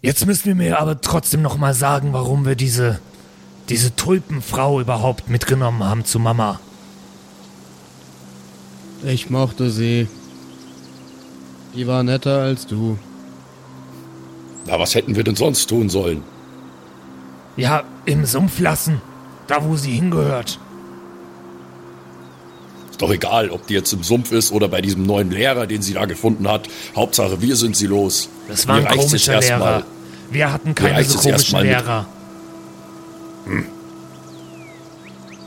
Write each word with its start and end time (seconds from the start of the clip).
Jetzt 0.00 0.26
müssen 0.26 0.44
wir 0.46 0.54
mir 0.54 0.80
aber 0.80 1.00
trotzdem 1.00 1.42
noch 1.42 1.58
mal 1.58 1.74
sagen, 1.74 2.12
warum 2.12 2.44
wir 2.44 2.54
diese 2.54 3.00
diese 3.68 3.94
Tulpenfrau 3.94 4.80
überhaupt 4.80 5.28
mitgenommen 5.28 5.84
haben 5.84 6.04
zu 6.04 6.18
Mama. 6.18 6.60
Ich 9.04 9.30
mochte 9.30 9.70
sie. 9.70 10.08
Die 11.74 11.86
war 11.86 12.02
netter 12.02 12.40
als 12.40 12.66
du. 12.66 12.98
Na, 14.66 14.78
was 14.78 14.94
hätten 14.94 15.16
wir 15.16 15.24
denn 15.24 15.36
sonst 15.36 15.68
tun 15.68 15.88
sollen? 15.88 16.22
Ja, 17.56 17.84
im 18.06 18.24
Sumpf 18.24 18.58
lassen. 18.58 19.00
Da, 19.46 19.64
wo 19.64 19.76
sie 19.76 19.92
hingehört. 19.92 20.58
Ist 22.98 23.02
doch 23.02 23.12
egal, 23.12 23.50
ob 23.50 23.64
die 23.68 23.74
jetzt 23.74 23.92
im 23.92 24.02
Sumpf 24.02 24.32
ist 24.32 24.50
oder 24.50 24.66
bei 24.66 24.80
diesem 24.80 25.04
neuen 25.04 25.30
Lehrer, 25.30 25.68
den 25.68 25.82
sie 25.82 25.92
da 25.94 26.04
gefunden 26.06 26.48
hat. 26.48 26.68
Hauptsache, 26.96 27.40
wir 27.40 27.54
sind 27.54 27.76
sie 27.76 27.86
los. 27.86 28.28
Das 28.48 28.66
war 28.66 28.74
ein 28.74 28.82
Mir 28.82 28.88
komischer 28.88 29.34
erst 29.34 29.48
Lehrer. 29.50 29.58
mal. 29.60 29.84
Wir 30.32 30.52
hatten 30.52 30.74
keine 30.74 31.04
so 31.04 31.16
komischen 31.20 31.60
Lehrer. 31.60 32.06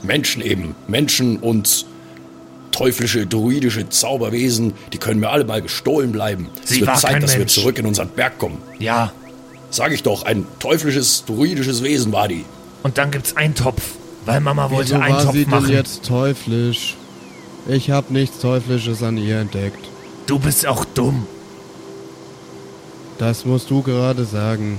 Menschen 0.02 0.40
eben. 0.42 0.74
Menschen 0.88 1.36
und 1.40 1.84
teuflische, 2.70 3.26
druidische 3.26 3.86
Zauberwesen, 3.90 4.72
die 4.94 4.98
können 4.98 5.20
mir 5.20 5.28
alle 5.28 5.44
mal 5.44 5.60
gestohlen 5.60 6.10
bleiben. 6.10 6.48
Sie 6.64 6.76
es 6.76 6.80
wird 6.80 6.88
war 6.88 6.96
Zeit, 6.96 7.12
kein 7.12 7.20
dass 7.20 7.32
wir 7.32 7.40
Mensch. 7.40 7.52
zurück 7.52 7.78
in 7.78 7.84
unseren 7.84 8.08
Berg 8.08 8.38
kommen. 8.38 8.58
Ja, 8.78 9.12
Sag 9.68 9.92
ich 9.92 10.02
doch, 10.02 10.24
ein 10.24 10.46
teuflisches, 10.58 11.24
druidisches 11.26 11.82
Wesen 11.82 12.12
war 12.12 12.28
die. 12.28 12.44
und 12.82 12.96
dann 12.98 13.10
gibt's 13.10 13.36
Eintopf, 13.36 13.82
weil 14.26 14.40
Mama 14.40 14.70
wollte 14.70 14.90
Wieso 14.92 15.00
war 15.00 15.04
Eintopf 15.18 15.32
sie 15.34 15.44
machen. 15.46 15.66
denn 15.66 15.76
jetzt 15.76 16.04
teuflisch? 16.06 16.96
Ich 17.68 17.90
hab 17.90 18.10
nichts 18.10 18.38
Teuflisches 18.40 19.02
an 19.02 19.16
ihr 19.16 19.38
entdeckt. 19.38 19.78
Du 20.26 20.38
bist 20.38 20.66
auch 20.66 20.84
dumm. 20.84 21.26
Das 23.18 23.44
musst 23.44 23.70
du 23.70 23.82
gerade 23.82 24.24
sagen. 24.24 24.78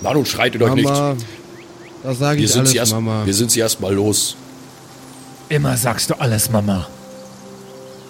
Na 0.00 0.12
nun 0.14 0.24
schreitet 0.24 0.62
euch 0.62 0.82
Mama, 0.82 1.14
nicht. 1.14 1.26
das 2.02 2.18
sage 2.18 2.38
Wir 2.38 2.44
ich 2.44 2.52
sind, 2.52 2.60
alles, 2.60 2.70
sie 2.70 2.76
erst, 2.78 2.92
Mama. 2.92 3.26
wir 3.26 3.34
sind 3.34 3.50
sie 3.50 3.60
erstmal 3.60 3.94
los. 3.94 4.36
Immer 5.48 5.76
sagst 5.76 6.10
du 6.10 6.14
alles, 6.14 6.50
Mama. 6.50 6.86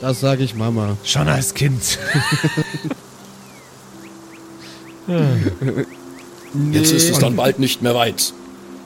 Das 0.00 0.20
sage 0.20 0.44
ich 0.44 0.54
Mama. 0.54 0.96
Schon 1.04 1.28
als 1.28 1.54
Kind. 1.54 1.98
Jetzt 6.72 6.92
ist 6.92 7.10
es 7.10 7.18
dann 7.18 7.36
bald 7.36 7.58
nicht 7.58 7.82
mehr 7.82 7.94
weit. 7.94 8.32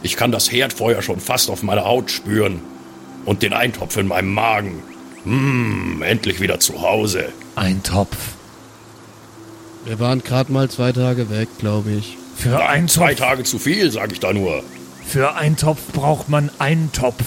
Ich 0.03 0.17
kann 0.17 0.33
das 0.33 0.51
Herdfeuer 0.51 1.03
schon 1.03 1.21
fast 1.21 1.51
auf 1.51 1.63
meiner 1.63 1.85
Haut 1.85 2.11
spüren. 2.11 2.61
Und 3.25 3.43
den 3.43 3.53
Eintopf 3.53 3.97
in 3.97 4.09
meinem 4.09 4.33
Magen. 4.35 4.83
Hm, 5.25 6.03
endlich 6.03 6.41
wieder 6.41 6.59
zu 6.61 6.81
Hause. 6.81 7.29
Eintopf. 7.55 8.17
Wir 9.85 9.99
waren 9.99 10.23
gerade 10.23 10.51
mal 10.53 10.69
zwei 10.71 10.93
Tage 10.93 11.31
weg, 11.31 11.49
glaube 11.59 11.91
ich. 11.93 12.17
Für 12.37 12.51
Zwei 12.51 12.67
Eintopf, 12.69 13.15
Tage 13.17 13.45
zu 13.45 13.59
viel, 13.59 13.91
sag 13.91 14.13
ich 14.13 14.21
da 14.21 14.33
nur. 14.33 14.63
für 15.05 15.35
Eintopf 15.37 15.81
braucht 15.93 16.29
man 16.31 16.51
einen 16.59 16.91
Topf. 16.93 17.23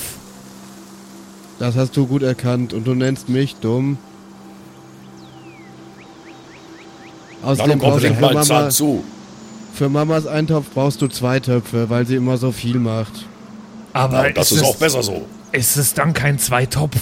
Das 1.60 1.76
hast 1.76 1.96
du 1.96 2.08
gut 2.08 2.24
erkannt 2.24 2.74
und 2.74 2.86
du 2.88 2.96
nennst 2.96 3.30
mich 3.30 3.56
dumm. 3.58 3.98
Na 7.42 7.50
Außerdem 7.50 7.80
komm, 7.80 7.90
brauchst 7.92 8.06
du 8.06 8.14
für, 8.14 8.22
mal 8.22 8.34
Mama, 8.34 8.44
zart 8.44 8.74
zu. 8.74 9.04
für 9.74 9.90
Mamas 9.90 10.26
Eintopf 10.28 10.66
brauchst 10.74 11.02
du 11.02 11.08
zwei 11.08 11.40
Töpfe, 11.40 11.90
weil 11.90 12.06
sie 12.08 12.16
immer 12.16 12.38
so 12.38 12.52
viel 12.52 12.80
macht. 12.80 13.26
Aber 13.94 14.28
Ja, 14.28 14.34
das 14.34 14.52
ist, 14.52 14.60
ist 14.62 14.64
auch 14.64 14.76
besser 14.78 15.04
so. 15.04 15.26
Ist 15.54 15.78
es 15.78 15.94
dann 15.94 16.14
kein 16.14 16.40
Zweitopf? 16.40 16.96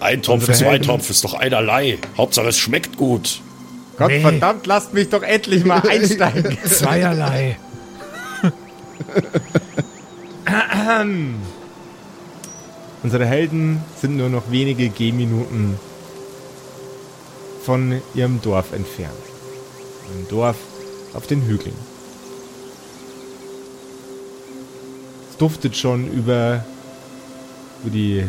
Ein 0.00 0.22
Topf, 0.22 0.40
Unsere 0.40 0.52
zwei 0.58 0.70
Helden- 0.72 0.86
Topf 0.86 1.10
ist 1.10 1.22
doch 1.24 1.34
einerlei. 1.34 1.98
Hauptsache 2.16 2.48
es 2.48 2.58
schmeckt 2.58 2.96
gut. 2.96 3.40
Gott 3.96 4.08
Nee. 4.08 4.20
verdammt, 4.20 4.66
lasst 4.66 4.94
mich 4.94 5.08
doch 5.10 5.22
endlich 5.22 5.64
mal 5.64 5.80
einsteigen. 5.88 6.58
Zweierlei. 6.64 7.56
Unsere 13.02 13.26
Helden 13.26 13.82
sind 14.00 14.16
nur 14.16 14.28
noch 14.28 14.50
wenige 14.50 14.88
Gehminuten 14.88 15.78
von 17.64 18.00
ihrem 18.14 18.40
Dorf 18.42 18.72
entfernt. 18.72 19.12
Ein 20.08 20.26
Dorf 20.28 20.56
auf 21.14 21.26
den 21.26 21.42
Hügeln. 21.42 21.74
Duftet 25.42 25.76
schon 25.76 26.06
über, 26.06 26.64
über 27.82 27.90
die 27.90 28.24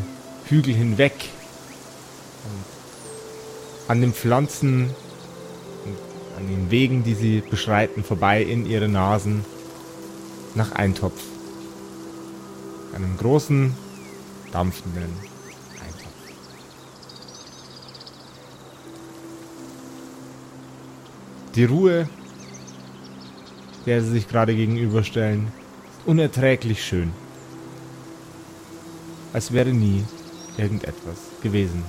Hügel 0.45 0.73
hinweg. 0.73 1.13
Und 2.43 3.91
an 3.91 4.01
den 4.01 4.13
Pflanzen 4.13 4.89
und 5.85 6.39
an 6.39 6.47
den 6.47 6.71
Wegen, 6.71 7.03
die 7.03 7.13
sie 7.13 7.43
beschreiten, 7.47 8.03
vorbei 8.03 8.41
in 8.41 8.65
ihre 8.65 8.87
Nasen 8.87 9.45
nach 10.55 10.71
Eintopf. 10.71 11.21
Einem 12.95 13.15
großen, 13.19 13.75
dampfenden 14.51 15.03
Eintopf. 15.03 16.13
Die 21.53 21.65
Ruhe, 21.65 22.09
der 23.85 24.01
sie 24.01 24.09
sich 24.09 24.27
gerade 24.27 24.55
gegenüberstellen, 24.55 25.51
unerträglich 26.05 26.83
schön. 26.83 27.13
Als 29.33 29.51
wäre 29.51 29.69
nie 29.71 30.03
irgendetwas 30.57 31.17
gewesen. 31.41 31.83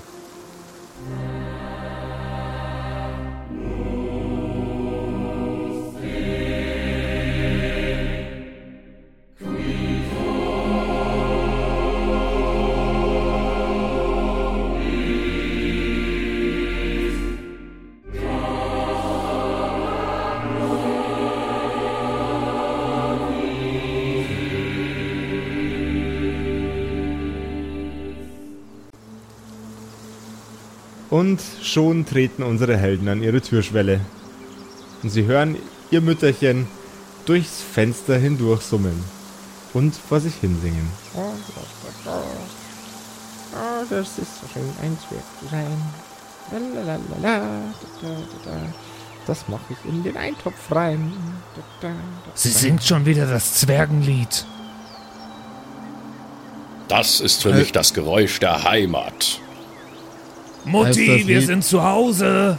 Und 31.25 31.41
schon 31.63 32.05
treten 32.05 32.43
unsere 32.43 32.77
Helden 32.77 33.09
an 33.09 33.23
ihre 33.23 33.41
Türschwelle. 33.41 33.99
Und 35.03 35.09
sie 35.09 35.25
hören 35.25 35.57
ihr 35.91 36.03
Mütterchen 36.03 36.67
durchs 37.25 37.63
Fenster 37.63 38.19
hindurch 38.19 38.61
summen 38.61 39.03
und 39.73 39.95
vor 39.97 40.21
sich 40.21 40.35
hinsingen. 40.35 40.87
Oh, 41.17 41.33
das 43.89 44.19
ist 44.19 44.39
so 44.39 44.47
schön, 44.53 44.69
ein 44.83 44.99
Zwerg 45.09 45.25
zu 45.41 45.47
sein. 45.51 45.79
Das 49.27 49.49
mache 49.49 49.63
ich 49.71 49.91
in 49.91 50.03
den 50.03 50.19
Eintopf 50.19 50.71
rein. 50.73 51.11
Sie 52.35 52.51
singt 52.51 52.85
schon 52.85 53.07
wieder 53.07 53.25
das 53.25 53.55
Zwergenlied. 53.55 54.45
Das 56.89 57.21
ist 57.21 57.41
für 57.43 57.53
Äh. 57.53 57.61
mich 57.61 57.73
das 57.73 57.95
Geräusch 57.95 58.41
der 58.41 58.65
Heimat. 58.65 59.41
Mutti, 60.65 61.27
wir 61.27 61.39
Lied- 61.39 61.47
sind 61.47 61.65
zu 61.65 61.83
Hause. 61.83 62.59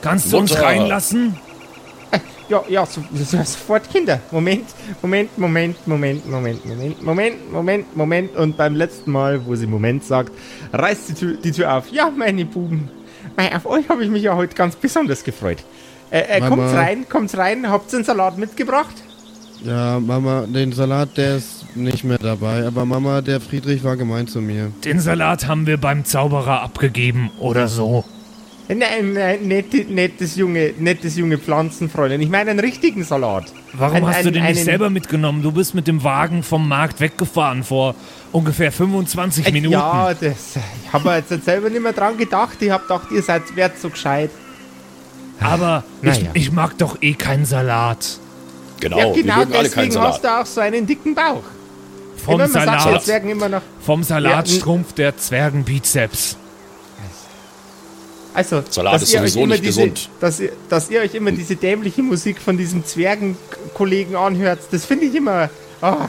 Kannst 0.00 0.32
du 0.32 0.38
uns 0.38 0.50
Mutter. 0.50 0.64
reinlassen? 0.64 1.36
Ja, 2.48 2.62
ja, 2.66 2.86
so, 2.86 3.02
so, 3.14 3.36
sofort 3.36 3.90
Kinder. 3.90 4.20
Moment, 4.30 4.64
Moment, 5.02 5.36
Moment, 5.36 5.86
Moment, 5.86 6.26
Moment, 6.26 6.64
Moment, 6.66 7.02
Moment, 7.04 7.52
Moment, 7.52 7.96
Moment. 7.96 8.36
Und 8.36 8.56
beim 8.56 8.74
letzten 8.74 9.10
Mal, 9.12 9.44
wo 9.44 9.54
sie 9.54 9.66
Moment 9.66 10.02
sagt, 10.02 10.32
reißt 10.72 11.10
die 11.10 11.14
Tür, 11.14 11.36
die 11.36 11.52
Tür 11.52 11.74
auf. 11.74 11.90
Ja, 11.92 12.10
meine 12.10 12.46
Buben. 12.46 12.88
Auf 13.54 13.66
euch 13.66 13.86
habe 13.90 14.02
ich 14.02 14.10
mich 14.10 14.22
ja 14.22 14.34
heute 14.34 14.54
ganz 14.54 14.76
besonders 14.76 15.22
gefreut. 15.24 15.58
Äh, 16.10 16.20
äh, 16.20 16.40
Mama. 16.40 16.56
kommt's 16.56 16.74
rein, 16.74 17.06
kommt's 17.08 17.36
rein. 17.36 17.68
Habt 17.70 17.92
ihr 17.92 17.96
einen 17.98 18.04
Salat 18.06 18.38
mitgebracht? 18.38 18.94
Ja, 19.62 20.00
Mama, 20.00 20.44
den 20.46 20.72
Salat, 20.72 21.16
der 21.18 21.36
ist 21.36 21.57
nicht 21.82 22.04
mehr 22.04 22.18
dabei. 22.18 22.66
Aber 22.66 22.84
Mama, 22.84 23.20
der 23.20 23.40
Friedrich 23.40 23.82
war 23.84 23.96
gemein 23.96 24.26
zu 24.28 24.40
mir. 24.40 24.72
Den 24.84 25.00
Salat 25.00 25.46
haben 25.46 25.66
wir 25.66 25.76
beim 25.78 26.04
Zauberer 26.04 26.62
abgegeben 26.62 27.30
oder 27.38 27.68
so. 27.68 28.04
Nein, 28.70 29.14
nein, 29.14 29.48
nettes, 29.48 29.88
nettes 29.88 30.36
junge, 30.36 30.74
nettes 30.78 31.16
junge 31.16 31.38
Pflanzenfräulein. 31.38 32.20
Ich 32.20 32.28
meine 32.28 32.50
einen 32.50 32.60
richtigen 32.60 33.02
Salat. 33.02 33.46
Warum 33.72 33.96
Ein- 33.96 34.06
hast 34.08 34.24
du 34.24 34.28
ein- 34.28 34.34
den 34.34 34.44
nicht 34.44 34.62
selber 34.62 34.90
mitgenommen? 34.90 35.42
Du 35.42 35.52
bist 35.52 35.74
mit 35.74 35.86
dem 35.86 36.04
Wagen 36.04 36.42
vom 36.42 36.68
Markt 36.68 37.00
weggefahren 37.00 37.64
vor 37.64 37.94
ungefähr 38.30 38.70
25 38.70 39.46
Äh, 39.46 39.52
Minuten. 39.52 39.72
Ja, 39.72 40.12
das, 40.12 40.56
ich 40.84 40.92
habe 40.92 41.14
jetzt 41.30 41.44
selber 41.46 41.70
nicht 41.70 41.82
mehr 41.82 41.94
dran 41.94 42.18
gedacht. 42.18 42.58
Ich 42.60 42.70
habe 42.70 42.82
gedacht, 42.82 43.10
ihr 43.10 43.22
seid 43.22 43.56
wert 43.56 43.78
so 43.80 43.88
gescheit. 43.88 44.30
Aber 45.40 45.82
Na 46.02 46.12
ich, 46.12 46.22
ja. 46.22 46.30
ich 46.34 46.52
mag 46.52 46.76
doch 46.76 46.98
eh 47.00 47.14
keinen 47.14 47.46
Salat. 47.46 48.18
Genau, 48.80 48.98
ja, 48.98 49.14
wir 49.14 49.22
genau 49.22 49.36
mögen 49.38 49.52
alle 49.54 49.68
keinen 49.70 49.88
deswegen 49.88 49.92
Salat. 49.92 50.12
hast 50.12 50.24
du 50.24 50.28
auch 50.28 50.46
so 50.46 50.60
einen 50.60 50.86
dicken 50.86 51.14
Bauch. 51.14 51.42
Vom 52.24 52.46
Salat, 52.46 53.02
Zwergen 53.02 53.30
immer 53.30 53.48
noch. 53.48 53.62
vom 53.80 54.02
Salat 54.02 54.48
schrumpft 54.48 54.98
der 54.98 55.16
Zwergenbizeps. 55.16 56.36
Also, 58.34 58.62
Salat 58.68 58.94
dass 58.94 59.02
ist 59.02 59.14
ihr 59.14 59.20
euch 59.20 59.32
sowieso 59.32 59.40
immer 59.40 59.54
nicht 59.54 59.64
diese, 59.64 59.80
gesund. 59.80 60.10
Dass 60.20 60.38
ihr, 60.38 60.52
dass 60.68 60.90
ihr 60.90 61.00
euch 61.00 61.14
immer 61.14 61.32
diese 61.32 61.56
dämliche 61.56 62.02
Musik 62.02 62.40
von 62.40 62.56
diesem 62.56 62.84
Zwergenkollegen 62.84 64.14
anhört, 64.14 64.60
das 64.70 64.84
finde 64.84 65.06
ich 65.06 65.14
immer. 65.14 65.50
Ah, 65.80 66.08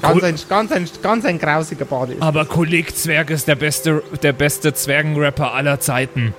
ganz, 0.00 0.22
ein, 0.22 0.36
ganz, 0.48 0.72
ein, 0.72 0.88
ganz 1.02 1.24
ein 1.24 1.38
grausiger 1.38 1.84
Bade. 1.84 2.16
Aber 2.20 2.44
Kolleg 2.44 2.96
Zwerg 2.96 3.30
ist 3.30 3.48
der 3.48 3.54
beste, 3.54 4.02
der 4.22 4.32
beste 4.32 4.74
Zwergenrapper 4.74 5.54
aller 5.54 5.80
Zeiten. 5.80 6.34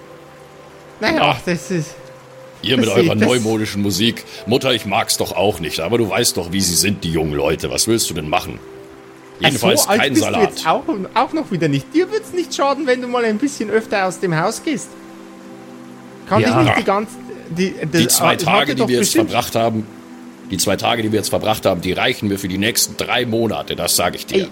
Naja, 1.00 1.38
das 1.46 1.72
ist. 1.72 1.96
Ihr 2.64 2.78
mit 2.78 2.88
Das 2.88 2.96
eurer 2.96 3.16
neumodischen 3.16 3.82
Musik. 3.82 4.24
Mutter, 4.48 4.74
ich 4.74 4.86
mag's 4.86 5.18
doch 5.18 5.34
auch 5.36 5.60
nicht, 5.60 5.80
aber 5.80 5.98
du 5.98 6.10
weißt 6.10 6.38
doch, 6.38 6.52
wie 6.52 6.62
sie 6.62 6.76
sind, 6.76 7.04
die 7.04 7.12
jungen 7.12 7.34
Leute. 7.34 7.70
Was 7.70 7.88
willst 7.88 8.10
du 8.10 8.14
denn 8.14 8.30
machen? 8.30 8.58
Jedenfalls 9.40 9.84
so 9.84 9.90
kein 9.90 10.14
bist 10.14 10.22
du 10.22 10.26
Salat. 10.26 10.42
jetzt 10.50 10.68
auch, 10.68 10.84
auch 11.16 11.34
noch 11.34 11.52
wieder 11.52 11.68
nicht. 11.68 11.94
Dir 11.94 12.12
wird's 12.12 12.32
nicht 12.34 12.56
schaden, 12.56 12.88
wenn 12.88 13.02
du 13.02 13.08
mal 13.08 13.26
ein 13.26 13.38
bisschen 13.38 13.70
öfter 13.70 14.06
aus 14.08 14.20
dem 14.20 14.40
Haus 14.40 14.64
gehst. 14.64 14.88
Kann 16.30 16.42
Ja. 16.42 16.48
dich 16.60 16.68
nicht 16.68 16.78
die 16.80 16.84
ganze. 16.84 17.14
Die, 17.50 17.74
Die 17.86 18.08
zwei 18.08 18.36
Tage, 18.38 18.74
die 18.76 18.88
wir 18.88 19.00
jetzt 19.00 19.14
verbracht 19.14 19.56
haben, 19.56 19.86
die 20.50 20.58
zwei 20.58 20.78
Tage, 20.78 21.02
die 21.04 21.12
wir 21.12 21.18
jetzt 21.20 21.30
verbracht 21.30 21.66
haben, 21.66 21.82
die 21.82 21.92
reichen 21.92 22.30
mir 22.30 22.40
für 22.40 22.48
die 22.48 22.58
nächsten 22.58 22.96
drei 22.98 23.26
Monate, 23.26 23.76
das 23.76 23.96
sage 23.96 24.16
ich 24.18 24.26
dir. 24.26 24.44
Ey, 24.46 24.50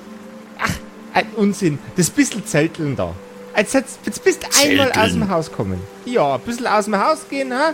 ach, 0.60 0.72
ein 1.14 1.26
Unsinn. 1.38 1.80
Das 1.96 2.10
bisschen 2.10 2.46
Zelteln 2.46 2.96
da. 2.96 3.14
Jetzt, 3.56 3.74
jetzt, 3.74 4.00
jetzt 4.06 4.24
bist 4.24 4.44
du 4.44 4.48
einmal 4.70 4.92
aus 4.92 5.12
dem 5.12 5.30
Haus 5.30 5.50
gekommen. 5.50 5.80
Ja, 6.06 6.36
ein 6.36 6.42
bisschen 6.42 6.68
aus 6.68 6.86
dem 6.86 6.98
Haus 7.00 7.20
gehen, 7.30 7.54
ha? 7.54 7.72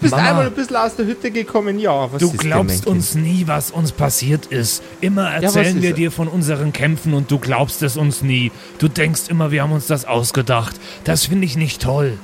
Jetzt 0.00 0.12
bist 0.12 0.12
du 0.12 0.16
Mama. 0.16 0.30
einmal 0.30 0.46
ein 0.46 0.52
bisschen 0.54 0.76
aus 0.76 0.96
der 0.96 1.04
Hütte 1.04 1.30
gekommen, 1.30 1.78
ja. 1.78 2.10
Was 2.10 2.20
Du 2.20 2.26
ist 2.26 2.32
denn, 2.32 2.50
glaubst 2.50 2.86
mein 2.86 2.96
uns 2.96 3.14
nie, 3.14 3.44
was 3.46 3.70
uns 3.70 3.92
passiert 3.92 4.46
ist. 4.46 4.82
Immer 5.02 5.30
erzählen 5.30 5.76
ist 5.76 5.82
wir 5.82 5.92
dir 5.92 6.10
von 6.10 6.26
unseren 6.26 6.72
Kämpfen 6.72 7.12
und 7.12 7.30
du 7.30 7.38
glaubst 7.38 7.82
es 7.82 7.98
uns 7.98 8.22
nie. 8.22 8.50
Du 8.78 8.88
denkst 8.88 9.22
immer, 9.28 9.50
wir 9.50 9.62
haben 9.62 9.72
uns 9.72 9.88
das 9.88 10.06
ausgedacht. 10.06 10.76
Das 11.04 11.26
finde 11.26 11.44
ich 11.44 11.56
nicht 11.56 11.82
toll. 11.82 12.16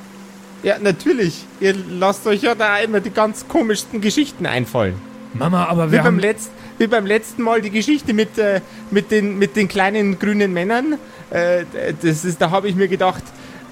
Ja, 0.63 0.79
natürlich. 0.79 1.45
Ihr 1.61 1.75
lasst 2.01 2.27
euch 2.27 2.43
ja 2.43 2.55
da 2.55 2.79
immer 2.79 3.01
die 3.01 3.11
ganz 3.11 3.47
komischsten 3.47 4.01
Geschichten 4.01 4.47
einfallen. 4.47 4.95
Mama, 5.35 5.67
aber 5.67 5.89
Wie 5.89 5.93
wir 5.93 5.99
beim, 5.99 6.07
haben... 6.07 6.19
letzt, 6.19 6.51
wie 6.79 6.87
beim 6.87 7.05
letzten 7.05 7.43
Mal 7.43 7.61
die 7.61 7.71
Geschichte 7.71 8.15
mit, 8.15 8.39
äh, 8.39 8.63
mit, 8.91 9.11
den, 9.11 9.39
mit 9.39 9.55
den 9.55 9.69
kleinen 9.69 10.19
grünen 10.19 10.55
Männern. 10.55 10.95
Äh, 11.29 11.65
das 12.01 12.25
ist, 12.25 12.41
da 12.41 12.51
habe 12.51 12.69
ich 12.69 12.75
mir 12.75 12.89
gedacht, 12.89 13.23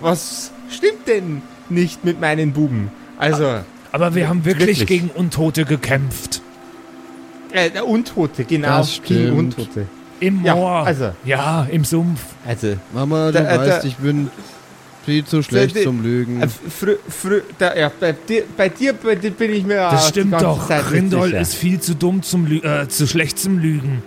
was 0.03 0.53
stimmt 0.69 1.09
denn 1.09 1.41
nicht 1.71 2.05
mit 2.05 2.21
meinen 2.21 2.53
Buben? 2.53 2.91
Also, 3.17 3.61
Aber 3.94 4.12
wir 4.17 4.29
haben 4.29 4.44
wirklich, 4.44 4.81
Wirklich. 4.81 4.88
gegen 5.02 5.11
Untote 5.11 5.64
gekämpft. 5.64 6.43
äh, 7.52 7.70
der 7.70 7.87
Untote, 7.87 8.43
genau. 8.44 8.79
Das 8.79 9.00
gegen. 9.05 9.38
Untote. 9.38 9.87
Im 10.19 10.44
Ja, 10.44 10.56
Moor. 10.56 10.85
also. 10.85 11.12
Ja, 11.25 11.64
im 11.70 11.85
Sumpf. 11.85 12.20
Also, 12.44 12.75
Mama, 12.93 13.26
du 13.31 13.35
Da- 13.35 13.55
äh, 13.55 13.58
weißt, 13.58 13.85
da- 13.85 13.88
ich 13.88 13.94
bin 13.99 14.31
viel 15.06 15.25
zu 15.25 15.44
schlecht 15.44 15.76
die- 15.76 15.85
zum 15.85 16.02
Lügen. 16.02 16.43
äh, 16.43 16.49
frü, 16.49 16.96
frü, 17.08 17.43
da, 17.56 17.76
ja, 17.76 17.93
bei, 18.00 18.11
dir, 18.12 18.43
bei 18.56 18.69
dir 18.69 18.94
bei 18.94 19.14
dir 19.14 19.31
bin 19.31 19.52
ich 19.55 19.64
mir 19.64 19.75
ja 19.76 19.91
Das 19.93 20.08
stimmt 20.08 20.43
doch. 20.43 20.67
Zeit 20.67 20.91
Rindol 20.91 21.32
ist 21.32 21.55
viel 21.55 21.79
zu 21.79 21.94
dumm 21.94 22.20
zum 22.23 22.46
Lü 22.46 22.58
äh, 22.58 22.88
zu 22.88 23.06
schlecht 23.06 23.38
zum 23.38 23.58
Lügen. 23.61 24.02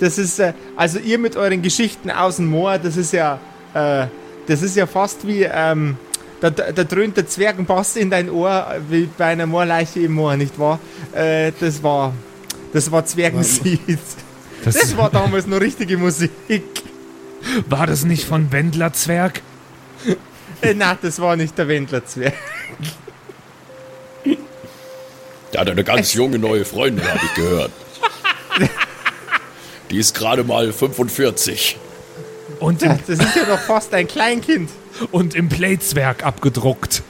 Das 0.00 0.18
ist, 0.18 0.40
äh, 0.40 0.54
also 0.74 0.98
ihr 0.98 1.18
mit 1.20 1.36
euren 1.36 1.62
Geschichten 1.62 2.10
aus 2.10 2.36
dem 2.36 2.46
Moor, 2.46 2.78
das 2.78 2.96
ist 2.96 3.12
ja, 3.12 3.38
äh, 3.74 4.06
das 4.48 4.62
ist 4.62 4.74
ja 4.74 4.86
fast 4.88 5.24
wie, 5.24 5.42
ähm, 5.48 5.96
da, 6.40 6.50
da, 6.50 6.84
dröhnt 6.84 7.16
der 7.16 7.26
Zwergenbass 7.26 7.96
in 7.96 8.10
dein 8.10 8.30
Ohr, 8.30 8.76
wie 8.88 9.08
bei 9.18 9.26
einer 9.26 9.46
Moorleiche 9.46 10.00
im 10.00 10.12
Moor, 10.12 10.36
nicht 10.36 10.58
wahr? 10.58 10.78
Äh, 11.12 11.52
das 11.58 11.82
war, 11.82 12.12
das 12.72 12.90
war 12.90 13.04
Zwergensied. 13.04 13.80
Das, 14.64 14.74
Das 14.74 14.96
war 14.96 15.10
damals 15.10 15.46
noch 15.46 15.60
richtige 15.60 15.96
Musik. 15.98 16.32
war 17.68 17.86
das 17.86 18.04
nicht 18.04 18.24
von 18.24 18.52
Wendler 18.52 18.92
Zwerg? 18.92 19.40
Äh, 20.60 20.74
nein, 20.74 20.98
das 21.02 21.20
war 21.20 21.36
nicht 21.36 21.56
der 21.56 21.68
Wendlerzwerg. 21.68 22.34
Der 25.52 25.60
hat 25.60 25.70
eine 25.70 25.84
ganz 25.84 26.12
junge 26.14 26.38
neue 26.38 26.64
Freundin, 26.64 27.06
habe 27.08 27.20
ich 27.24 27.34
gehört. 27.34 27.72
Die 29.90 29.98
ist 29.98 30.14
gerade 30.14 30.44
mal 30.44 30.72
45. 30.72 31.78
Und 32.60 32.82
Ja, 32.82 32.98
das 33.06 33.18
ist 33.18 33.36
ja 33.36 33.44
doch 33.44 33.60
fast 33.60 33.94
ein 33.94 34.06
Kleinkind. 34.06 34.68
Und 35.10 35.34
im 35.34 35.48
Playzwerg 35.48 36.24
abgedruckt. 36.24 37.02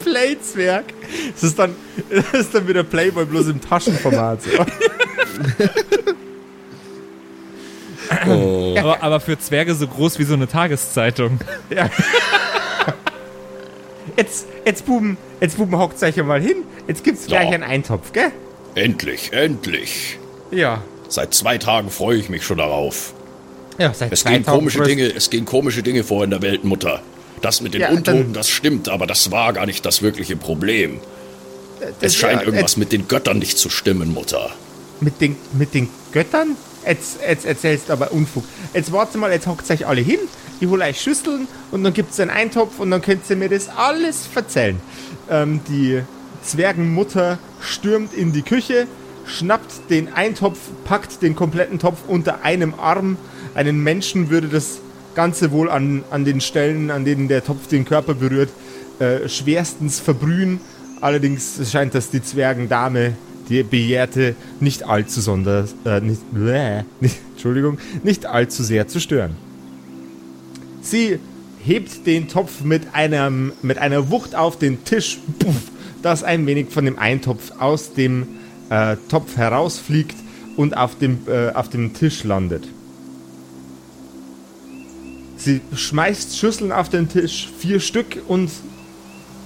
Playzwerg. 0.00 0.84
Das 1.34 1.42
ist 1.42 1.58
dann, 1.58 1.74
das 2.10 2.32
ist 2.46 2.54
dann 2.54 2.68
wieder 2.68 2.84
Playboy 2.84 3.24
bloß 3.24 3.48
im 3.48 3.60
Taschenformat. 3.60 4.42
So. 4.42 4.50
Aber, 8.78 9.02
aber 9.02 9.20
für 9.20 9.38
Zwerge 9.38 9.74
so 9.74 9.86
groß 9.86 10.18
wie 10.18 10.24
so 10.24 10.34
eine 10.34 10.46
Tageszeitung. 10.46 11.40
Jetzt, 14.16 14.46
jetzt 14.64 14.84
Buben, 14.86 15.16
jetzt 15.40 15.56
Buben, 15.56 15.76
hockt 15.78 16.02
euch 16.02 16.16
ja 16.16 16.22
mal 16.22 16.40
hin. 16.40 16.58
Jetzt 16.86 17.02
gibt's 17.02 17.26
gleich 17.26 17.48
Ja. 17.48 17.54
einen 17.54 17.62
Eintopf, 17.64 18.12
gell? 18.12 18.30
Endlich, 18.74 19.32
endlich. 19.32 20.18
Ja. 20.50 20.82
Seit 21.08 21.34
zwei 21.34 21.58
Tagen 21.58 21.90
freue 21.90 22.18
ich 22.18 22.28
mich 22.28 22.44
schon 22.44 22.58
darauf. 22.58 23.13
Ja, 23.78 23.92
seit 23.94 24.12
Es 24.12 24.24
gehen 24.24 24.44
komische 24.44 24.82
Dinge, 24.82 25.12
es 25.14 25.30
gehen 25.30 25.44
komische 25.44 25.82
Dinge 25.82 26.04
vor 26.04 26.24
in 26.24 26.30
der 26.30 26.42
Welt, 26.42 26.64
Mutter. 26.64 27.02
Das 27.42 27.60
mit 27.60 27.74
den 27.74 27.80
Ja, 27.82 27.90
Untoten, 27.90 28.32
das 28.32 28.48
stimmt, 28.48 28.88
aber 28.88 29.06
das 29.06 29.30
war 29.30 29.52
gar 29.52 29.66
nicht 29.66 29.84
das 29.84 30.00
wirkliche 30.02 30.36
Problem. 30.36 31.00
Das- 31.80 32.12
Es 32.12 32.16
scheint 32.16 32.40
ja, 32.40 32.46
irgendwas 32.46 32.76
mit 32.76 32.92
den 32.92 33.08
Göttern 33.08 33.38
nicht 33.38 33.58
zu 33.58 33.68
stimmen, 33.68 34.14
Mutter. 34.14 34.50
Mit 35.00 35.20
den, 35.20 35.36
mit 35.52 35.74
den 35.74 35.88
Göttern? 36.12 36.56
Jetzt, 36.86 37.18
jetzt 37.28 37.44
erzählst 37.44 37.88
du 37.88 37.92
aber 37.94 38.12
Unfug. 38.12 38.44
Jetzt 38.72 38.92
warte 38.92 39.18
mal, 39.18 39.30
jetzt 39.32 39.46
hockt 39.46 39.68
euch 39.70 39.86
alle 39.86 40.00
hin. 40.00 40.18
Ich 40.60 40.68
hole 40.68 40.84
euch 40.84 41.00
Schüsseln 41.00 41.48
und 41.72 41.82
dann 41.82 41.92
gibt's 41.92 42.20
einen 42.20 42.30
Eintopf 42.30 42.78
und 42.78 42.90
dann 42.90 43.02
könnt 43.02 43.28
ihr 43.28 43.36
mir 43.36 43.48
das 43.48 43.68
alles 43.68 44.28
erzählen. 44.34 44.80
Ähm, 45.28 45.60
die 45.68 46.02
Zwergenmutter 46.42 47.38
stürmt 47.60 48.14
in 48.14 48.32
die 48.32 48.42
Küche, 48.42 48.86
schnappt 49.26 49.90
den 49.90 50.12
Eintopf, 50.12 50.58
packt 50.84 51.22
den 51.22 51.34
kompletten 51.34 51.78
Topf 51.78 51.98
unter 52.06 52.42
einem 52.44 52.74
Arm. 52.74 53.16
Einen 53.54 53.82
Menschen 53.82 54.30
würde 54.30 54.48
das 54.48 54.80
Ganze 55.14 55.52
wohl 55.52 55.70
an, 55.70 56.02
an 56.10 56.24
den 56.24 56.40
Stellen, 56.40 56.90
an 56.90 57.04
denen 57.04 57.28
der 57.28 57.44
Topf 57.44 57.68
den 57.68 57.84
Körper 57.84 58.14
berührt, 58.14 58.50
äh, 58.98 59.28
schwerstens 59.28 60.00
verbrühen. 60.00 60.60
Allerdings 61.00 61.60
scheint 61.70 61.94
das 61.94 62.10
die 62.10 62.22
Zwergendame, 62.22 63.14
die 63.48 63.62
Begehrte, 63.62 64.34
nicht 64.60 64.84
allzu 64.84 65.20
sonders, 65.20 65.74
äh, 65.84 66.00
nicht, 66.00 66.22
bläh, 66.32 66.82
nicht, 67.00 67.18
Entschuldigung, 67.32 67.78
nicht 68.02 68.26
allzu 68.26 68.62
sehr 68.62 68.88
zu 68.88 69.00
stören. 69.00 69.36
Sie 70.82 71.18
hebt 71.64 72.06
den 72.06 72.28
Topf 72.28 72.62
mit, 72.62 72.82
einem, 72.92 73.52
mit 73.62 73.78
einer 73.78 74.10
Wucht 74.10 74.34
auf 74.34 74.58
den 74.58 74.84
Tisch, 74.84 75.18
puff, 75.38 75.56
dass 76.02 76.22
ein 76.24 76.46
wenig 76.46 76.70
von 76.70 76.84
dem 76.84 76.98
Eintopf 76.98 77.52
aus 77.58 77.94
dem 77.94 78.26
äh, 78.70 78.96
Topf 79.08 79.36
herausfliegt 79.36 80.16
und 80.56 80.76
auf 80.76 80.98
dem, 80.98 81.20
äh, 81.26 81.50
auf 81.52 81.68
dem 81.68 81.94
Tisch 81.94 82.24
landet. 82.24 82.64
Sie 85.44 85.60
schmeißt 85.74 86.38
Schüsseln 86.38 86.72
auf 86.72 86.88
den 86.88 87.06
Tisch, 87.10 87.50
vier 87.58 87.78
Stück, 87.78 88.16
und 88.28 88.50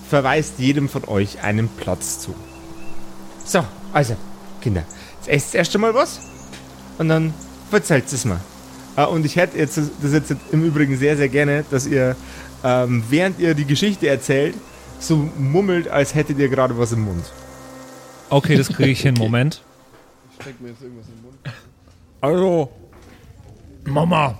verweist 0.08 0.60
jedem 0.60 0.88
von 0.88 1.04
euch 1.08 1.42
einen 1.42 1.68
Platz 1.68 2.20
zu. 2.20 2.36
So, 3.44 3.64
also, 3.92 4.14
Kinder, 4.60 4.84
jetzt 5.16 5.28
esst 5.28 5.54
erst 5.56 5.74
einmal 5.74 5.94
was 5.94 6.20
und 6.98 7.08
dann 7.08 7.34
verzählt 7.68 8.04
es 8.12 8.24
mir. 8.24 8.38
Äh, 8.96 9.06
und 9.06 9.26
ich 9.26 9.34
hätte 9.34 9.58
jetzt 9.58 9.76
das 9.76 10.12
jetzt 10.12 10.36
im 10.52 10.64
Übrigen 10.64 10.96
sehr, 10.96 11.16
sehr 11.16 11.28
gerne, 11.28 11.64
dass 11.68 11.84
ihr, 11.84 12.14
ähm, 12.62 13.02
während 13.10 13.40
ihr 13.40 13.54
die 13.54 13.64
Geschichte 13.64 14.06
erzählt, 14.06 14.54
so 15.00 15.28
mummelt, 15.36 15.88
als 15.88 16.14
hättet 16.14 16.38
ihr 16.38 16.48
gerade 16.48 16.78
was 16.78 16.92
im 16.92 17.00
Mund. 17.00 17.24
Okay, 18.30 18.56
das 18.56 18.68
kriege 18.68 18.90
ich 18.90 19.00
hin. 19.00 19.14
Moment. 19.18 19.62
Steck 20.40 20.60
mir 20.60 20.68
jetzt 20.68 20.80
irgendwas 20.80 21.06
im 21.08 21.22
Mund. 21.22 21.38
Also, 22.20 22.70
Mama, 23.84 24.38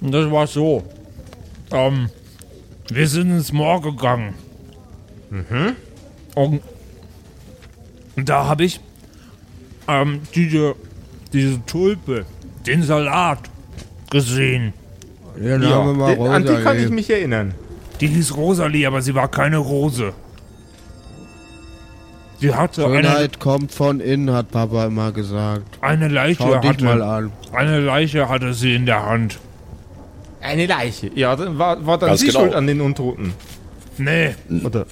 das 0.00 0.30
war 0.30 0.46
so. 0.46 0.82
ähm, 1.70 2.08
wir 2.90 3.08
sind 3.08 3.30
ins 3.30 3.52
Moor 3.52 3.80
gegangen. 3.80 4.34
Und 6.34 6.60
da 8.28 8.46
habe 8.46 8.64
ich 8.64 8.80
ähm, 9.88 10.20
diese, 10.34 10.74
diese 11.32 11.64
Tulpe, 11.66 12.26
den 12.66 12.82
Salat 12.82 13.38
gesehen. 14.10 14.72
Ja, 15.40 15.56
dann 15.58 15.68
haben 15.70 15.86
wir 15.88 15.94
mal 15.94 16.14
die- 16.14 16.20
an 16.22 16.42
die 16.42 16.62
kann 16.62 16.78
ich 16.78 16.90
mich 16.90 17.08
erinnern. 17.10 17.54
Die 18.00 18.06
hieß 18.08 18.36
Rosalie, 18.36 18.86
aber 18.86 19.00
sie 19.00 19.14
war 19.14 19.28
keine 19.28 19.56
Rose. 19.58 20.12
Sie 22.42 22.54
hatte 22.54 22.84
eine, 22.86 22.96
Schönheit 22.96 23.40
kommt 23.40 23.72
von 23.72 24.00
innen, 24.00 24.32
hat 24.32 24.50
Papa 24.50 24.86
immer 24.86 25.12
gesagt. 25.12 25.78
eine 25.80 26.08
Leiche. 26.08 26.42
Schau 26.42 26.58
dich 26.58 26.80
mal 26.80 26.94
Hatte, 26.94 27.04
an. 27.04 27.32
eine 27.52 27.80
Leiche 27.80 28.28
hatte 28.28 28.52
sie 28.52 28.74
in 28.74 28.84
der 28.86 29.06
Hand. 29.06 29.38
Eine 30.40 30.66
Leiche. 30.66 31.10
Ja, 31.14 31.36
dann 31.36 31.58
war, 31.58 31.86
war 31.86 31.98
dann 31.98 32.08
Ganz 32.10 32.20
sie 32.20 32.26
genau. 32.26 32.40
schuld 32.40 32.54
an 32.54 32.66
den 32.66 32.80
Untoten. 32.80 33.32
Nee, 33.96 34.34
Oder? 34.64 34.86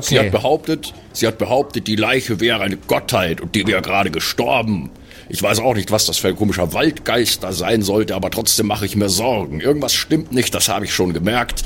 Sie 0.00 0.18
hat 0.18 0.26
Okay. 0.26 0.30
behauptet, 0.30 0.94
sie 1.12 1.26
hat 1.26 1.38
behauptet, 1.38 1.86
die 1.86 1.96
Leiche 1.96 2.40
wäre 2.40 2.60
eine 2.62 2.76
Gottheit 2.76 3.40
und 3.40 3.54
die 3.54 3.66
wäre 3.66 3.80
gerade 3.82 4.10
gestorben. 4.10 4.90
Ich 5.30 5.42
weiß 5.42 5.60
auch 5.60 5.74
nicht, 5.74 5.90
was 5.90 6.06
das 6.06 6.16
für 6.18 6.28
ein 6.28 6.36
komischer 6.36 6.72
Waldgeist 6.72 7.42
da 7.44 7.52
sein 7.52 7.82
sollte, 7.82 8.14
aber 8.14 8.30
trotzdem 8.30 8.66
mache 8.66 8.86
ich 8.86 8.96
mir 8.96 9.08
Sorgen. 9.10 9.60
Irgendwas 9.60 9.92
stimmt 9.94 10.32
nicht, 10.32 10.54
das 10.54 10.68
habe 10.70 10.86
ich 10.86 10.94
schon 10.94 11.12
gemerkt. 11.12 11.64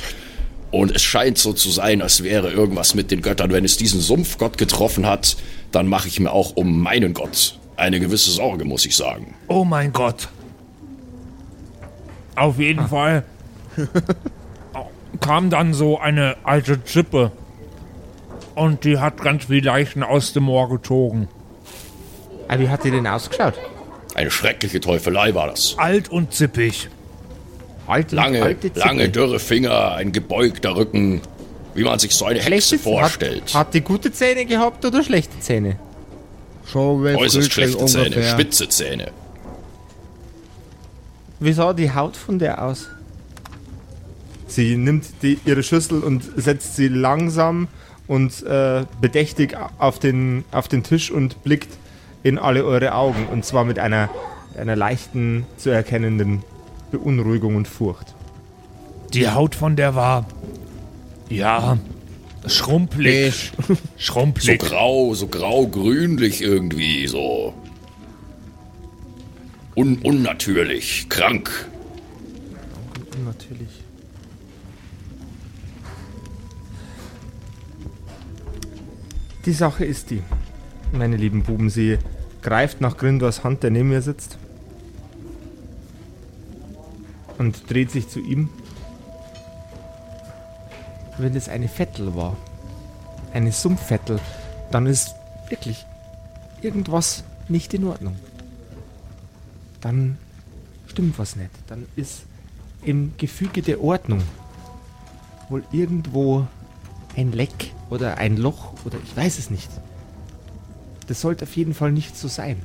Und 0.73 0.91
es 0.97 1.02
scheint 1.02 1.37
so 1.38 1.52
zu 1.52 1.71
sein, 1.71 2.00
als 2.00 2.25
wäre 2.25 2.50
irgendwas 2.50 2.95
mit 2.95 3.11
den 3.11 3.21
Göttern. 3.21 3.52
Wenn 3.52 3.64
es 3.64 3.76
diesen 3.76 4.00
Sumpfgott 4.00 4.57
getroffen 4.59 5.07
hat, 5.07 5.37
dann 5.71 5.87
mache 5.87 6.09
ich 6.09 6.19
mir 6.19 6.33
auch 6.33 6.57
um 6.57 6.81
meinen 6.81 7.12
Gott 7.12 7.59
eine 7.76 8.00
gewisse 8.00 8.31
Sorge, 8.31 8.64
muss 8.64 8.87
ich 8.87 8.97
sagen. 8.97 9.35
Oh 9.49 9.64
mein 9.64 9.93
Gott. 9.93 10.29
Auf 12.37 12.59
jeden 12.59 12.88
Fall 12.88 13.25
kam 15.21 15.50
dann 15.50 15.75
so 15.75 15.99
eine 15.99 16.37
alte 16.45 16.83
Zippe. 16.85 17.33
Und 18.55 18.85
die 18.85 18.99
hat 18.99 19.19
ganz 19.23 19.47
viele 19.47 19.67
Leichen 19.67 20.02
aus 20.02 20.33
dem 20.33 20.45
Moor 20.45 20.69
gezogen. 20.69 21.29
Ah, 22.49 22.59
wie 22.59 22.69
hat 22.69 22.85
die 22.85 22.91
denn 22.91 23.07
ausgeschaut? 23.07 23.55
Eine 24.14 24.31
schreckliche 24.31 24.81
Teufelei 24.81 25.35
war 25.35 25.49
das. 25.49 25.76
Alt 25.79 26.11
und 26.11 26.33
zippig. 26.33 26.88
Alte, 27.93 28.17
Lange, 28.17 28.43
alte 28.43 28.71
lange, 28.75 29.09
dürre 29.11 29.39
Finger, 29.39 29.93
ein 29.93 30.13
gebeugter 30.13 30.75
Rücken, 30.77 31.21
wie 31.75 31.85
man 31.85 31.99
sich 31.99 32.15
so 32.15 32.25
eine 32.25 32.39
Hexe 32.41 32.69
Schlechte- 32.77 32.79
vorstellt. 32.79 33.43
Hat, 33.49 33.55
hat 33.55 33.75
die 33.75 33.83
gute 33.83 34.11
Zähne 34.13 34.47
gehabt 34.47 34.83
oder 34.85 35.03
schlechte 35.03 35.39
Zähne? 35.41 35.77
Schon 36.67 37.05
Äußerst 37.05 37.53
schlechte 37.53 37.85
Zähne, 37.85 38.05
ungefähr. 38.07 38.31
spitze 38.31 38.69
Zähne. 38.69 39.11
Wie 41.39 41.53
sah 41.53 41.73
die 41.75 41.93
Haut 41.93 42.17
von 42.17 42.39
der 42.39 42.63
aus? 42.65 42.89
Sie 44.47 44.77
nimmt 44.77 45.05
die, 45.23 45.39
ihre 45.45 45.63
Schüssel 45.63 46.01
und 46.03 46.23
setzt 46.37 46.77
sie 46.77 46.89
langsam 46.89 47.69
und 48.07 48.43
äh, 48.45 48.85
bedächtig 49.01 49.57
auf 49.79 49.99
den, 49.99 50.45
auf 50.53 50.69
den 50.69 50.83
Tisch 50.83 51.11
und 51.11 51.43
blickt 51.43 51.69
in 52.23 52.39
alle 52.39 52.65
eure 52.65 52.95
Augen. 52.95 53.27
Und 53.31 53.45
zwar 53.45 53.65
mit 53.65 53.79
einer, 53.79 54.09
einer 54.57 54.77
leichten, 54.77 55.47
zu 55.57 55.71
erkennenden 55.71 56.43
Beunruhigung 56.93 57.57
und 57.57 57.67
Furcht. 57.67 58.15
Die 59.13 59.29
Haut 59.29 59.55
von 59.55 59.75
der 59.77 59.95
war. 59.97 60.27
Ja. 61.29 61.79
Schrumpelig. 62.47 63.53
So 63.69 63.77
Schrumpelig. 63.97 64.59
grau, 64.61 65.15
so 65.15 65.27
grau-grünlich 65.29 66.43
irgendwie, 66.43 67.07
so. 67.07 67.55
Un 69.75 69.99
unnatürlich, 70.03 71.07
krank. 71.09 71.69
Natürlich. 73.25 73.69
Die 79.47 79.53
Sache 79.53 79.85
ist 79.85 80.11
die, 80.11 80.23
meine 80.93 81.17
lieben 81.17 81.43
Buben, 81.43 81.71
sie 81.71 81.99
greift 82.43 82.81
nach 82.81 82.97
Grindors 82.97 83.45
Hand, 83.45 83.63
der 83.63 83.71
neben 83.71 83.89
mir 83.89 84.03
sitzt, 84.03 84.39
und 87.39 87.71
dreht 87.71 87.91
sich 87.91 88.09
zu 88.09 88.21
ihm. 88.21 88.49
Wenn 91.19 91.37
es 91.37 91.49
eine 91.49 91.69
Vettel 91.69 92.15
war, 92.15 92.37
eine 93.33 93.53
Sumpfvettel, 93.53 94.21
dann 94.71 94.87
ist 94.87 95.15
wirklich 95.49 95.85
irgendwas 96.62 97.25
nicht 97.49 97.75
in 97.75 97.85
Ordnung. 97.85 98.17
Dann 99.81 100.17
stimmt 100.87 101.19
was 101.19 101.37
nicht. 101.37 101.51
Dann 101.67 101.87
ist 101.97 102.23
im 102.83 103.12
Gefüge 103.19 103.62
der 103.62 103.83
Ordnung 103.83 104.23
wohl 105.49 105.65
irgendwo 105.73 106.47
ein 107.17 107.33
Leck 107.33 107.73
oder 107.91 108.19
ein 108.19 108.37
Loch 108.37 108.73
oder 108.85 108.99
ich 109.03 109.17
weiß 109.17 109.39
es 109.39 109.51
nicht. 109.51 109.71
Das 111.07 111.21
sollte 111.21 111.45
auf 111.45 111.57
jeden 111.57 111.75
Fall 111.75 111.93
nicht 111.93 112.17
so 112.17 112.29
sein. 112.29 112.57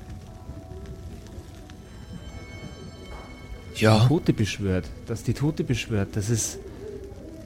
Ja. 3.79 4.07
Tote 4.07 4.33
beschwört, 4.33 4.85
dass 5.05 5.23
die 5.23 5.33
Tote 5.33 5.63
beschwört, 5.63 6.15
das 6.15 6.29
ist, 6.29 6.57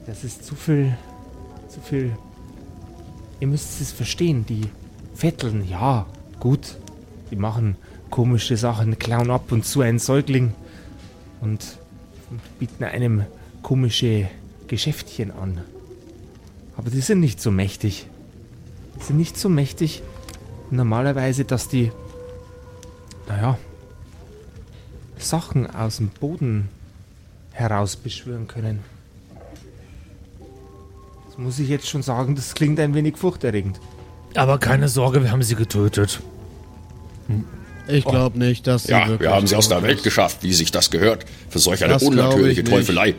das 0.06 0.24
ist 0.24 0.44
zu 0.44 0.54
viel, 0.54 0.96
zu 1.68 1.80
viel. 1.80 2.12
Ihr 3.40 3.48
müsst 3.48 3.80
es 3.80 3.92
verstehen, 3.92 4.46
die 4.46 4.62
Vetteln, 5.14 5.68
ja, 5.68 6.06
gut, 6.40 6.76
die 7.30 7.36
machen 7.36 7.76
komische 8.10 8.56
Sachen, 8.56 8.98
klauen 8.98 9.30
ab 9.30 9.52
und 9.52 9.64
zu 9.64 9.80
einen 9.80 9.98
Säugling 9.98 10.54
und 11.40 11.78
bieten 12.58 12.84
einem 12.84 13.24
komische 13.62 14.28
Geschäftchen 14.68 15.30
an. 15.30 15.60
Aber 16.76 16.90
die 16.90 17.00
sind 17.00 17.20
nicht 17.20 17.40
so 17.40 17.50
mächtig. 17.50 18.06
Die 18.98 19.04
sind 19.04 19.16
nicht 19.18 19.36
so 19.36 19.48
mächtig 19.48 20.02
normalerweise, 20.70 21.44
dass 21.44 21.68
die, 21.68 21.92
naja, 23.28 23.58
Sachen 25.32 25.74
aus 25.74 25.96
dem 25.96 26.08
Boden 26.08 26.68
herausbeschwören 27.52 28.48
können. 28.48 28.80
Das 31.26 31.38
muss 31.38 31.58
ich 31.58 31.70
jetzt 31.70 31.88
schon 31.88 32.02
sagen, 32.02 32.34
das 32.34 32.52
klingt 32.52 32.78
ein 32.78 32.92
wenig 32.92 33.16
furchterregend. 33.16 33.80
Aber 34.34 34.58
keine 34.58 34.90
Sorge, 34.90 35.22
wir 35.22 35.30
haben 35.30 35.42
sie 35.42 35.54
getötet. 35.54 36.20
Ich 37.88 38.04
glaube 38.04 38.38
nicht, 38.38 38.66
dass 38.66 38.84
sie 38.84 38.92
Ja, 38.92 39.08
wirklich 39.08 39.20
wir 39.20 39.34
haben 39.34 39.46
sie 39.46 39.56
aus 39.56 39.70
der 39.70 39.82
Welt 39.82 40.02
geschafft, 40.02 40.42
wie 40.42 40.52
sich 40.52 40.70
das 40.70 40.90
gehört. 40.90 41.24
Für 41.48 41.60
solch 41.60 41.82
eine 41.82 41.94
Das 41.94 42.02
unnatürliche 42.02 42.60
ich. 42.60 42.68
Teufelei. 42.68 43.14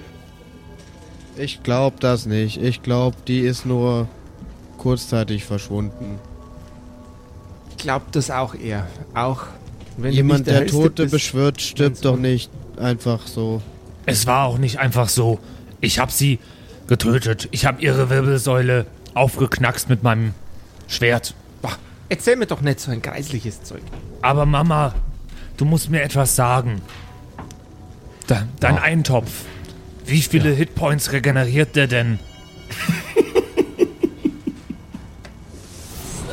Ich 1.35 1.63
glaube 1.63 1.97
das 1.99 2.27
nicht. 2.27 2.61
Ich 2.61 2.83
glaube, 2.83 3.17
die 3.27 3.39
ist 3.39 3.65
nur 3.65 4.07
kurzzeitig 4.77 5.45
verschwunden. 5.45 6.19
Ich 7.71 7.77
glaube 7.77 8.05
das 8.11 8.29
auch 8.29 8.53
eher. 8.53 8.85
Auch 9.15 9.47
Jemand, 10.01 10.47
der 10.47 10.61
der 10.61 10.67
Tote 10.67 11.03
bist. 11.03 11.13
beschwört, 11.13 11.61
stirbt 11.61 12.03
doch 12.03 12.17
nicht 12.17 12.51
einfach 12.77 13.27
so. 13.27 13.61
Es 14.05 14.25
war 14.27 14.45
auch 14.45 14.57
nicht 14.57 14.79
einfach 14.79 15.09
so. 15.09 15.39
Ich 15.81 15.99
habe 15.99 16.11
sie 16.11 16.39
getötet. 16.87 17.47
Ich 17.51 17.65
habe 17.65 17.81
ihre 17.81 18.09
Wirbelsäule 18.09 18.85
aufgeknackst 19.13 19.89
mit 19.89 20.03
meinem 20.03 20.33
Schwert. 20.87 21.35
Boah, 21.61 21.77
erzähl 22.09 22.35
mir 22.35 22.45
doch 22.47 22.61
nicht 22.61 22.79
so 22.79 22.91
ein 22.91 23.01
kreisliches 23.01 23.63
Zeug. 23.63 23.81
Aber 24.21 24.45
Mama, 24.45 24.95
du 25.57 25.65
musst 25.65 25.89
mir 25.89 26.01
etwas 26.01 26.35
sagen. 26.35 26.81
Da, 28.27 28.47
dein 28.59 28.77
Eintopf. 28.77 29.31
Wie 30.05 30.21
viele 30.21 30.51
Hitpoints 30.51 31.11
regeneriert 31.11 31.75
der 31.75 31.87
denn? 31.87 32.19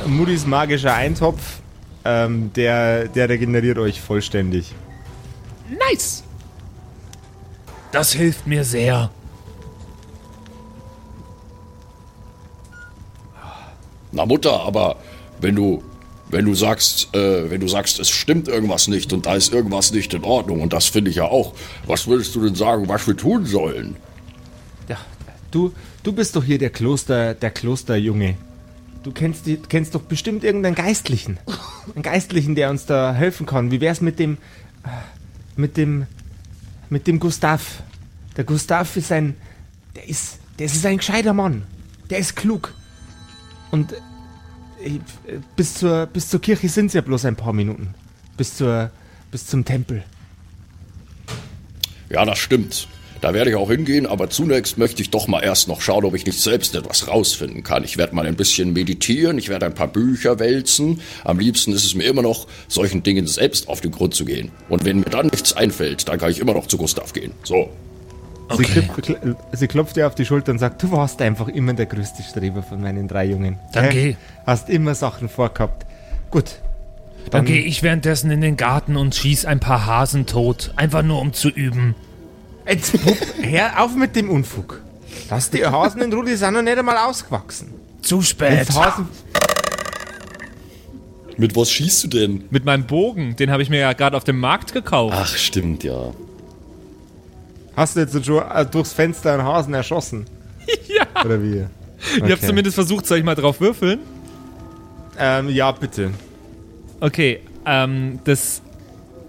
Moody's 0.07 0.47
magischer 0.47 0.95
Eintopf, 0.95 1.61
ähm, 2.05 2.53
der, 2.55 3.09
der 3.09 3.29
regeneriert 3.29 3.79
euch 3.79 4.01
vollständig. 4.01 4.75
Nice! 5.91 6.25
Das 7.93 8.13
hilft 8.13 8.47
mir 8.47 8.65
sehr. 8.65 9.11
Na 14.13 14.27
Mutter, 14.27 14.61
aber 14.61 14.97
wenn 15.41 15.55
du, 15.55 15.83
wenn 16.29 16.45
du 16.45 16.55
sagst, 16.55 17.15
äh, 17.15 17.51
wenn 17.51 17.61
du 17.61 17.69
sagst, 17.69 18.01
es 18.01 18.09
stimmt 18.09 18.49
irgendwas 18.49 18.89
nicht 18.89 19.13
und 19.13 19.27
da 19.27 19.35
ist 19.35 19.53
irgendwas 19.53 19.93
nicht 19.93 20.15
in 20.15 20.25
Ordnung 20.25 20.61
und 20.61 20.73
das 20.73 20.87
finde 20.87 21.11
ich 21.11 21.17
ja 21.17 21.25
auch, 21.25 21.55
was 21.87 22.07
würdest 22.07 22.35
du 22.35 22.45
denn 22.45 22.55
sagen, 22.55 22.89
was 22.89 23.07
wir 23.07 23.17
tun 23.17 23.47
sollen? 23.47 23.97
Ja, 24.89 24.99
du, 25.51 25.73
du 26.03 26.13
bist 26.13 26.35
doch 26.37 26.45
hier 26.45 26.59
der 26.59 26.71
Kloster, 26.71 27.35
der 27.35 27.51
Klosterjunge. 27.51 28.37
Du 29.03 29.13
kennst, 29.13 29.47
kennst 29.69 29.95
doch 29.95 30.03
bestimmt 30.03 30.45
irgendeinen 30.45 30.75
Geistlichen. 30.75 31.39
Einen 31.95 32.03
Geistlichen, 32.03 32.55
der 32.55 32.71
uns 32.71 32.85
da 32.85 33.15
helfen 33.15 33.47
kann. 33.47 33.71
Wie 33.71 33.81
wär's 33.81 34.01
mit 34.01 34.19
dem, 34.19 34.37
mit 35.57 35.77
dem, 35.77 36.07
mit 36.91 37.07
dem 37.07 37.19
Gustav? 37.19 37.83
Der 38.37 38.45
Gustav 38.45 38.97
ist 38.97 39.11
ein, 39.11 39.37
der 39.97 40.09
ist, 40.09 40.39
der 40.59 40.67
ist 40.67 40.85
ein 40.85 40.99
gescheiter 40.99 41.33
Mann. 41.33 41.63
Der 42.11 42.19
ist 42.19 42.37
klug. 42.37 42.75
Und 43.71 43.95
äh, 44.85 44.99
bis 45.57 45.75
zur, 45.75 46.07
bis 46.07 46.29
zur 46.29 46.41
Kirche 46.41 46.69
sind 46.69 46.87
es 46.87 46.93
ja 46.93 47.01
bloß 47.01 47.25
ein 47.25 47.37
paar 47.37 47.55
Minuten. 47.55 47.95
Bis 48.37 48.57
zur, 48.57 48.91
bis 49.31 49.47
zum 49.47 49.65
Tempel. 49.65 50.05
Ja, 52.11 52.25
das 52.25 52.39
stimmt. 52.39 52.87
Da 53.21 53.35
werde 53.35 53.51
ich 53.51 53.57
auch 53.57 53.71
hingehen, 53.71 54.07
aber 54.07 54.31
zunächst 54.31 54.79
möchte 54.79 55.03
ich 55.03 55.11
doch 55.11 55.29
mal 55.29 55.41
erst 55.43 55.69
noch 55.69 55.83
schauen, 55.83 56.05
ob 56.07 56.15
ich 56.15 56.25
nicht 56.25 56.41
selbst 56.41 56.75
etwas 56.75 57.07
rausfinden 57.07 57.63
kann. 57.63 57.85
Ich 57.85 57.99
werde 57.99 58.15
mal 58.15 58.27
ein 58.27 58.35
bisschen 58.35 58.73
meditieren, 58.73 59.37
ich 59.37 59.51
werde 59.51 59.67
ein 59.67 59.75
paar 59.75 59.89
Bücher 59.89 60.39
wälzen. 60.39 61.01
Am 61.25 61.39
liebsten 61.39 61.73
ist 61.73 61.85
es 61.85 61.95
mir 61.95 62.05
immer 62.05 62.23
noch, 62.23 62.47
solchen 62.69 63.03
Dingen 63.03 63.27
selbst 63.27 63.69
auf 63.69 63.83
den 63.83 63.91
Grund 63.91 64.15
zu 64.15 64.25
gehen. 64.25 64.51
Und 64.71 64.85
wenn 64.87 64.99
mir 65.01 65.05
dann 65.11 65.27
nichts 65.27 65.53
einfällt, 65.53 66.09
dann 66.09 66.19
kann 66.19 66.31
ich 66.31 66.39
immer 66.41 66.55
noch 66.55 66.67
zu 66.67 66.79
Gustav 66.79 67.13
gehen. 67.13 67.33
So. 67.45 67.69
Sie, 68.57 68.65
Okay. 68.65 68.83
klopft, 68.83 69.01
kl- 69.11 69.37
sie 69.53 69.67
klopft 69.69 69.97
dir 69.97 70.07
auf 70.07 70.15
die 70.15 70.25
Schulter 70.25 70.51
und 70.53 70.59
sagt, 70.59 70.83
du 70.83 70.91
warst 70.91 71.21
einfach 71.23 71.47
immer 71.49 71.73
der 71.75 71.87
größte 71.87 72.23
Streber 72.23 72.63
von 72.63 72.81
meinen 72.81 73.07
drei 73.07 73.27
Jungen. 73.27 73.59
Dann 73.75 73.91
geh. 73.91 74.17
Hast 74.47 74.69
immer 74.71 74.95
Sachen 74.95 75.29
vorgehabt. 75.29 75.87
Gut. 76.31 76.57
Dann 77.31 77.45
gehe 77.45 77.61
ich 77.61 77.83
währenddessen 77.83 78.31
in 78.31 78.41
den 78.41 78.57
Garten 78.57 78.97
und 78.97 79.15
schieß 79.15 79.45
ein 79.45 79.61
paar 79.61 79.85
Hasen 79.87 80.25
tot. 80.27 80.73
Einfach 80.77 81.03
nur 81.03 81.21
um 81.21 81.33
zu 81.35 81.49
üben. 81.51 81.95
Jetzt, 82.71 82.93
Bub, 83.05 83.17
hör 83.43 83.83
auf 83.83 83.97
mit 83.97 84.15
dem 84.15 84.31
Unfug. 84.31 84.81
Lass 85.29 85.51
die 85.51 85.67
Hasen 85.67 86.03
in 86.03 86.13
Ruhe, 86.13 86.25
die 86.25 86.37
sind 86.37 86.55
noch 86.55 86.63
nicht 86.63 86.79
einmal 86.79 86.97
ausgewachsen. 86.99 87.75
Zu 88.01 88.23
spät. 88.23 88.69
Mit 91.37 91.57
was 91.57 91.71
schießt 91.71 92.05
du 92.05 92.09
denn? 92.09 92.45
Mit 92.51 92.65
meinem 92.65 92.87
Bogen, 92.87 93.35
den 93.35 93.51
habe 93.51 93.63
ich 93.63 93.71
mir 93.71 93.81
ja 93.81 93.93
gerade 93.93 94.17
auf 94.17 94.25
dem 94.25 94.39
Markt 94.39 94.73
gekauft. 94.73 95.17
Ach, 95.19 95.37
stimmt, 95.37 95.83
ja. 95.83 96.13
Hast 97.77 97.97
du 97.97 98.01
jetzt 98.01 98.25
schon 98.25 98.43
äh, 98.43 98.67
durchs 98.67 98.93
Fenster 98.93 99.33
einen 99.35 99.45
Hasen 99.45 99.75
erschossen? 99.75 100.27
Ja. 100.87 101.25
Oder 101.25 101.43
wie? 101.43 101.67
Ich 102.17 102.23
habe 102.23 102.41
zumindest 102.41 102.75
versucht, 102.75 103.07
soll 103.07 103.19
ich 103.19 103.25
mal 103.25 103.35
drauf 103.35 103.61
würfeln? 103.61 104.01
Ähm, 105.19 105.49
ja, 105.49 105.73
bitte. 105.73 106.11
Okay, 107.01 107.41
ähm, 107.67 108.21
das. 108.25 108.63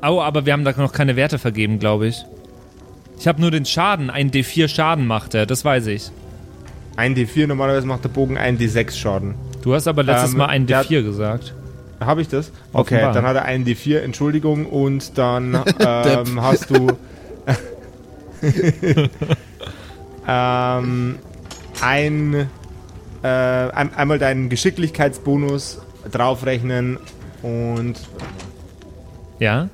Au, 0.01 0.21
aber 0.21 0.45
wir 0.45 0.53
haben 0.53 0.63
da 0.63 0.71
noch 0.73 0.91
keine 0.91 1.15
Werte 1.15 1.39
vergeben, 1.39 1.79
glaube 1.79 2.07
ich. 2.07 2.23
Ich 3.21 3.27
habe 3.27 3.39
nur 3.39 3.51
den 3.51 3.65
Schaden. 3.65 4.09
Ein 4.09 4.31
D4 4.31 4.67
Schaden 4.67 5.05
macht 5.05 5.35
er, 5.35 5.45
das 5.45 5.63
weiß 5.63 5.85
ich. 5.87 6.09
Ein 6.95 7.13
D4, 7.15 7.45
normalerweise 7.45 7.85
macht 7.85 8.03
der 8.03 8.09
Bogen 8.09 8.35
ein 8.35 8.57
D6 8.57 8.97
Schaden. 8.97 9.35
Du 9.61 9.75
hast 9.75 9.87
aber 9.87 10.01
letztes 10.01 10.31
Ähm, 10.31 10.39
Mal 10.39 10.47
ein 10.47 10.65
der- 10.65 10.81
D4 10.83 11.03
gesagt. 11.03 11.53
Habe 11.99 12.21
ich 12.23 12.29
das? 12.29 12.51
Okay, 12.73 12.95
Offenbar. 12.95 13.13
dann 13.13 13.25
hat 13.27 13.35
er 13.35 13.45
einen 13.45 13.63
D4, 13.63 13.99
Entschuldigung, 13.99 14.65
und 14.65 15.19
dann 15.19 15.53
ähm, 15.79 16.41
hast 16.41 16.71
du 16.71 16.87
ähm, 20.27 21.19
ein, 21.79 22.33
äh, 23.21 23.27
ein, 23.27 23.93
einmal 23.93 24.17
deinen 24.17 24.49
Geschicklichkeitsbonus 24.49 25.79
draufrechnen 26.11 26.97
und 27.43 27.93
Ja? 29.37 29.69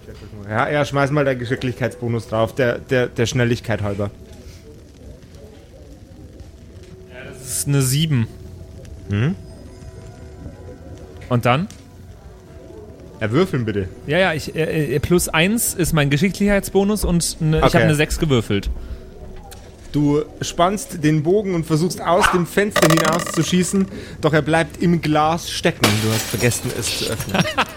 Ja, 0.50 0.70
ja, 0.70 0.86
schmeiß 0.86 1.12
mal 1.12 1.26
deinen 1.26 1.40
Geschicklichkeitsbonus 1.40 2.28
drauf, 2.28 2.56
der, 2.56 2.80
der, 2.80 3.08
der 3.08 3.26
Schnelligkeit 3.26 3.82
halber. 3.82 4.12
Das 7.34 7.48
ist 7.60 7.68
eine 7.68 7.82
7. 7.82 8.28
Und 11.30 11.46
dann? 11.46 11.68
Ja, 13.20 13.32
würfeln 13.32 13.66
bitte. 13.66 13.90
Ja, 14.06 14.18
ja, 14.20 14.34
ich, 14.34 14.56
äh, 14.56 14.96
äh, 14.96 15.00
plus 15.00 15.28
1 15.28 15.74
ist 15.74 15.94
mein 15.94 16.10
Geschicklichkeitsbonus 16.10 17.04
und 17.04 17.42
ne, 17.42 17.58
ich 17.58 17.64
Okay. 17.64 17.74
habe 17.74 17.86
eine 17.86 17.96
6 17.96 18.20
gewürfelt. 18.20 18.70
Du 19.92 20.24
spannst 20.42 21.04
den 21.04 21.24
Bogen 21.24 21.56
und 21.56 21.66
versuchst 21.66 22.02
aus 22.02 22.30
dem 22.32 22.46
Fenster 22.46 22.88
hinaus 22.88 23.26
zu 23.26 23.42
schießen, 23.42 23.88
doch 24.22 24.34
er 24.34 24.42
bleibt 24.44 24.84
im 24.84 25.02
Glas 25.02 25.50
stecken. 25.50 25.88
Du 26.04 26.12
hast 26.12 26.24
vergessen, 26.24 26.72
es 26.78 27.00
zu 27.00 27.06
öffnen. 27.06 27.44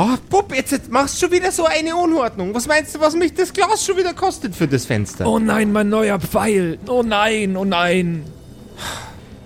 Oh, 0.00 0.10
Bub, 0.30 0.54
jetzt, 0.54 0.70
jetzt 0.70 0.92
machst 0.92 1.16
du 1.20 1.26
schon 1.26 1.34
wieder 1.34 1.50
so 1.50 1.64
eine 1.64 1.96
Unordnung. 1.96 2.54
Was 2.54 2.68
meinst 2.68 2.94
du, 2.94 3.00
was 3.00 3.14
mich 3.16 3.34
das 3.34 3.52
Glas 3.52 3.84
schon 3.84 3.96
wieder 3.96 4.14
kostet 4.14 4.54
für 4.54 4.68
das 4.68 4.86
Fenster? 4.86 5.26
Oh 5.26 5.40
nein, 5.40 5.72
mein 5.72 5.88
neuer 5.88 6.20
Pfeil. 6.20 6.78
Oh 6.86 7.02
nein, 7.04 7.56
oh 7.56 7.64
nein. 7.64 8.22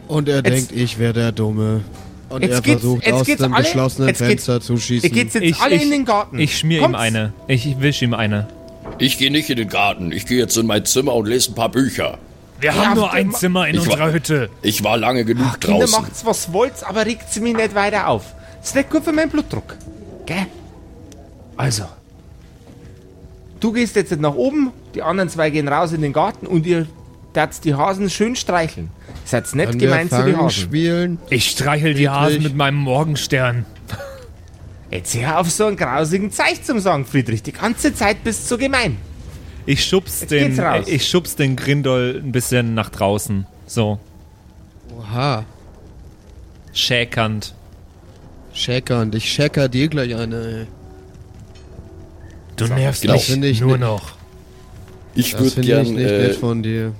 Und 0.08 0.28
er 0.28 0.36
Jetzt- 0.44 0.46
denkt, 0.50 0.72
ich 0.72 0.98
wäre 0.98 1.14
der 1.14 1.32
Dumme. 1.32 1.80
Und 2.28 2.42
Jetzt 2.42 2.52
er 2.56 2.60
geht's- 2.60 2.80
versucht 2.82 3.06
jetzt 3.06 3.14
aus 3.14 3.26
geht's 3.26 3.42
dem 3.42 3.54
alle- 3.54 3.64
geschlossenen 3.64 4.14
Fenster 4.14 4.60
zu 4.60 4.74
Ihr 4.74 4.80
schießen. 4.80 5.10
geht's 5.12 5.32
jetzt 5.32 5.42
Ich- 5.42 5.58
alle 5.60 5.74
ich- 5.76 5.82
in 5.84 5.90
den 5.90 6.04
Garten. 6.04 6.38
Ich 6.38 6.58
schmier 6.58 6.80
ihm 6.80 6.82
Kommt's? 6.82 6.98
eine. 7.00 7.32
Ich 7.48 7.80
wisch 7.80 8.02
ihm 8.02 8.12
eine. 8.12 8.46
Ich 8.98 9.16
gehe 9.16 9.30
nicht 9.30 9.48
in 9.48 9.56
den 9.56 9.68
Garten. 9.68 10.12
Ich 10.12 10.26
gehe 10.26 10.36
jetzt 10.38 10.56
in 10.58 10.66
mein 10.66 10.84
Zimmer 10.84 11.14
und 11.14 11.28
lese 11.28 11.52
ein 11.52 11.54
paar 11.54 11.70
Bücher. 11.70 12.18
Wir 12.60 12.72
Ja, 12.72 12.76
haben 12.88 12.96
nur 12.96 13.10
ein 13.10 13.32
Zimmer 13.32 13.68
in 13.68 13.76
Ich 13.76 13.80
unserer 13.80 13.98
war- 14.00 14.12
Hütte. 14.12 14.50
Ich 14.60 14.84
war 14.84 14.98
lange 14.98 15.24
genug 15.24 15.60
Kinder, 15.60 15.78
draußen. 15.80 16.02
macht's 16.02 16.26
was 16.26 16.52
wollt's, 16.52 16.82
aber 16.82 17.06
regt 17.06 17.32
sie 17.32 17.40
mich 17.40 17.56
nicht 17.56 17.74
weiter 17.74 18.08
auf. 18.08 18.34
Ist 18.62 18.74
nicht 18.76 18.90
gut 18.90 19.02
für 19.04 19.12
meinen 19.12 19.30
Blutdruck. 19.30 19.76
Gell? 20.32 20.46
Also. 21.56 21.84
Du 23.60 23.72
gehst 23.72 23.94
jetzt 23.96 24.18
nach 24.18 24.34
oben, 24.34 24.72
die 24.94 25.02
anderen 25.02 25.28
zwei 25.28 25.50
gehen 25.50 25.68
raus 25.68 25.92
in 25.92 26.02
den 26.02 26.12
Garten 26.12 26.46
und 26.46 26.66
ihr 26.66 26.86
darfst 27.32 27.64
die 27.64 27.74
Hasen 27.74 28.10
schön 28.10 28.34
streicheln. 28.34 28.90
Seid 29.24 29.44
nicht 29.54 29.66
Können 29.68 29.80
wir 29.80 29.88
gemein 29.88 30.10
zu 30.10 30.22
den 30.24 30.36
Hasen. 30.36 30.50
spielen? 30.50 31.18
Ich 31.30 31.50
streichel 31.50 31.94
die 31.94 32.08
Hasen 32.08 32.42
mit 32.42 32.56
meinem 32.56 32.78
Morgenstern. 32.78 33.64
Jetzt 34.90 35.14
hör 35.14 35.40
auf 35.40 35.50
so 35.50 35.66
einen 35.66 35.76
grausigen 35.76 36.30
Zeich 36.30 36.62
zum 36.64 36.78
Sagen, 36.80 37.06
Friedrich. 37.06 37.42
Die 37.42 37.52
ganze 37.52 37.94
Zeit 37.94 38.24
bist 38.24 38.44
du 38.44 38.48
so 38.56 38.58
gemein. 38.58 38.98
Ich 39.64 39.84
schubs 39.84 40.20
Jetzt 40.20 40.32
den, 40.32 40.60
ich 40.86 41.08
schubs 41.08 41.36
den 41.36 41.56
Grindol 41.56 42.20
ein 42.22 42.32
bisschen 42.32 42.74
nach 42.74 42.90
draußen. 42.90 43.46
So, 43.66 44.00
Oha. 44.98 45.44
schäkernd. 46.72 47.54
Schäckern. 48.52 49.12
Ich 49.14 49.32
schäcker 49.32 49.68
dir 49.68 49.88
gleich 49.88 50.14
eine. 50.14 50.66
Du 52.56 52.66
nervst 52.66 53.02
genau. 53.02 53.14
mich 53.14 53.30
ich 53.30 53.60
nur 53.60 53.72
nicht. 53.72 53.80
noch. 53.80 54.12
Ich 55.14 55.38
würde 55.38 55.60
gern, 55.60 55.86
ich 55.86 55.92
nicht 55.92 56.10
äh, 56.10 56.28
nett 56.28 56.36
von 56.36 56.62
dir. 56.62 56.92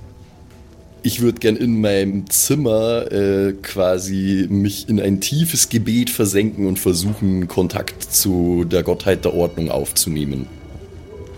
ich 1.03 1.21
würde 1.21 1.39
gern 1.39 1.55
in 1.55 1.81
meinem 1.81 2.29
Zimmer 2.29 3.11
äh, 3.11 3.53
quasi 3.61 4.47
mich 4.49 4.87
in 4.87 4.99
ein 4.99 5.19
tiefes 5.19 5.69
Gebet 5.69 6.09
versenken 6.09 6.67
und 6.67 6.79
versuchen, 6.79 7.47
Kontakt 7.47 8.03
zu 8.03 8.65
der 8.65 8.83
Gottheit 8.83 9.25
der 9.25 9.33
Ordnung 9.33 9.69
aufzunehmen. 9.69 10.47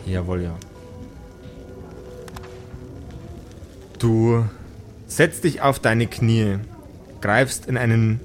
Jawohl, 0.06 0.43
ja. 0.43 0.56
Du 3.99 4.45
setzt 5.08 5.45
dich 5.45 5.62
auf 5.62 5.80
deine 5.80 6.08
Knie, 6.08 6.60
greifst 7.21 7.65
in 7.65 7.78
einen 7.78 8.19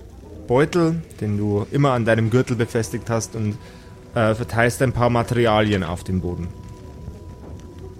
Beutel, 0.50 1.00
den 1.20 1.38
du 1.38 1.64
immer 1.70 1.92
an 1.92 2.04
deinem 2.04 2.28
Gürtel 2.28 2.56
befestigt 2.56 3.08
hast 3.08 3.36
und 3.36 3.56
äh, 4.16 4.34
verteilst 4.34 4.82
ein 4.82 4.90
paar 4.92 5.08
Materialien 5.08 5.84
auf 5.84 6.02
den 6.02 6.20
Boden. 6.20 6.48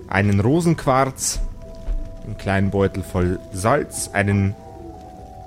Einen 0.09 0.41
Rosenquarz, 0.41 1.39
einen 2.25 2.37
kleinen 2.39 2.73
Beutel 2.73 3.05
voll 3.05 3.39
Salz, 3.53 4.11
einen, 4.13 4.57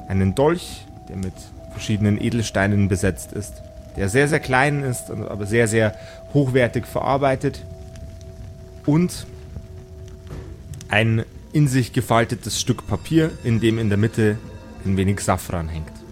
einen 0.07 0.33
Dolch, 0.33 0.85
der 1.09 1.17
mit 1.17 1.33
verschiedenen 1.71 2.21
Edelsteinen 2.21 2.87
besetzt 2.87 3.33
ist, 3.33 3.55
der 3.97 4.07
sehr, 4.07 4.29
sehr 4.29 4.39
klein 4.39 4.81
ist, 4.83 5.11
aber 5.11 5.45
sehr, 5.45 5.67
sehr 5.67 5.93
hochwertig 6.33 6.85
verarbeitet 6.85 7.65
und 8.85 9.27
ein 10.87 11.25
in 11.51 11.67
sich 11.67 11.91
gefaltetes 11.91 12.61
Stück 12.61 12.87
Papier, 12.87 13.29
in 13.43 13.59
dem 13.59 13.77
in 13.77 13.89
der 13.89 13.97
Mitte 13.97 14.37
ein 14.85 14.95
wenig 14.95 15.19
Safran 15.19 15.67
hängt. 15.67 16.02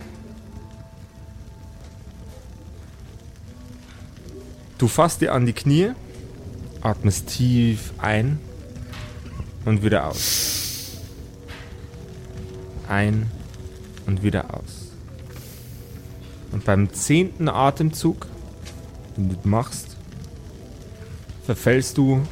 Du 4.82 4.88
fasst 4.88 5.22
dir 5.22 5.34
an 5.34 5.46
die 5.46 5.54
Knie, 5.54 5.92
atmest 6.82 7.28
tief 7.28 7.94
ein 8.00 8.40
und 9.64 9.84
wieder 9.84 10.08
aus. 10.08 10.98
Ein 12.90 13.30
und 14.08 14.24
wieder 14.24 14.56
aus. 14.56 14.92
Und 16.52 16.66
beim 16.66 16.92
zehnten 16.92 17.48
Atemzug, 17.48 18.26
den 19.16 19.30
du 19.30 19.48
machst, 19.48 19.98
verfällst 21.46 22.00
du 22.00 22.24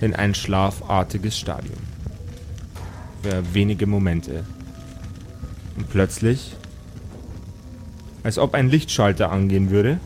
in 0.00 0.16
ein 0.16 0.34
schlafartiges 0.34 1.38
Stadium. 1.38 1.80
Für 3.22 3.42
wenige 3.52 3.86
Momente. 3.86 4.46
Und 5.76 5.90
plötzlich, 5.90 6.56
als 8.22 8.38
ob 8.38 8.54
ein 8.54 8.70
Lichtschalter 8.70 9.30
angehen 9.30 9.68
würde, 9.68 10.00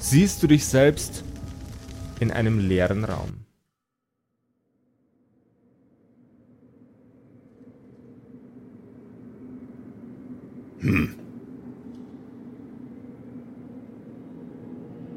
siehst 0.00 0.42
du 0.42 0.46
dich 0.46 0.64
selbst 0.64 1.22
in 2.18 2.30
einem 2.32 2.58
leeren 2.58 3.04
Raum. 3.04 3.44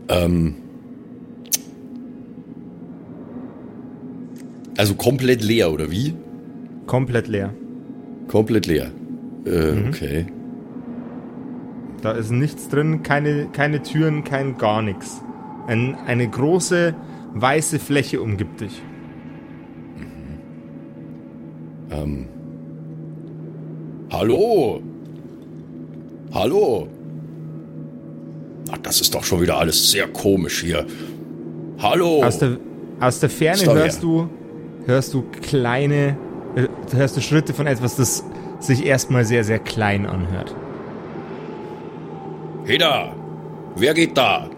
Ähm. 0.10 0.56
Also 4.78 4.96
komplett 4.96 5.44
leer, 5.44 5.72
oder 5.72 5.92
wie? 5.92 6.14
Komplett 6.88 7.28
leer. 7.28 7.54
Komplett 8.28 8.66
leer. 8.66 8.92
Äh, 9.46 9.88
okay. 9.88 10.26
Da 12.04 12.12
ist 12.12 12.32
nichts 12.32 12.68
drin, 12.68 13.02
keine, 13.02 13.48
keine 13.54 13.82
Türen, 13.82 14.26
kein 14.26 14.58
gar 14.58 14.82
nichts. 14.82 15.22
Ein, 15.68 15.96
eine 16.06 16.28
große 16.28 16.94
weiße 17.34 17.80
Fläche 17.80 18.22
umgibt 18.22 18.60
dich. 18.60 18.82
Ähm. 21.92 22.28
Hallo? 24.12 24.82
Hallo? 26.34 26.90
Ach, 28.70 28.78
das 28.80 29.00
ist 29.00 29.16
doch 29.16 29.24
schon 29.24 29.40
wieder 29.40 29.58
alles 29.58 29.90
sehr 29.90 30.08
komisch 30.08 30.62
hier. 30.62 30.86
Hallo? 31.80 32.22
Aus 32.22 32.38
der, 32.38 32.58
aus 33.00 33.22
der 33.22 33.30
Ferne 33.30 33.66
hörst 33.74 34.02
her. 34.02 34.02
du, 34.02 34.30
hörst 34.88 35.14
du 35.14 35.24
kleine, 35.42 36.18
äh, 36.58 36.68
hörst 36.94 37.16
du 37.16 37.22
Schritte 37.22 37.54
von 37.54 37.66
etwas, 37.66 37.96
das 37.96 38.26
sich 38.60 38.86
erstmal 38.86 39.24
sehr, 39.24 39.46
sehr 39.46 39.60
klein 39.60 40.06
anhört. 40.06 40.54
Heda! 42.66 43.14
Wer 43.76 43.94
geht 43.94 44.18
da? 44.18 44.50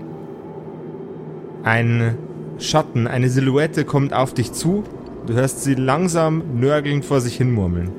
Ein 1.63 2.17
Schatten, 2.59 3.07
eine 3.07 3.29
Silhouette 3.29 3.83
kommt 3.83 4.13
auf 4.13 4.33
dich 4.33 4.51
zu. 4.51 4.83
Du 5.25 5.33
hörst 5.33 5.63
sie 5.63 5.73
langsam 5.73 6.59
nörgelnd 6.59 7.03
vor 7.03 7.19
sich 7.19 7.37
hin 7.37 7.51
murmeln. 7.51 7.91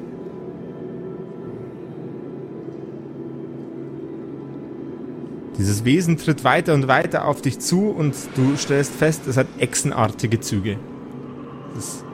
Dieses 5.58 5.84
Wesen 5.84 6.18
tritt 6.18 6.44
weiter 6.44 6.74
und 6.74 6.86
weiter 6.86 7.26
auf 7.26 7.42
dich 7.42 7.58
zu 7.58 7.88
und 7.88 8.14
du 8.36 8.56
stellst 8.56 8.94
fest, 8.94 9.26
es 9.26 9.36
hat 9.36 9.48
echsenartige 9.58 10.38
Züge. 10.38 10.78
Es 11.76 11.84
ist 11.84 12.04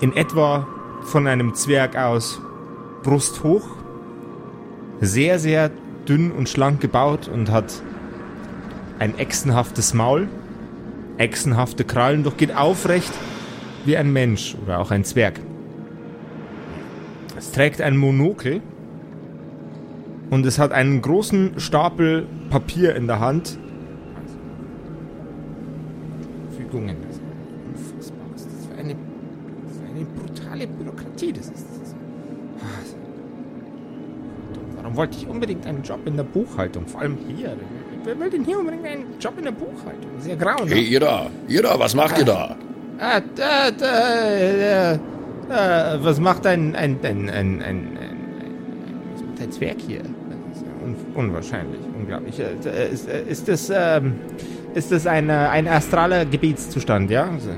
in 0.00 0.16
etwa 0.16 0.66
von 1.02 1.26
einem 1.26 1.54
Zwerg 1.54 1.96
aus 1.96 2.40
brusthoch, 3.02 3.66
sehr, 5.00 5.38
sehr 5.38 5.70
dünn 6.08 6.30
und 6.30 6.48
schlank 6.48 6.80
gebaut 6.80 7.28
und 7.28 7.50
hat 7.50 7.82
ein 8.98 9.18
echsenhaftes 9.18 9.94
Maul, 9.94 10.28
echsenhafte 11.18 11.84
Krallen, 11.84 12.22
doch 12.22 12.36
geht 12.36 12.54
aufrecht 12.54 13.12
wie 13.84 13.96
ein 13.96 14.12
Mensch 14.12 14.56
oder 14.62 14.78
auch 14.78 14.90
ein 14.90 15.04
Zwerg. 15.04 15.40
Es 17.36 17.52
trägt 17.52 17.80
ein 17.80 17.96
Monokel 17.96 18.62
und 20.30 20.46
es 20.46 20.58
hat 20.58 20.72
einen 20.72 21.02
großen 21.02 21.60
Stapel 21.60 22.26
Papier 22.50 22.96
in 22.96 23.06
der 23.06 23.20
Hand. 23.20 23.58
Fügungen. 26.56 26.96
Das 27.06 27.20
unfassbar. 27.68 28.26
Was 28.32 28.40
ist 28.42 28.50
das 28.52 28.66
für 28.66 28.78
eine, 28.78 28.96
das 29.64 29.76
ist 29.76 29.82
eine 29.84 30.04
brutale 30.04 30.66
Bürokratie? 30.66 31.32
Das 31.32 31.46
ist. 31.46 31.66
Das 31.80 31.94
Ah. 32.60 32.96
Warum 34.76 34.96
wollte 34.96 35.18
ich 35.18 35.25
unbedingt 35.36 35.66
einen 35.66 35.82
Job 35.82 36.00
in 36.06 36.16
der 36.16 36.24
Buchhaltung? 36.24 36.86
Vor 36.86 37.00
allem 37.00 37.18
hier. 37.28 37.56
Wer 38.04 38.18
will 38.18 38.30
denn 38.30 38.44
hier 38.44 38.58
unbedingt 38.58 38.86
einen 38.86 39.04
Job 39.20 39.34
in 39.38 39.44
der 39.44 39.52
Buchhaltung? 39.52 40.10
Sehr 40.18 40.36
grauenhaft. 40.36 40.70
Hey, 40.70 40.84
ihr 40.84 41.00
da, 41.00 41.26
ihr 41.48 41.62
da, 41.62 41.78
was 41.78 41.94
macht 41.94 42.18
ihr 42.18 42.24
da? 42.24 42.56
Ah, 42.98 43.20
da, 43.34 43.70
da, 43.70 44.28
äh, 44.30 44.94
äh, 44.94 44.98
was 46.02 46.18
macht 46.18 46.46
ein, 46.46 46.74
ein, 46.74 46.98
ein, 47.02 47.28
ein, 47.28 47.30
ein, 47.30 47.62
ein, 47.62 47.98
ein, 49.40 49.52
Zwerg 49.52 49.76
hier? 49.86 50.00
Das 50.00 50.58
ist 50.58 50.64
ja 50.66 50.84
un, 50.84 50.96
unwahrscheinlich, 51.14 51.80
unglaublich. 51.94 52.40
Äh, 52.40 52.88
Ist, 52.92 53.08
äh, 53.08 53.22
ist 53.28 53.48
das, 53.48 53.70
ähm, 53.74 54.14
ist 54.74 54.90
das 54.90 55.06
ein, 55.06 55.28
äh, 55.28 55.32
ein 55.32 55.68
astraler 55.68 56.24
Gebietszustand, 56.24 57.10
ja? 57.10 57.28
Also. 57.30 57.50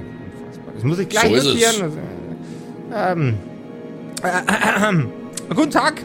Das 0.74 0.84
muss 0.84 0.98
ich 0.98 1.08
gleich 1.08 1.40
So 1.40 1.50
notieren. 1.50 1.82
Also, 1.82 1.98
ähm, 2.94 3.34
äh, 4.22 4.90
äh, 5.50 5.54
guten 5.54 5.70
Tag. 5.70 6.02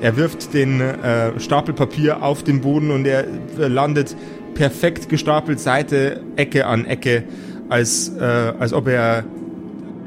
Er 0.00 0.16
wirft 0.16 0.54
den 0.54 0.80
äh, 0.80 1.38
Stapel 1.38 1.74
Papier 1.74 2.22
auf 2.22 2.42
den 2.42 2.60
Boden 2.62 2.90
und 2.90 3.06
er 3.06 3.24
äh, 3.58 3.68
landet 3.68 4.16
perfekt 4.54 5.08
gestapelt 5.08 5.60
Seite, 5.60 6.22
Ecke 6.36 6.66
an 6.66 6.86
Ecke, 6.86 7.24
als, 7.68 8.10
äh, 8.18 8.22
als 8.22 8.72
ob 8.72 8.88
er 8.88 9.24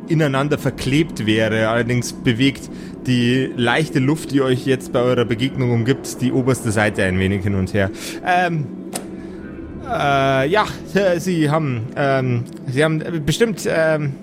ineinander 0.07 0.57
verklebt 0.57 1.25
wäre. 1.25 1.69
Allerdings 1.69 2.13
bewegt 2.13 2.69
die 3.05 3.51
leichte 3.55 3.99
Luft, 3.99 4.31
die 4.31 4.41
euch 4.41 4.65
jetzt 4.65 4.93
bei 4.93 4.99
eurer 4.99 5.25
Begegnung 5.25 5.71
umgibt, 5.71 6.21
die 6.21 6.31
oberste 6.31 6.71
Seite 6.71 7.03
ein 7.03 7.19
wenig 7.19 7.43
hin 7.43 7.55
und 7.55 7.73
her. 7.73 7.91
Ähm, 8.25 8.65
äh, 9.85 10.49
ja, 10.49 10.65
äh, 10.93 11.19
Sie 11.19 11.49
haben, 11.49 11.81
ähm, 11.95 12.43
Sie 12.67 12.83
haben 12.83 13.03
bestimmt, 13.25 13.67
ähm, 13.67 14.13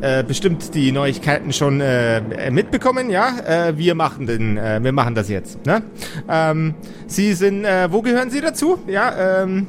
äh, 0.00 0.22
bestimmt 0.22 0.74
die 0.74 0.92
Neuigkeiten 0.92 1.52
schon 1.52 1.80
äh, 1.80 2.50
mitbekommen, 2.50 3.10
ja? 3.10 3.68
Äh, 3.68 3.78
wir 3.78 3.94
machen 3.94 4.26
den, 4.26 4.56
äh, 4.58 4.78
wir 4.82 4.92
machen 4.92 5.14
das 5.14 5.28
jetzt, 5.28 5.64
ne? 5.66 5.82
Ähm, 6.28 6.74
Sie 7.06 7.32
sind, 7.34 7.64
äh, 7.64 7.90
wo 7.90 8.02
gehören 8.02 8.30
Sie 8.30 8.40
dazu? 8.40 8.78
Ja, 8.86 9.42
ähm, 9.42 9.66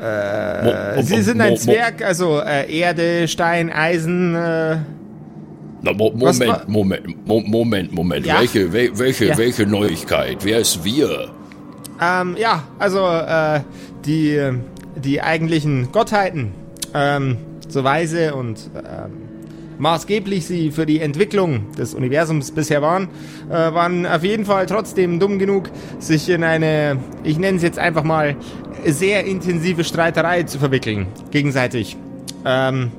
äh, 0.00 1.02
Sie 1.02 1.22
sind 1.22 1.40
ein 1.40 1.56
Zwerg, 1.56 2.02
also 2.04 2.40
Erde, 2.40 3.28
Stein, 3.28 3.70
Eisen, 3.70 4.34
äh, 4.34 4.76
Na, 5.82 5.92
mo 5.92 6.10
Moment, 6.14 6.68
Moment, 6.68 7.26
mo 7.26 7.40
Moment, 7.40 7.92
Moment. 7.92 8.26
Ja. 8.26 8.40
Welche, 8.40 8.72
wel 8.72 8.90
welche, 8.98 9.26
Ja. 9.26 9.38
welche 9.38 9.66
Neuigkeit? 9.66 10.38
Wer 10.42 10.58
ist 10.60 10.84
wir? 10.84 11.30
Ähm, 12.02 12.36
ja, 12.38 12.62
also 12.78 13.06
die, 14.04 14.38
die 14.96 15.20
eigentlichen 15.22 15.92
Gottheiten, 15.92 16.52
ähm, 16.94 17.36
so 17.72 17.84
weise 17.84 18.34
und 18.34 18.70
ähm, 18.76 19.12
maßgeblich 19.78 20.46
sie 20.46 20.70
für 20.70 20.84
die 20.86 21.00
Entwicklung 21.00 21.72
des 21.72 21.94
Universums 21.94 22.50
bisher 22.50 22.82
waren, 22.82 23.08
äh, 23.48 23.52
waren 23.52 24.06
auf 24.06 24.22
jeden 24.22 24.44
Fall 24.44 24.66
trotzdem 24.66 25.18
dumm 25.18 25.38
genug, 25.38 25.70
sich 25.98 26.28
in 26.28 26.44
eine, 26.44 26.98
ich 27.24 27.38
nenne 27.38 27.56
es 27.56 27.62
jetzt 27.62 27.78
einfach 27.78 28.04
mal, 28.04 28.36
sehr 28.86 29.24
intensive 29.24 29.84
Streiterei 29.84 30.42
zu 30.44 30.58
verwickeln, 30.58 31.06
gegenseitig. 31.30 31.96
Ähm, 32.44 32.90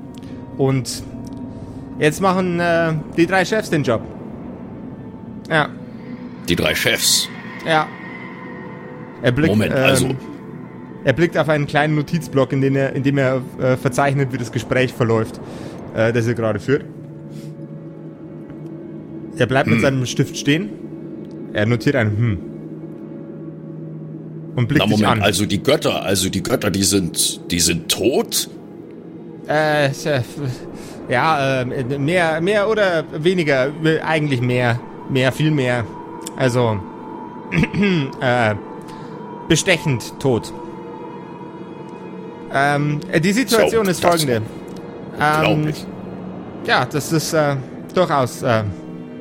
und 0.57 1.03
jetzt 1.99 2.21
machen 2.21 2.59
äh, 2.59 2.93
die 3.17 3.25
drei 3.25 3.45
Chefs 3.45 3.69
den 3.69 3.83
Job. 3.83 4.01
Ja, 5.49 5.69
Die 6.47 6.55
drei 6.55 6.73
Chefs. 6.75 7.27
ja. 7.65 7.87
Er 9.23 9.31
blickt, 9.31 9.53
Moment, 9.53 9.73
ähm, 9.75 9.83
also. 9.83 10.09
Er 11.03 11.13
blickt 11.13 11.37
auf 11.37 11.49
einen 11.49 11.65
kleinen 11.67 11.95
Notizblock, 11.95 12.53
in, 12.53 12.61
den 12.61 12.75
er, 12.75 12.95
in 12.95 13.03
dem 13.03 13.17
er 13.17 13.41
äh, 13.59 13.75
verzeichnet, 13.75 14.31
wie 14.31 14.37
das 14.37 14.51
Gespräch 14.51 14.93
verläuft, 14.93 15.39
äh, 15.95 16.13
das 16.13 16.27
er 16.27 16.35
gerade 16.35 16.59
führt. 16.59 16.85
Er 19.37 19.47
bleibt 19.47 19.67
Hm. 19.67 19.73
mit 19.73 19.81
seinem 19.81 20.05
Stift 20.05 20.37
stehen. 20.37 20.69
Er 21.53 21.65
notiert 21.65 21.95
ein 21.95 22.17
Hm. 22.17 22.37
Und 24.55 24.67
blickt 24.67 24.79
Na 24.85 24.85
dich 24.85 24.99
Moment, 24.99 25.21
an. 25.21 25.25
also 25.25 25.45
die 25.45 25.63
Götter, 25.63 26.03
also 26.03 26.29
die 26.29 26.43
Götter, 26.43 26.69
die 26.69 26.83
sind, 26.83 27.39
die 27.51 27.59
sind 27.59 27.89
tot? 27.89 28.49
Äh, 29.47 29.89
ja, 31.09 31.61
äh, 31.61 31.97
mehr, 31.97 32.41
mehr 32.41 32.69
oder 32.69 33.05
weniger, 33.17 33.69
äh, 33.83 33.99
eigentlich 34.01 34.41
mehr, 34.41 34.79
mehr, 35.09 35.31
viel 35.31 35.51
mehr. 35.51 35.85
Also, 36.35 36.79
äh, 38.21 38.55
bestechend 39.47 40.19
tot. 40.19 40.53
Ähm, 42.53 42.99
äh, 43.11 43.19
die 43.19 43.31
Situation 43.31 43.85
So, 43.85 43.91
ist 43.91 44.01
folgende. 44.01 44.41
Ähm. 45.19 45.73
Ja, 46.65 46.85
das 46.85 47.11
ist 47.11 47.33
äh, 47.33 47.55
durchaus, 47.95 48.43
äh, 48.43 48.63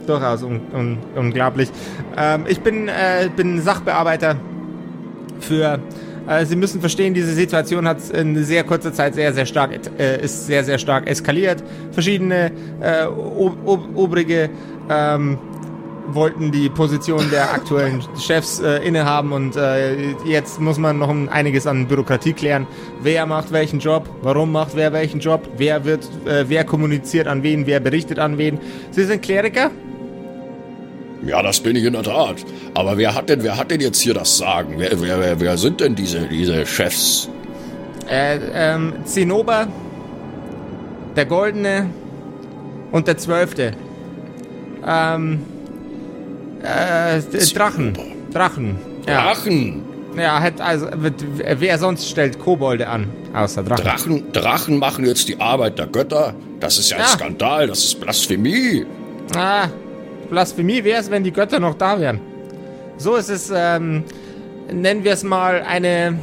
durchaus 0.06 0.42
un 0.42 0.60
un 0.72 0.98
unglaublich. 1.16 1.70
Ähm, 2.16 2.44
ich 2.46 2.60
bin, 2.60 2.88
äh, 2.88 3.30
bin 3.34 3.60
Sachbearbeiter 3.60 4.36
für. 5.40 5.78
Äh, 6.28 6.44
Sie 6.44 6.56
müssen 6.56 6.80
verstehen, 6.80 7.14
diese 7.14 7.32
Situation 7.32 7.88
hat 7.88 8.10
in 8.10 8.44
sehr 8.44 8.62
kurzer 8.64 8.92
Zeit 8.92 9.14
sehr, 9.14 9.32
sehr 9.32 9.46
stark, 9.46 9.70
äh, 9.98 10.22
ist 10.22 10.46
sehr, 10.46 10.64
sehr 10.64 10.78
stark 10.78 11.08
eskaliert. 11.08 11.62
Verschiedene 11.92 12.52
ob 13.16 13.56
ob 13.64 13.96
obrige 13.96 14.50
ähm, 14.90 15.38
wollten 16.08 16.50
die 16.50 16.68
Position 16.68 17.30
der 17.30 17.52
aktuellen 17.52 18.02
Chefs 18.18 18.60
äh, 18.60 18.78
innehaben 18.78 19.32
und 19.32 19.56
äh, 19.56 20.12
jetzt 20.24 20.60
muss 20.60 20.78
man 20.78 20.98
noch 20.98 21.08
einiges 21.30 21.66
an 21.66 21.86
Bürokratie 21.86 22.32
klären. 22.32 22.66
Wer 23.02 23.26
macht 23.26 23.52
welchen 23.52 23.78
Job? 23.78 24.08
Warum 24.22 24.52
macht 24.52 24.74
wer 24.74 24.92
welchen 24.92 25.20
Job? 25.20 25.48
Wer 25.56 25.84
wird, 25.84 26.04
äh, 26.26 26.44
wer 26.48 26.64
kommuniziert 26.64 27.26
an 27.26 27.42
wen? 27.42 27.66
Wer 27.66 27.80
berichtet 27.80 28.18
an 28.18 28.38
wen? 28.38 28.58
Sie 28.90 29.04
sind 29.04 29.22
Kleriker? 29.22 29.70
Ja, 31.26 31.42
das 31.42 31.60
bin 31.60 31.76
ich 31.76 31.84
in 31.84 31.92
der 31.92 32.02
Tat. 32.02 32.36
Aber 32.74 32.96
wer 32.96 33.14
hat 33.14 33.28
denn, 33.28 33.42
wer 33.42 33.56
hat 33.56 33.70
denn 33.70 33.80
jetzt 33.80 34.00
hier 34.00 34.14
das 34.14 34.38
Sagen? 34.38 34.74
Wer, 34.78 35.00
wer, 35.00 35.20
wer, 35.20 35.40
wer 35.40 35.58
sind 35.58 35.80
denn 35.80 35.94
diese, 35.94 36.20
diese 36.28 36.64
Chefs? 36.64 37.28
Äh, 38.08 38.38
ähm, 38.54 38.94
Zinnober, 39.04 39.68
der 41.16 41.26
Goldene 41.26 41.90
und 42.90 43.06
der 43.06 43.18
Zwölfte. 43.18 43.72
Ähm, 44.86 45.40
äh, 46.62 47.20
Drachen. 47.54 47.92
Drachen. 48.32 48.76
Ja. 49.06 49.22
Drachen! 49.22 49.82
Ja, 50.16 50.40
hat 50.40 50.60
also, 50.60 50.88
wer 50.92 51.78
sonst 51.78 52.08
stellt 52.08 52.38
Kobolde 52.38 52.88
an, 52.88 53.08
außer 53.32 53.62
Drachen? 53.62 53.84
Drachen, 53.84 54.32
Drachen 54.32 54.78
machen 54.78 55.06
jetzt 55.06 55.28
die 55.28 55.40
Arbeit 55.40 55.78
der 55.78 55.86
Götter? 55.86 56.34
Das 56.58 56.78
ist 56.78 56.90
ja 56.90 56.96
ein 56.96 57.02
Ja. 57.02 57.08
Skandal, 57.08 57.68
das 57.68 57.84
ist 57.84 58.00
Blasphemie. 58.00 58.84
Ah, 59.36 59.68
Blasphemie 60.28 60.82
wäre 60.82 61.00
es, 61.00 61.10
wenn 61.10 61.22
die 61.22 61.32
Götter 61.32 61.60
noch 61.60 61.74
da 61.74 62.00
wären. 62.00 62.20
So 62.98 63.14
ist 63.16 63.28
es, 63.30 63.52
ähm, 63.54 64.02
nennen 64.72 65.04
wir 65.04 65.12
es 65.12 65.22
mal 65.22 65.62
eine, 65.62 66.18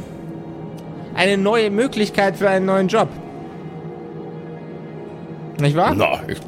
eine 1.14 1.38
neue 1.38 1.70
Möglichkeit 1.70 2.36
für 2.36 2.48
einen 2.50 2.66
neuen 2.66 2.88
Job. 2.88 3.08
Nicht 5.60 5.76
wahr? 5.76 5.94
Na, 5.96 6.20
ich, 6.28 6.38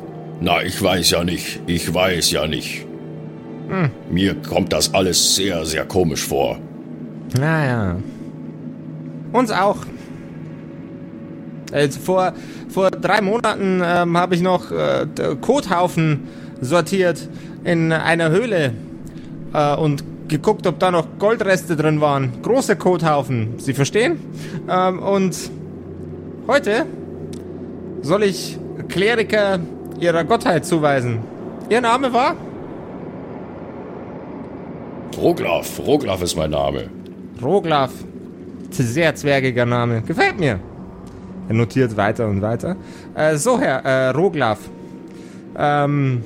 na, 0.41 0.63
ich 0.63 0.81
weiß 0.81 1.11
ja 1.11 1.25
nicht. 1.25 1.61
Ich 1.67 1.93
weiß 1.93 2.31
ja 2.31 2.47
nicht. 2.47 2.87
Hm. 3.71 3.91
Mir 4.11 4.35
kommt 4.35 4.73
das 4.73 4.93
alles 4.93 5.37
sehr, 5.37 5.65
sehr 5.65 5.85
komisch 5.85 6.27
vor. 6.27 6.59
Naja. 7.39 7.97
Uns 9.33 9.51
auch. 9.53 9.77
Also 11.73 12.01
vor, 12.01 12.33
vor 12.69 12.91
drei 12.91 13.21
Monaten 13.21 13.81
ähm, 13.85 14.17
habe 14.17 14.35
ich 14.35 14.43
noch 14.43 14.73
äh, 14.73 15.07
Kothaufen 15.41 16.25
sortiert 16.61 17.29
in 17.65 17.93
einer 17.93 18.31
Höhle 18.31 18.73
äh, 19.55 19.77
und 19.77 20.03
geguckt, 20.27 20.67
ob 20.67 20.79
da 20.79 20.91
noch 20.91 21.07
Goldreste 21.19 21.77
drin 21.77 22.01
waren. 22.01 22.43
Große 22.43 22.77
Kothaufen, 22.77 23.55
Sie 23.59 23.75
verstehen? 23.75 24.19
Ähm, 24.69 24.99
und 25.01 25.37
heute 26.49 26.87
soll 28.03 28.25
ich 28.25 28.59
Kleriker 28.89 29.61
ihrer 30.01 30.25
Gottheit 30.25 30.67
zuweisen. 30.67 31.19
Ihr 31.69 31.81
Name 31.81 32.13
war? 32.13 32.35
Roglaf, 35.17 35.81
Roglaf 35.87 36.23
ist 36.23 36.37
mein 36.37 36.51
Name. 36.51 36.89
Roglaf. 37.43 37.91
Sehr 38.71 39.15
zwergiger 39.15 39.67
Name. 39.67 40.03
Gefällt 40.03 40.39
mir. 40.39 40.61
Er 41.49 41.55
notiert 41.55 41.97
weiter 41.97 42.29
und 42.29 42.43
weiter. 42.43 42.77
Äh, 43.15 43.37
so, 43.37 43.59
Herr 43.59 43.85
äh, 43.85 44.09
Roglaf. 44.11 44.59
Ähm, 45.59 46.23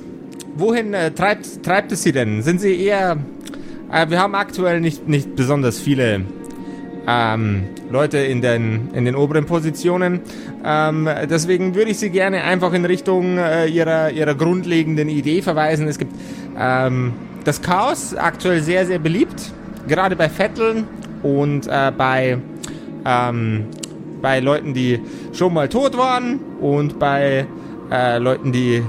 wohin 0.55 0.93
äh, 0.93 1.11
treibt, 1.11 1.63
treibt 1.63 1.91
es 1.91 2.03
Sie 2.03 2.11
denn? 2.11 2.43
Sind 2.43 2.61
Sie 2.61 2.79
eher... 2.79 3.17
Äh, 3.91 4.09
wir 4.09 4.19
haben 4.19 4.35
aktuell 4.35 4.81
nicht, 4.81 5.07
nicht 5.07 5.35
besonders 5.35 5.79
viele 5.79 6.21
ähm, 7.07 7.63
Leute 7.89 8.19
in 8.19 8.41
den, 8.41 8.89
in 8.93 9.05
den 9.05 9.15
oberen 9.15 9.45
Positionen. 9.45 10.21
Ähm, 10.63 11.09
deswegen 11.29 11.75
würde 11.75 11.91
ich 11.91 11.97
Sie 11.97 12.11
gerne 12.11 12.43
einfach 12.43 12.73
in 12.73 12.85
Richtung 12.85 13.37
äh, 13.37 13.65
ihrer, 13.67 14.11
ihrer 14.11 14.35
grundlegenden 14.35 15.09
Idee 15.09 15.41
verweisen. 15.41 15.87
Es 15.87 15.97
gibt 15.97 16.13
ähm, 16.57 17.13
das 17.45 17.61
Chaos, 17.61 18.13
aktuell 18.15 18.61
sehr, 18.61 18.85
sehr 18.85 18.99
beliebt. 18.99 19.53
Gerade 19.87 20.15
bei 20.15 20.29
Vetteln 20.29 20.87
und 21.23 21.67
äh, 21.67 21.91
bei, 21.95 22.39
ähm, 23.05 23.67
bei 24.21 24.39
Leuten, 24.39 24.73
die 24.73 24.99
schon 25.31 25.53
mal 25.53 25.69
tot 25.69 25.95
waren 25.95 26.39
und 26.59 26.99
bei 26.99 27.45
äh, 27.91 28.17
Leuten, 28.17 28.51
die 28.51 28.83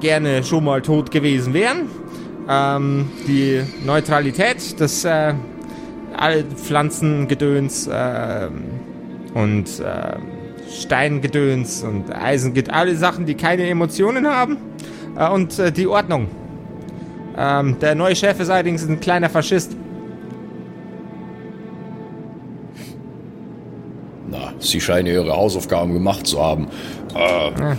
gerne 0.00 0.44
schon 0.44 0.64
mal 0.64 0.82
tot 0.82 1.10
gewesen 1.10 1.54
wären. 1.54 1.88
Ähm, 2.48 3.10
die 3.26 3.62
Neutralität, 3.84 4.78
das 4.80 5.04
äh, 5.04 5.34
alle 6.14 6.44
Pflanzengedöns 6.44 7.86
äh, 7.86 8.48
und 9.34 9.80
äh, 9.80 10.16
Steingedöns 10.70 11.82
und 11.82 12.14
Eisengedöns, 12.14 12.74
alle 12.74 12.96
Sachen, 12.96 13.24
die 13.24 13.34
keine 13.34 13.66
Emotionen 13.66 14.26
haben. 14.28 14.58
Äh, 15.16 15.30
und 15.30 15.58
äh, 15.58 15.72
die 15.72 15.86
Ordnung. 15.86 16.28
Ähm, 17.38 17.78
der 17.80 17.94
neue 17.94 18.16
Chef 18.16 18.40
ist 18.40 18.50
allerdings 18.50 18.84
ein 18.86 18.98
kleiner 18.98 19.30
Faschist. 19.30 19.76
Na, 24.28 24.52
Sie 24.58 24.80
scheinen 24.80 25.06
Ihre 25.06 25.32
Hausaufgaben 25.36 25.92
gemacht 25.94 26.26
zu 26.26 26.42
haben. 26.42 26.66
Äh, 27.14 27.76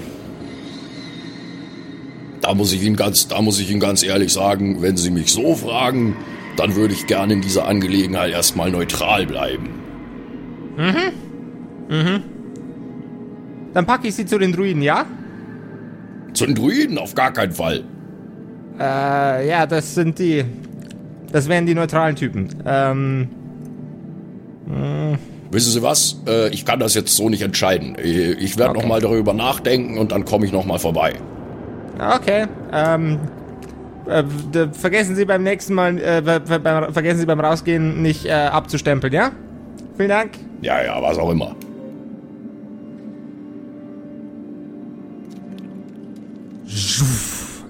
Da 2.42 2.56
muss 2.56 2.72
ich 2.72 2.82
Ihnen 2.84 2.96
ganz, 2.96 3.28
da 3.28 3.42
muss 3.42 3.60
ich 3.60 3.70
Ihnen 3.70 3.80
ganz 3.82 4.02
ehrlich 4.02 4.32
sagen, 4.32 4.82
wenn 4.82 4.98
Sie 4.98 5.12
mich 5.12 5.32
so 5.32 5.56
fragen, 5.56 6.16
dann 6.56 6.76
würde 6.76 6.94
ich 6.94 7.06
gerne 7.06 7.34
in 7.34 7.42
dieser 7.42 7.68
Angelegenheit 7.68 8.32
erstmal 8.32 8.72
neutral 8.72 9.26
bleiben. 9.26 9.70
Dann 13.74 13.86
packe 13.86 14.08
ich 14.08 14.16
sie 14.16 14.26
zu 14.26 14.40
den 14.40 14.52
Druiden, 14.54 14.82
ja? 14.82 15.06
Zu 16.34 16.46
den 16.46 16.56
Druiden 16.56 16.98
auf 16.98 17.14
gar 17.14 17.34
keinen 17.34 17.52
Fall. 17.52 17.84
Äh, 18.80 19.50
ja, 19.50 19.66
das 19.66 19.94
sind 19.96 20.18
die. 20.20 20.46
Das 21.32 21.48
wären 21.48 21.66
die 21.66 21.76
neutralen 21.76 22.16
Typen. 22.16 22.48
Ähm, 22.66 23.28
Wissen 25.52 25.72
Sie 25.72 25.82
was? 25.82 26.22
Äh, 26.28 26.50
ich 26.50 26.64
kann 26.66 26.80
das 26.80 26.94
jetzt 26.94 27.16
so 27.16 27.28
nicht 27.30 27.42
entscheiden. 27.42 27.96
Ich 28.02 28.58
werde 28.58 28.72
Okay. 28.72 28.82
noch 28.82 28.88
mal 28.88 29.02
darüber 29.02 29.34
nachdenken 29.34 29.98
und 29.98 30.12
dann 30.12 30.24
komme 30.26 30.46
ich 30.46 30.52
noch 30.52 30.66
mal 30.66 30.78
vorbei. 30.80 31.14
okay. 32.16 32.46
Ähm, 32.72 33.20
äh, 34.08 34.24
vergessen 34.72 35.16
Sie 35.16 35.26
beim 35.26 35.44
nächsten 35.44 35.74
Mal, 35.74 35.98
äh, 36.00 36.22
ver- 36.24 36.60
beim, 36.60 36.94
vergessen 36.94 37.20
Sie 37.20 37.26
beim 37.26 37.40
Rausgehen 37.40 38.02
nicht 38.02 38.26
äh, 38.26 38.32
abzustempeln, 38.32 39.12
ja? 39.14 39.32
Vielen 39.98 40.10
Dank. 40.10 40.32
Ja, 40.62 40.84
ja, 40.84 41.02
was 41.02 41.18
auch 41.18 41.32
immer. 41.32 41.56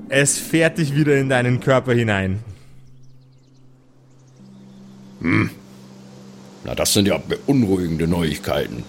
Es 0.09 0.37
fährt 0.37 0.79
dich 0.79 0.95
wieder 0.95 1.17
in 1.17 1.29
deinen 1.29 1.59
Körper 1.59 1.93
hinein. 1.93 2.39
Na, 5.21 6.75
das 6.75 6.93
sind 6.93 7.07
ja 7.07 7.17
beunruhigende 7.17 8.07
Neuigkeiten. 8.07 8.83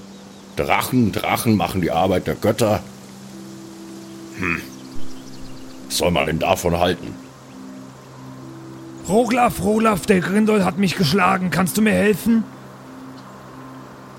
Drachen, 0.57 1.13
Drachen 1.13 1.57
machen 1.57 1.81
die 1.81 1.91
Arbeit 1.91 2.27
der 2.27 2.35
Götter. 2.35 2.83
Hm. 4.39 4.61
Was 5.87 5.99
soll 5.99 6.11
man 6.11 6.27
denn 6.27 6.39
davon 6.39 6.79
halten? 6.79 7.15
Roglaf, 9.09 9.63
Roglaf, 9.63 10.07
der 10.07 10.21
Grindol 10.21 10.65
hat 10.65 10.79
mich 10.79 10.97
geschlagen. 10.97 11.51
Kannst 11.51 11.77
du 11.77 11.83
mir 11.83 11.93
helfen? 11.93 12.45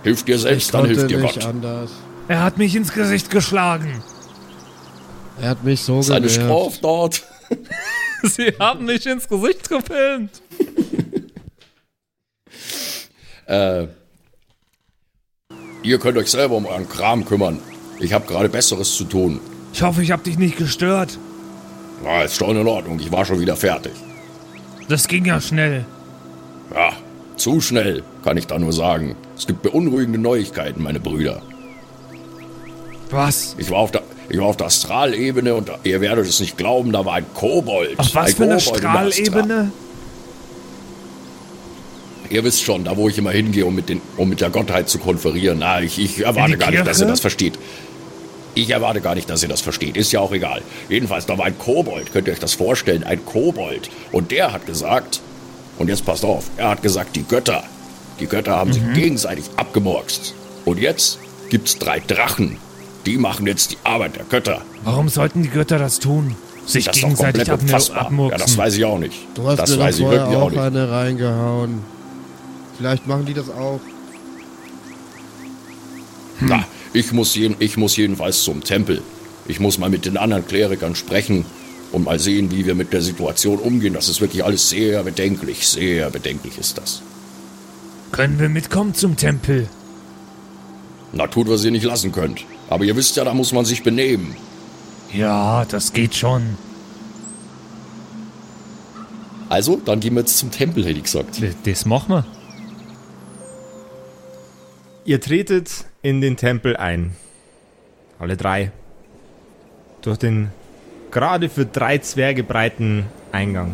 Hilft 0.04 0.28
dir 0.28 0.36
Ich 0.36 0.42
selbst, 0.42 0.74
dann 0.74 0.86
hilft 0.86 1.10
dir 1.10 1.20
nicht 1.20 1.36
Gott. 1.36 1.46
anders. 1.46 1.92
Er 2.28 2.44
hat 2.44 2.58
mich 2.58 2.76
ins 2.76 2.92
Gesicht 2.94 3.30
geschlagen. 3.30 4.02
Er 5.42 5.50
hat 5.50 5.64
mich 5.64 5.82
so 5.82 6.02
Seine 6.02 6.28
genervt. 6.28 6.76
Straftat. 6.78 7.24
Sie 8.24 8.54
haben 8.60 8.86
mich 8.86 9.06
ins 9.06 9.28
Gesicht 9.28 9.68
gefilmt. 9.70 10.42
Äh, 13.48 13.88
ihr 15.84 16.00
könnt 16.00 16.18
euch 16.18 16.32
selber 16.32 16.56
um 16.56 16.66
euren 16.66 16.88
Kram 16.88 17.26
kümmern. 17.26 17.60
Ich 18.00 18.14
habe 18.14 18.26
gerade 18.26 18.48
Besseres 18.48 18.96
zu 18.96 19.04
tun. 19.04 19.42
Ich 19.74 19.82
hoffe, 19.82 20.02
ich 20.02 20.12
habe 20.12 20.24
dich 20.24 20.38
nicht 20.38 20.58
gestört. 20.58 21.18
Na, 22.02 22.24
ist 22.24 22.38
schon 22.38 22.56
in 22.56 22.66
Ordnung. 22.68 22.98
Ich 23.02 23.12
war 23.12 23.26
schon 23.26 23.42
wieder 23.42 23.58
fertig. 23.58 23.92
Das 24.88 25.06
ging 25.08 25.26
ja 25.26 25.42
schnell. 25.42 25.86
Ja, 26.74 26.94
zu 27.36 27.60
schnell, 27.60 28.04
kann 28.24 28.38
ich 28.38 28.48
da 28.48 28.58
nur 28.58 28.72
sagen. 28.72 29.18
Es 29.36 29.48
gibt 29.48 29.64
beunruhigende 29.64 30.20
Neuigkeiten, 30.20 30.82
meine 30.82 31.02
Brüder. 31.02 31.42
Was? 33.10 33.56
Ich 33.58 33.70
war 33.70 33.80
auf 33.80 33.92
der, 33.92 34.04
ich 34.32 34.40
war 34.40 34.46
auf 34.48 34.58
der 34.58 34.68
Astralebene 34.68 35.54
und 35.56 35.70
ihr 35.84 36.00
werdet 36.02 36.26
es 36.28 36.40
nicht 36.40 36.58
glauben, 36.58 36.92
da 36.92 37.06
war 37.06 37.16
ein 37.16 37.26
Kobold. 37.34 38.00
Auf 38.00 38.16
was 38.16 38.30
ein 38.30 38.36
für 38.36 38.44
eine 38.44 38.60
Strahlebene? 38.60 39.72
Ihr 42.30 42.44
wisst 42.46 42.64
schon, 42.64 42.86
da 42.86 42.96
wo 42.96 43.10
ich 43.10 43.18
immer 43.18 43.32
hingehe, 43.32 43.66
um 43.66 43.76
mit, 43.76 43.90
den, 43.90 44.02
um 44.16 44.30
mit 44.30 44.40
der 44.40 44.50
Gottheit 44.50 44.88
zu 44.90 45.00
konferieren. 45.00 45.60
Na, 45.60 45.82
ich, 45.82 46.00
ich 46.00 46.24
erwarte 46.24 46.58
gar 46.58 46.72
nicht, 46.72 46.88
dass 46.88 47.02
ihr 47.02 47.08
das 47.08 47.20
versteht. 47.20 47.60
Ich 48.56 48.70
erwarte 48.70 49.02
gar 49.02 49.16
nicht, 49.16 49.30
dass 49.30 49.44
ihr 49.44 49.50
das 49.50 49.60
versteht. 49.62 49.98
Ist 49.98 50.12
ja 50.14 50.22
auch 50.22 50.32
egal. 50.32 50.62
Jedenfalls, 50.88 51.26
da 51.26 51.38
war 51.38 51.46
ein 51.46 51.58
Kobold. 51.58 52.14
Könnt 52.14 52.28
ihr 52.28 52.34
euch 52.34 52.40
das 52.40 52.54
vorstellen? 52.54 53.04
Ein 53.04 53.26
Kobold. 53.26 53.90
Und 54.14 54.32
der 54.32 54.54
hat 54.54 54.66
gesagt, 54.66 55.20
und 55.78 55.90
jetzt 55.90 56.06
passt 56.06 56.24
auf, 56.24 56.46
er 56.58 56.70
hat 56.70 56.82
gesagt, 56.82 57.16
die 57.18 57.24
Götter, 57.24 57.64
die 58.22 58.28
Götter 58.28 58.56
haben 58.56 58.70
Mhm. 58.70 58.74
sich 58.74 58.84
gegenseitig 58.94 59.46
abgemurkst. 59.58 60.34
Und 60.64 60.80
jetzt 60.80 61.20
gibt's 61.50 61.78
drei 61.80 62.00
Drachen. 62.00 62.58
Die 63.06 63.18
machen 63.18 63.48
jetzt 63.48 63.72
die 63.72 63.78
Arbeit 63.84 64.16
der 64.16 64.26
Götter. 64.26 64.62
Warum 64.84 65.10
sollten 65.10 65.42
die 65.44 65.50
Götter 65.50 65.80
das 65.80 66.00
tun? 66.00 66.36
Sich 66.66 66.86
Das 66.86 66.96
gegenseitig 66.98 67.48
komplett 67.48 67.50
abmur 67.50 67.64
unfassbar. 67.64 67.98
Ja, 67.98 68.06
abmurksen. 68.06 68.40
das 68.40 68.58
weiß 68.58 68.78
ich 68.78 68.86
auch 68.86 69.00
nicht. 69.00 69.16
Du 69.34 69.48
hast 69.48 69.58
das 69.60 69.72
mir 69.72 69.80
weiß 69.80 69.96
ich 69.96 70.02
vorher 70.02 70.20
wirklich 70.22 70.38
auch, 70.38 70.42
auch 70.44 70.50
nicht. 70.52 70.60
eine 70.60 70.92
reingehauen. 70.92 71.80
Vielleicht 72.78 73.08
machen 73.08 73.26
die 73.26 73.34
das 73.34 73.50
auch. 73.50 73.80
Na, 76.40 76.66
ich 76.94 77.12
muss, 77.12 77.36
jeden, 77.36 77.56
ich 77.60 77.78
muss 77.78 77.96
jedenfalls 77.98 78.44
zum 78.44 78.64
Tempel. 78.64 79.02
Ich 79.48 79.60
muss 79.60 79.78
mal 79.78 79.90
mit 79.90 80.06
den 80.06 80.18
anderen 80.18 80.48
Klerikern 80.48 80.96
sprechen 80.96 81.46
und 81.92 82.06
mal 82.06 82.20
sehen, 82.20 82.52
wie 82.52 82.66
wir 82.66 82.76
mit 82.76 82.94
der 82.94 83.02
Situation 83.02 83.58
umgehen. 83.60 83.94
Das 83.94 84.08
ist 84.10 84.22
wirklich 84.22 84.44
alles 84.46 84.70
sehr 84.70 85.04
bedenklich. 85.04 85.68
Sehr 85.68 86.10
bedenklich 86.10 86.58
ist 86.58 86.78
das. 86.78 87.02
Können 88.12 88.40
wir 88.40 88.50
mitkommen 88.50 88.94
zum 88.94 89.16
Tempel? 89.18 89.68
Na, 91.14 91.28
tut, 91.28 91.50
was 91.50 91.64
ihr 91.64 91.72
nicht 91.72 91.84
lassen 91.86 92.12
könnt. 92.12 92.46
Aber 92.72 92.86
ihr 92.86 92.96
wisst 92.96 93.18
ja, 93.18 93.26
da 93.26 93.34
muss 93.34 93.52
man 93.52 93.66
sich 93.66 93.84
benehmen. 93.84 94.34
Ja, 95.12 95.66
das 95.66 95.92
geht 95.92 96.16
schon. 96.16 96.56
Also, 99.50 99.76
dann 99.84 100.00
gehen 100.00 100.14
wir 100.14 100.22
jetzt 100.22 100.38
zum 100.38 100.52
Tempel, 100.52 100.86
hätte 100.86 100.98
ich 100.98 101.04
gesagt. 101.04 101.42
Das 101.66 101.86
machen 101.86 102.10
wir. 102.16 102.26
Ihr 105.04 105.20
tretet 105.20 105.84
in 106.02 106.22
den 106.22 106.38
Tempel 106.38 106.78
ein. 106.78 107.14
Alle 108.20 108.38
drei. 108.38 108.72
Durch 110.02 110.18
den 110.18 110.48
gerade 111.12 111.50
für 111.50 111.66
drei 111.66 111.98
Zwerge 111.98 112.46
breiten 112.46 113.06
Eingang. 113.34 113.74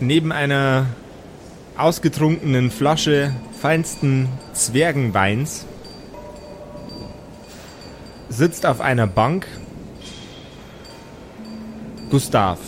Neben 0.00 0.32
einer 0.32 0.86
ausgetrunkenen 1.76 2.70
Flasche 2.70 3.34
feinsten 3.60 4.28
Zwergenweins 4.52 5.64
sitzt 8.28 8.66
auf 8.66 8.80
einer 8.80 9.06
Bank 9.06 9.46
Gustav. 12.10 12.58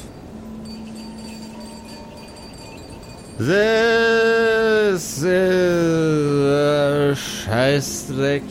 Das 3.39 3.47
ist 3.49 5.25
ein 5.25 7.17
Scheißdreck. 7.17 8.43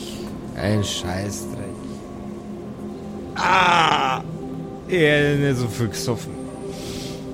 Ein 0.55 0.83
Scheißdreck. 0.83 1.57
Ah! 3.35 4.21
Er 4.87 5.33
ist 5.33 5.39
nicht 5.39 5.57
so 5.57 5.67
viel 5.67 5.89
gesoffen. 5.89 6.31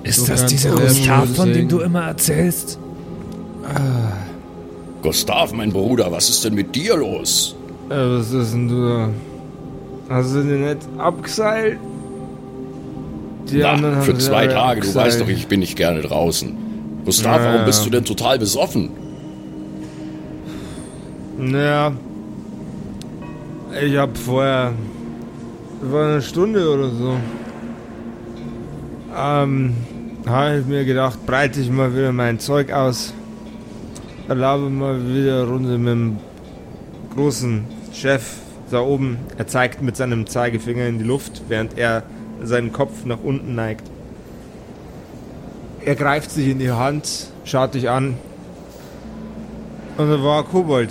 Ist 0.02 0.16
So 0.16 0.26
das 0.26 0.46
dieser 0.46 0.70
Gustav, 0.70 1.28
von 1.34 1.52
dem 1.52 1.68
du 1.68 1.80
immer 1.80 2.08
erzählst? 2.08 2.78
Gustav, 5.04 5.52
mein 5.52 5.70
Bruder, 5.70 6.10
was 6.10 6.30
ist 6.30 6.46
denn 6.46 6.54
mit 6.54 6.74
dir 6.74 6.96
los? 6.96 7.54
Äh, 7.90 7.94
was 7.94 8.32
ist 8.32 8.54
denn 8.54 8.68
du? 8.68 9.10
Hast 10.08 10.34
du 10.34 10.42
den 10.42 10.64
nicht 10.64 10.78
abgeseilt? 10.96 11.78
Die 13.50 13.58
Na, 13.58 14.00
für 14.00 14.16
zwei 14.16 14.46
Tage, 14.46 14.80
du 14.80 14.86
abgesagt. 14.86 15.06
weißt 15.06 15.20
doch, 15.20 15.28
ich 15.28 15.46
bin 15.46 15.60
nicht 15.60 15.76
gerne 15.76 16.00
draußen. 16.00 16.56
Gustav, 17.04 17.36
Ja, 17.36 17.52
warum 17.52 17.66
bist 17.66 17.84
du 17.84 17.90
denn 17.90 18.06
total 18.06 18.38
besoffen? 18.38 18.88
Naja, 21.36 21.92
ich 23.84 23.96
hab 23.98 24.16
vorher, 24.16 24.72
war 25.82 26.12
eine 26.12 26.22
Stunde 26.22 26.66
oder 26.66 26.88
so, 26.88 27.16
ähm, 29.14 29.74
habe 30.26 30.60
ich 30.60 30.66
mir 30.66 30.86
gedacht, 30.86 31.26
breite 31.26 31.60
ich 31.60 31.70
mal 31.70 31.94
wieder 31.94 32.12
mein 32.12 32.38
Zeug 32.38 32.72
aus, 32.72 33.12
erlaube 34.28 34.70
mal 34.70 35.06
wieder 35.08 35.46
Runde 35.46 35.78
mit 35.78 35.92
dem 35.92 36.16
großen 37.14 37.64
Chef 37.92 38.36
da 38.70 38.80
oben. 38.80 39.18
Er 39.38 39.46
zeigt 39.46 39.82
mit 39.82 39.96
seinem 39.96 40.26
Zeigefinger 40.26 40.86
in 40.86 40.98
die 40.98 41.04
Luft, 41.04 41.42
während 41.48 41.78
er 41.78 42.02
seinen 42.42 42.72
Kopf 42.72 43.04
nach 43.04 43.18
unten 43.22 43.54
neigt. 43.54 43.84
Er 45.84 45.94
greift 45.94 46.30
sich 46.30 46.48
in 46.48 46.58
die 46.58 46.70
Hand, 46.70 47.28
schaut 47.44 47.74
dich 47.74 47.90
an. 47.90 48.16
Und 49.96 50.08
da 50.08 50.22
war 50.22 50.40
ein 50.42 50.48
Kobold. 50.50 50.90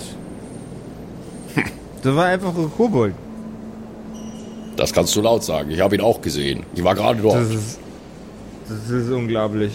Da 2.02 2.14
war 2.14 2.26
einfach 2.26 2.56
ein 2.56 2.70
Kobold. 2.70 3.14
Das 4.76 4.92
kannst 4.92 5.14
du 5.16 5.20
laut 5.20 5.42
sagen. 5.44 5.70
Ich 5.70 5.80
habe 5.80 5.94
ihn 5.94 6.00
auch 6.00 6.20
gesehen. 6.20 6.64
Ich 6.74 6.84
war 6.84 6.94
gerade 6.94 7.20
dort. 7.20 7.36
Das 7.36 7.50
ist, 7.50 7.78
das 8.68 8.90
ist 8.90 9.10
unglaublich. 9.10 9.72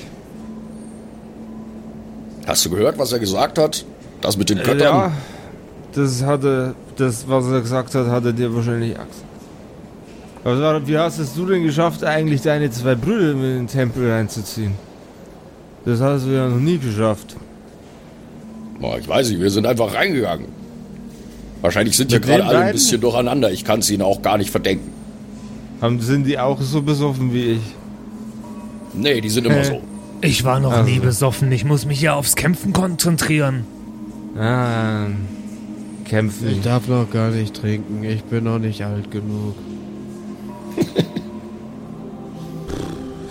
Hast 2.49 2.65
du 2.65 2.71
gehört, 2.71 2.97
was 2.97 3.11
er 3.11 3.19
gesagt 3.19 3.59
hat? 3.59 3.85
Das 4.21 4.35
mit 4.35 4.49
den 4.49 4.57
Göttern? 4.57 4.79
Ja, 4.79 5.11
das 5.93 6.23
hatte, 6.23 6.73
das, 6.95 7.29
was 7.29 7.45
er 7.45 7.61
gesagt 7.61 7.93
hat, 7.93 8.07
hatte 8.07 8.33
dir 8.33 8.53
wahrscheinlich 8.55 8.97
Angst. 8.97 9.23
Aber 10.43 10.87
wie 10.87 10.97
hast 10.97 11.19
es 11.19 11.35
du 11.35 11.45
denn 11.45 11.61
geschafft, 11.63 12.03
eigentlich 12.03 12.41
deine 12.41 12.71
zwei 12.71 12.95
Brüder 12.95 13.33
in 13.33 13.41
den 13.41 13.67
Tempel 13.67 14.11
reinzuziehen? 14.11 14.71
Das 15.85 16.01
hast 16.01 16.25
du 16.25 16.29
ja 16.31 16.49
noch 16.49 16.57
nie 16.57 16.79
geschafft. 16.79 17.35
Boah, 18.79 18.97
ich 18.97 19.07
weiß 19.07 19.29
nicht, 19.29 19.39
wir 19.39 19.51
sind 19.51 19.67
einfach 19.67 19.93
reingegangen. 19.93 20.47
Wahrscheinlich 21.61 21.95
sind 21.95 22.11
ja 22.11 22.17
gerade 22.17 22.45
alle 22.45 22.59
ein 22.61 22.71
bisschen 22.71 22.99
durcheinander. 22.99 23.51
Ich 23.51 23.63
kann 23.63 23.81
es 23.81 23.91
ihnen 23.91 24.01
auch 24.01 24.23
gar 24.23 24.39
nicht 24.39 24.49
verdenken. 24.49 24.91
Haben, 25.81 26.01
sind 26.01 26.23
die 26.23 26.39
auch 26.39 26.59
so 26.59 26.81
besoffen 26.81 27.31
wie 27.31 27.51
ich? 27.51 27.61
Nee, 28.95 29.21
die 29.21 29.29
sind 29.29 29.45
immer 29.45 29.63
so. 29.63 29.81
Ich 30.21 30.43
war 30.43 30.59
noch 30.59 30.71
Also. 30.73 30.89
nie 30.89 30.99
besoffen. 30.99 31.51
Ich 31.51 31.63
muss 31.65 31.85
mich 31.85 32.01
ja 32.01 32.15
aufs 32.15 32.35
Kämpfen 32.35 32.73
konzentrieren. 32.73 33.65
Ah, 34.37 35.07
kämpfen. 36.05 36.49
Ich 36.49 36.61
darf 36.61 36.87
noch 36.87 37.09
gar 37.09 37.29
nicht 37.31 37.55
trinken. 37.55 38.03
Ich 38.03 38.23
bin 38.23 38.43
noch 38.43 38.59
nicht 38.59 38.83
alt 38.83 39.11
genug. 39.11 39.55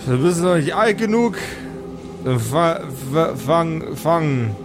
Du 0.07 0.17
bist 0.17 0.41
noch 0.41 0.55
nicht 0.55 0.73
alt 0.73 0.97
genug. 0.97 1.37
Dann 2.25 2.39
fa 2.39 2.79
fa 3.13 3.35
fang, 3.35 3.95
fang. 3.95 4.55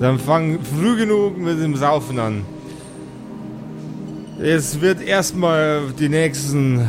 Dann 0.00 0.18
fang 0.18 0.58
früh 0.62 0.96
genug 0.96 1.38
mit 1.38 1.58
dem 1.62 1.76
Saufen 1.76 2.18
an. 2.18 2.42
Es 4.38 4.80
wird 4.82 5.00
erstmal 5.00 5.80
die 5.98 6.08
nächsten. 6.10 6.86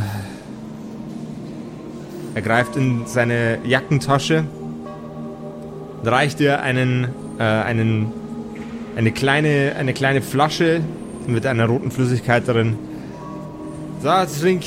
Er 2.35 2.41
greift 2.41 2.75
in 2.75 3.03
seine 3.05 3.59
Jackentasche, 3.63 4.43
reicht 6.03 6.39
dir 6.39 6.61
einen, 6.61 7.07
äh, 7.39 7.43
einen, 7.43 8.07
eine 8.95 9.11
kleine, 9.11 9.73
eine 9.77 9.93
kleine 9.93 10.21
Flasche 10.21 10.81
mit 11.27 11.45
einer 11.45 11.65
roten 11.65 11.91
Flüssigkeit 11.91 12.47
drin. 12.47 12.75
So, 14.01 14.09
trink. 14.41 14.63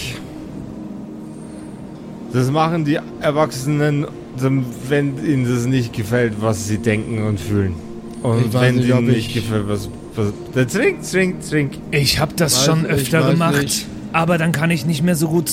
Das 2.33 2.51
machen 2.51 2.85
die 2.85 2.99
Erwachsenen, 3.21 4.07
wenn 4.39 5.25
ihnen 5.25 5.45
das 5.49 5.67
nicht 5.67 5.93
gefällt, 5.93 6.35
was 6.41 6.67
sie 6.69 6.79
denken 6.79 7.23
und 7.27 7.41
fühlen. 7.41 7.75
Und 8.23 8.47
Ich 8.47 8.53
wenn 8.61 8.77
nicht, 8.77 8.89
ihnen 8.89 9.07
nicht 9.07 9.29
ich- 9.29 9.35
gefällt, 9.35 9.69
was. 9.69 9.89
was 10.15 10.33
dann 10.55 10.69
trink, 10.69 11.03
trink, 11.11 11.41
trink. 11.49 11.73
Ich 11.91 12.19
habe 12.19 12.33
das 12.37 12.57
Weiß 12.57 12.65
schon 12.65 12.87
öfter 12.87 13.31
gemacht, 13.31 13.63
nicht. 13.63 13.87
aber 14.13 14.39
dann 14.39 14.53
kann 14.53 14.71
ich 14.71 14.85
nicht 14.87 15.03
mehr 15.03 15.15
so 15.17 15.29
gut 15.29 15.51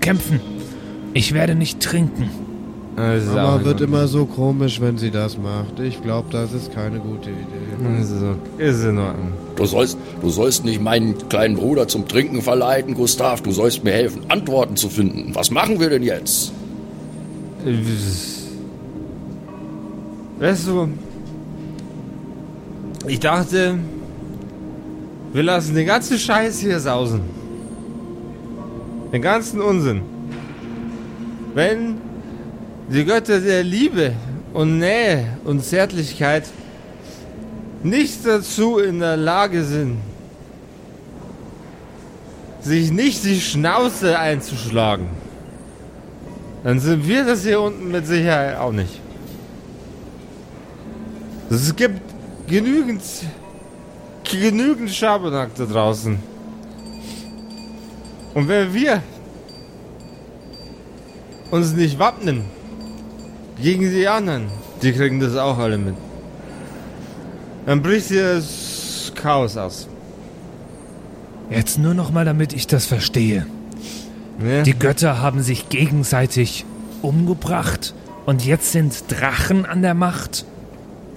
kämpfen. 0.00 0.40
Ich 1.14 1.32
werde 1.32 1.54
nicht 1.54 1.80
trinken. 1.80 2.28
Auch 2.96 3.34
Mama 3.34 3.64
wird 3.64 3.80
immer 3.80 4.06
so 4.06 4.24
komisch, 4.24 4.80
wenn 4.80 4.98
sie 4.98 5.10
das 5.10 5.36
macht. 5.36 5.80
Ich 5.80 6.00
glaube, 6.00 6.28
das 6.30 6.52
ist 6.52 6.72
keine 6.72 7.00
gute 7.00 7.30
Idee. 7.30 7.42
Okay. 7.80 8.68
Ist 8.68 8.84
in 8.84 8.98
Ordnung. 8.98 9.32
Du 9.56 9.66
sollst, 9.66 9.98
du 10.20 10.30
sollst 10.30 10.64
nicht 10.64 10.80
meinen 10.80 11.28
kleinen 11.28 11.56
Bruder 11.56 11.88
zum 11.88 12.06
Trinken 12.06 12.40
verleiten, 12.40 12.94
Gustav. 12.94 13.42
Du 13.42 13.50
sollst 13.50 13.82
mir 13.82 13.92
helfen, 13.92 14.22
Antworten 14.28 14.76
zu 14.76 14.88
finden. 14.88 15.34
Was 15.34 15.50
machen 15.50 15.80
wir 15.80 15.90
denn 15.90 16.04
jetzt? 16.04 16.52
Weißt 20.38 20.66
du, 20.68 20.88
ich 23.08 23.18
dachte, 23.18 23.78
wir 25.32 25.42
lassen 25.42 25.74
den 25.74 25.86
ganzen 25.86 26.18
Scheiß 26.18 26.60
hier 26.60 26.78
sausen. 26.78 27.22
Den 29.12 29.22
ganzen 29.22 29.60
Unsinn. 29.60 30.02
Wenn 31.54 32.03
die 32.88 33.04
Götter 33.04 33.40
der 33.40 33.62
Liebe 33.62 34.12
und 34.52 34.78
Nähe 34.78 35.38
und 35.44 35.64
Zärtlichkeit 35.64 36.44
nicht 37.82 38.26
dazu 38.26 38.78
in 38.78 39.00
der 39.00 39.16
Lage 39.16 39.64
sind, 39.64 39.98
sich 42.60 42.90
nicht 42.90 43.24
die 43.24 43.40
Schnauze 43.40 44.18
einzuschlagen, 44.18 45.08
dann 46.62 46.80
sind 46.80 47.06
wir 47.06 47.24
das 47.24 47.42
hier 47.42 47.60
unten 47.60 47.90
mit 47.90 48.06
Sicherheit 48.06 48.56
auch 48.56 48.72
nicht. 48.72 49.00
Es 51.50 51.74
gibt 51.76 52.00
genügend, 52.46 53.02
genügend 54.24 54.90
Schabernack 54.90 55.54
da 55.56 55.64
draußen. 55.66 56.18
Und 58.32 58.48
wenn 58.48 58.72
wir 58.72 59.02
uns 61.50 61.72
nicht 61.72 61.98
wappnen 61.98 62.44
gegen 63.60 63.90
die 63.90 64.06
anderen, 64.08 64.46
die 64.82 64.92
kriegen 64.92 65.20
das 65.20 65.36
auch 65.36 65.58
alle 65.58 65.78
mit, 65.78 65.94
dann 67.66 67.82
bricht 67.82 68.08
hier 68.08 68.34
das 68.34 69.12
Chaos 69.14 69.56
aus. 69.56 69.88
Jetzt 71.50 71.78
nur 71.78 71.94
noch 71.94 72.10
mal, 72.10 72.24
damit 72.24 72.52
ich 72.52 72.66
das 72.66 72.86
verstehe. 72.86 73.46
Ne? 74.38 74.62
Die 74.64 74.76
Götter 74.78 75.20
haben 75.20 75.42
sich 75.42 75.68
gegenseitig 75.68 76.64
umgebracht 77.02 77.94
und 78.26 78.44
jetzt 78.44 78.72
sind 78.72 79.04
Drachen 79.08 79.66
an 79.66 79.82
der 79.82 79.94
Macht. 79.94 80.44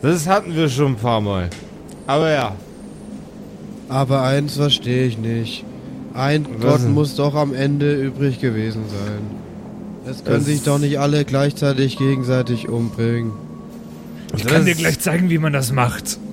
Das 0.02 0.28
hatten 0.28 0.56
wir 0.56 0.69
schon 0.69 0.93
ein 0.93 0.95
paar 0.97 1.21
Mal. 1.21 1.50
Aber 2.06 2.30
ja, 2.30 2.56
Aber 3.89 4.21
eins 4.23 4.56
verstehe 4.58 5.08
ich 5.08 5.17
nicht. 5.17 5.63
Ein 6.13 6.45
Was 6.58 6.62
Gott 6.62 6.82
denn? 6.84 6.93
muss 6.93 7.15
doch 7.15 7.36
am 7.36 7.54
Ende 7.54 7.95
übrig 7.95 8.39
gewesen 8.39 8.84
sein. 8.89 9.21
Es 10.10 10.24
können 10.24 10.38
Das- 10.38 10.46
sich 10.46 10.63
doch 10.63 10.80
nicht 10.80 11.00
alle 11.00 11.26
gleichzeitig 11.26 11.98
gegenseitig 11.98 12.70
umbringen. 12.70 13.32
Ich 14.36 14.46
kann 14.46 14.65
dir 14.65 14.76
gleich 14.76 15.00
zeigen, 15.00 15.30
wie 15.30 15.38
man 15.38 15.54
das 15.54 15.72
macht. 15.72 16.17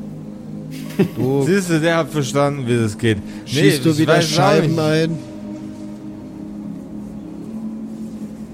Du 1.16 1.42
Siehst 1.44 1.70
du, 1.70 1.80
der 1.80 1.96
hat 1.96 2.10
verstanden, 2.10 2.68
wie 2.68 2.76
das 2.76 2.96
geht. 2.96 3.18
schießt 3.46 3.84
du 3.84 3.90
ich 3.90 3.98
wieder 3.98 4.22
Scheiben 4.22 4.78
ein. 4.78 5.18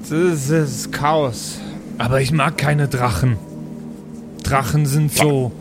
Das 0.09 0.49
ist 0.49 0.91
Chaos. 0.91 1.59
Aber 1.99 2.21
ich 2.23 2.33
mag 2.33 2.57
keine 2.57 2.89
Drachen. 2.89 3.37
Drachen 4.43 4.87
sind 4.87 5.13
so. 5.13 5.53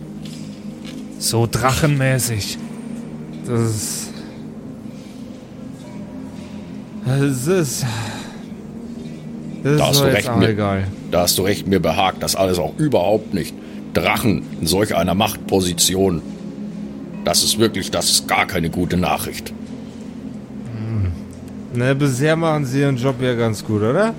so 1.19 1.47
drachenmäßig. 1.51 2.57
Das 3.45 3.59
ist. 3.61 4.07
Das 7.05 7.47
ist. 7.47 7.85
Das 9.63 9.77
Da 9.77 9.87
hast 9.87 9.99
du 10.01 10.05
mir 10.05 10.13
recht 10.13 10.35
mit. 10.37 10.49
egal. 10.49 10.87
Da 11.11 11.21
hast 11.21 11.37
du 11.37 11.41
recht, 11.43 11.67
mir 11.67 11.79
behagt 11.79 12.23
das 12.23 12.35
alles 12.35 12.59
auch 12.59 12.73
überhaupt 12.77 13.33
nicht. 13.33 13.53
Drachen 13.93 14.43
in 14.61 14.67
solch 14.67 14.95
einer 14.95 15.15
Machtposition. 15.15 16.21
Das 17.25 17.43
ist 17.43 17.59
wirklich, 17.59 17.91
das 17.91 18.09
ist 18.09 18.27
gar 18.27 18.45
keine 18.45 18.69
gute 18.69 18.97
Nachricht. 18.97 19.53
Ne, 21.73 21.93
bisher 21.95 22.35
machen 22.35 22.65
sie 22.65 22.79
ihren 22.81 22.97
Job 22.97 23.21
ja 23.21 23.35
ganz 23.35 23.63
gut, 23.63 23.81
oder? 23.81 24.13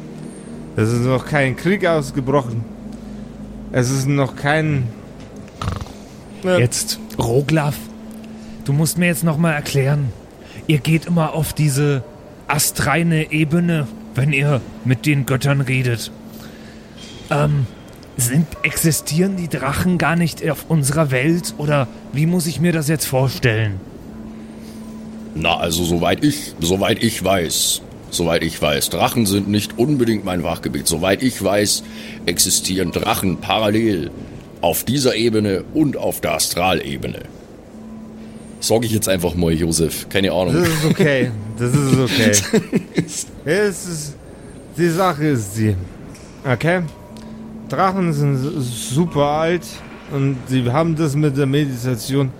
Es 0.77 0.91
ist 0.93 1.01
noch 1.03 1.27
kein 1.27 1.57
Krieg 1.57 1.85
ausgebrochen. 1.87 2.65
Es 3.73 3.91
ist 3.91 4.07
noch 4.07 4.37
kein. 4.37 4.85
Ne, 6.45 6.59
Jetzt, 6.59 7.01
Roglaf, 7.19 7.77
du 8.65 8.73
musst 8.73 8.99
mir 8.99 9.07
jetzt 9.07 9.25
noch 9.25 9.37
mal 9.37 9.53
erklären. 9.53 10.13
Ihr 10.69 10.79
geht 10.79 11.07
immer 11.07 11.35
auf 11.35 11.53
diese 11.53 12.05
astreine 12.47 13.33
Ebene, 13.33 13.87
wenn 14.15 14.33
ihr 14.33 14.61
mit 14.85 15.07
den 15.07 15.27
Göttern 15.27 15.61
redet. 15.61 16.11
Ähm, 17.31 17.67
sind, 18.17 18.47
existieren 18.63 19.37
die 19.37 19.49
Drachen 19.49 19.99
gar 19.99 20.17
nicht 20.17 20.49
auf 20.49 20.67
unserer 20.69 21.11
Welt? 21.11 21.55
Oder 21.59 21.89
wie 22.13 22.27
muss 22.27 22.47
ich 22.47 22.61
mir 22.61 22.73
das 22.73 22.89
jetzt 22.89 23.07
vorstellen? 23.07 23.81
Na, 25.35 25.57
also 25.57 25.85
soweit 25.85 26.25
ich, 26.25 26.55
soweit 26.61 27.03
ich 27.03 27.23
weiß, 27.23 27.83
soweit 28.11 28.43
ich 28.43 28.61
weiß. 28.61 28.91
Drachen 28.91 29.27
sind 29.27 29.49
nicht 29.49 29.79
unbedingt 29.79 30.25
mein 30.25 30.43
Fachgebiet. 30.43 30.87
Soweit 30.87 31.23
ich 31.23 31.43
weiß, 31.43 31.83
existieren 32.27 32.91
Drachen 32.91 33.39
parallel 33.39 34.11
auf 34.61 34.85
dieser 34.85 35.15
Ebene 35.15 35.65
und 35.73 35.97
auf 35.97 36.21
der 36.21 36.35
Astralebene. 36.35 37.21
Sorge 38.61 38.87
ich 38.87 38.93
jetzt 38.93 39.09
einfach 39.09 39.35
mal, 39.35 39.53
Josef. 39.53 40.09
Keine 40.09 40.33
Ahnung. 40.33 40.55
Das 40.55 40.69
ist 40.69 40.85
okay. 40.85 41.31
Das 41.59 41.75
ist 41.75 41.99
okay. 41.99 42.31
es 43.45 43.87
ist, 43.89 44.17
die 44.77 44.89
Sache 44.89 45.27
ist 45.27 45.57
die. 45.57 45.75
Okay? 46.45 46.83
Drachen 47.69 48.13
sind 48.13 48.39
super 48.61 49.27
alt 49.27 49.67
und 50.13 50.37
sie 50.49 50.71
haben 50.71 50.95
das 50.95 51.15
mit 51.15 51.37
der 51.37 51.47
Meditation 51.47 52.31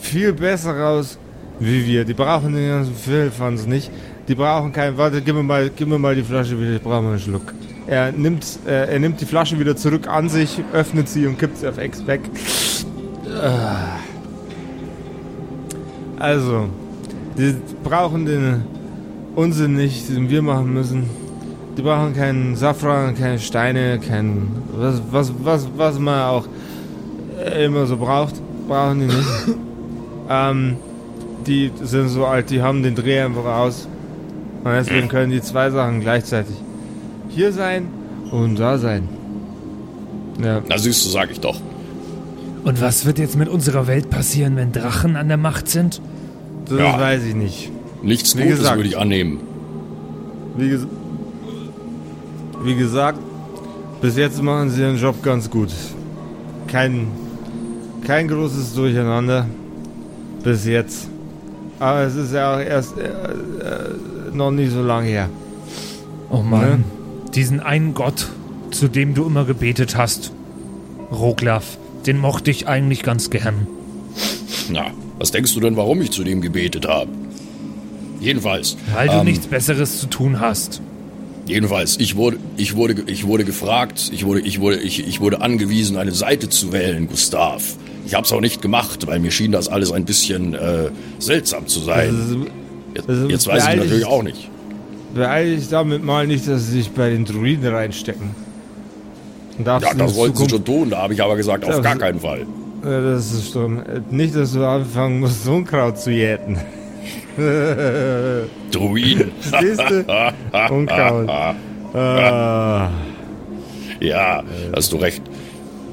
viel 0.00 0.32
besser 0.32 0.76
raus 0.76 1.18
wie 1.60 1.86
wir. 1.86 2.04
Die 2.04 2.14
brauchen 2.14 2.54
den 2.54 2.68
ganzen 2.68 2.94
Fehlfanz 2.94 3.66
nicht. 3.66 3.90
Die 4.26 4.34
brauchen 4.34 4.72
keinen. 4.72 4.96
Warte, 4.96 5.22
gib 5.22 5.34
mir 5.34 5.42
mal, 5.42 5.70
gib 5.74 5.88
mir 5.88 5.98
mal 5.98 6.14
die 6.14 6.22
Flasche 6.22 6.58
wieder. 6.60 6.76
Ich 6.76 6.82
brauche 6.82 7.02
mal 7.02 7.10
einen 7.10 7.20
Schluck. 7.20 7.54
Er 7.86 8.12
nimmt, 8.12 8.44
äh, 8.66 8.92
er 8.92 8.98
nimmt 8.98 9.20
die 9.20 9.26
Flasche 9.26 9.58
wieder 9.58 9.76
zurück 9.76 10.08
an 10.08 10.28
sich, 10.28 10.60
öffnet 10.72 11.08
sie 11.08 11.26
und 11.26 11.38
kippt 11.38 11.56
sie 11.58 11.68
auf 11.68 11.78
Ex 11.78 12.06
weg. 12.06 12.20
Ah. 13.42 14.07
Also, 16.18 16.68
die 17.36 17.54
brauchen 17.84 18.26
den 18.26 18.64
Unsinn 19.36 19.74
nicht, 19.74 20.08
den 20.08 20.28
wir 20.28 20.42
machen 20.42 20.72
müssen. 20.72 21.04
Die 21.76 21.82
brauchen 21.82 22.14
keinen 22.14 22.56
Safran, 22.56 23.14
keine 23.14 23.38
Steine, 23.38 24.00
kein 24.00 24.48
was, 24.72 25.00
was, 25.10 25.32
was, 25.42 25.68
was 25.76 25.98
man 25.98 26.22
auch 26.22 26.48
immer 27.62 27.86
so 27.86 27.96
braucht, 27.96 28.34
brauchen 28.66 29.00
die 29.00 29.06
nicht. 29.06 29.28
ähm, 30.30 30.76
die 31.46 31.70
sind 31.82 32.08
so 32.08 32.26
alt, 32.26 32.50
die 32.50 32.62
haben 32.62 32.82
den 32.82 32.96
Dreh 32.96 33.20
einfach 33.20 33.44
aus. 33.44 33.86
Und 34.64 34.72
deswegen 34.72 35.08
können 35.08 35.30
die 35.30 35.40
zwei 35.40 35.70
Sachen 35.70 36.00
gleichzeitig 36.00 36.56
hier 37.28 37.52
sein 37.52 37.86
und 38.32 38.58
da 38.58 38.76
sein. 38.76 39.08
Ja. 40.42 40.62
Na 40.68 40.78
siehst 40.78 41.04
du, 41.04 41.10
sag 41.10 41.30
ich 41.30 41.38
doch. 41.38 41.60
Und 42.64 42.80
was 42.80 43.06
wird 43.06 43.18
jetzt 43.18 43.36
mit 43.36 43.48
unserer 43.48 43.86
Welt 43.86 44.10
passieren, 44.10 44.56
wenn 44.56 44.72
Drachen 44.72 45.16
an 45.16 45.28
der 45.28 45.36
Macht 45.36 45.68
sind? 45.68 46.00
Das 46.66 46.78
ja. 46.78 46.98
weiß 46.98 47.24
ich 47.24 47.34
nicht. 47.34 47.70
Nichts 48.02 48.36
wie 48.36 48.42
Gutes 48.42 48.58
gesagt, 48.58 48.76
würde 48.76 48.88
ich 48.88 48.98
annehmen. 48.98 49.40
Wie, 50.56 50.68
ges 50.68 50.86
wie 52.62 52.74
gesagt, 52.74 53.18
bis 54.00 54.16
jetzt 54.16 54.42
machen 54.42 54.70
sie 54.70 54.82
ihren 54.82 54.96
Job 54.96 55.22
ganz 55.22 55.48
gut. 55.48 55.70
Kein, 56.66 57.08
kein 58.04 58.28
großes 58.28 58.74
Durcheinander. 58.74 59.46
Bis 60.42 60.66
jetzt. 60.66 61.08
Aber 61.80 62.00
es 62.00 62.14
ist 62.14 62.32
ja 62.32 62.54
auch 62.54 62.60
erst 62.60 62.98
äh, 62.98 63.04
äh, 63.04 64.34
noch 64.34 64.50
nicht 64.50 64.72
so 64.72 64.82
lange 64.82 65.08
her. 65.08 65.28
Oh 66.30 66.42
Mann. 66.42 66.60
Ne? 66.60 66.84
Diesen 67.34 67.60
einen 67.60 67.94
Gott, 67.94 68.28
zu 68.70 68.88
dem 68.88 69.14
du 69.14 69.26
immer 69.26 69.44
gebetet 69.44 69.96
hast, 69.96 70.32
Roglaf, 71.10 71.78
den 72.06 72.18
mochte 72.18 72.50
ich 72.50 72.68
eigentlich 72.68 73.02
ganz 73.02 73.30
gern. 73.30 73.66
Na, 74.70 74.86
was 75.18 75.30
denkst 75.30 75.54
du 75.54 75.60
denn, 75.60 75.76
warum 75.76 76.00
ich 76.00 76.10
zu 76.10 76.24
dem 76.24 76.40
gebetet 76.40 76.86
habe? 76.86 77.10
Jedenfalls. 78.20 78.76
Weil 78.94 79.08
du 79.08 79.14
ähm, 79.14 79.24
nichts 79.24 79.46
Besseres 79.46 80.00
zu 80.00 80.06
tun 80.06 80.40
hast. 80.40 80.80
Jedenfalls, 81.46 81.96
ich 81.98 82.16
wurde, 82.16 82.36
ich 82.56 82.76
wurde, 82.76 83.02
ich 83.06 83.26
wurde 83.26 83.44
gefragt, 83.44 84.10
ich 84.12 84.26
wurde, 84.26 84.40
ich 84.40 84.60
wurde, 84.60 84.78
ich, 84.80 85.06
ich 85.06 85.20
wurde 85.20 85.40
angewiesen, 85.40 85.96
eine 85.96 86.12
Seite 86.12 86.48
zu 86.48 86.72
wählen, 86.72 87.08
Gustav. 87.08 87.62
Ich 88.06 88.14
habe 88.14 88.24
es 88.24 88.32
auch 88.32 88.40
nicht 88.40 88.60
gemacht, 88.60 89.06
weil 89.06 89.18
mir 89.18 89.30
schien 89.30 89.52
das 89.52 89.68
alles 89.68 89.92
ein 89.92 90.04
bisschen 90.04 90.54
äh, 90.54 90.90
seltsam 91.18 91.66
zu 91.66 91.80
sein. 91.80 92.46
Jetzt, 92.94 93.08
jetzt 93.28 93.46
weiß 93.46 93.68
ich 93.68 93.76
natürlich 93.76 94.06
auch 94.06 94.22
nicht. 94.22 94.50
Beeile 95.14 95.56
dich 95.56 95.68
damit 95.68 96.04
mal 96.04 96.26
nicht, 96.26 96.46
dass 96.46 96.66
sie 96.66 96.72
sich 96.72 96.90
bei 96.90 97.10
den 97.10 97.24
Druiden 97.24 97.66
reinstecken. 97.66 98.30
Ja, 99.64 99.80
das 99.80 100.14
wollten 100.14 100.36
sie 100.36 100.48
schon 100.48 100.64
tun, 100.64 100.90
da 100.90 100.98
habe 100.98 101.14
ich 101.14 101.22
aber 101.22 101.36
gesagt, 101.36 101.64
auf 101.64 101.82
gar 101.82 101.96
keinen 101.96 102.20
Fall. 102.20 102.46
Ja, 102.84 103.00
das 103.00 103.32
ist 103.32 103.52
schon. 103.52 103.82
Nicht, 104.10 104.36
dass 104.36 104.52
du 104.52 104.64
anfangen 104.64 105.20
musst, 105.20 105.46
Unkraut 105.48 105.98
zu 105.98 106.10
jäten. 106.10 106.58
Druiden. 108.70 109.32
Siehst 109.40 109.80
du? 109.80 110.04
Unkraut. 110.70 111.28
ah. 111.94 112.90
Ja, 114.00 114.42
hast 114.74 114.92
du 114.92 114.96
recht. 114.96 115.22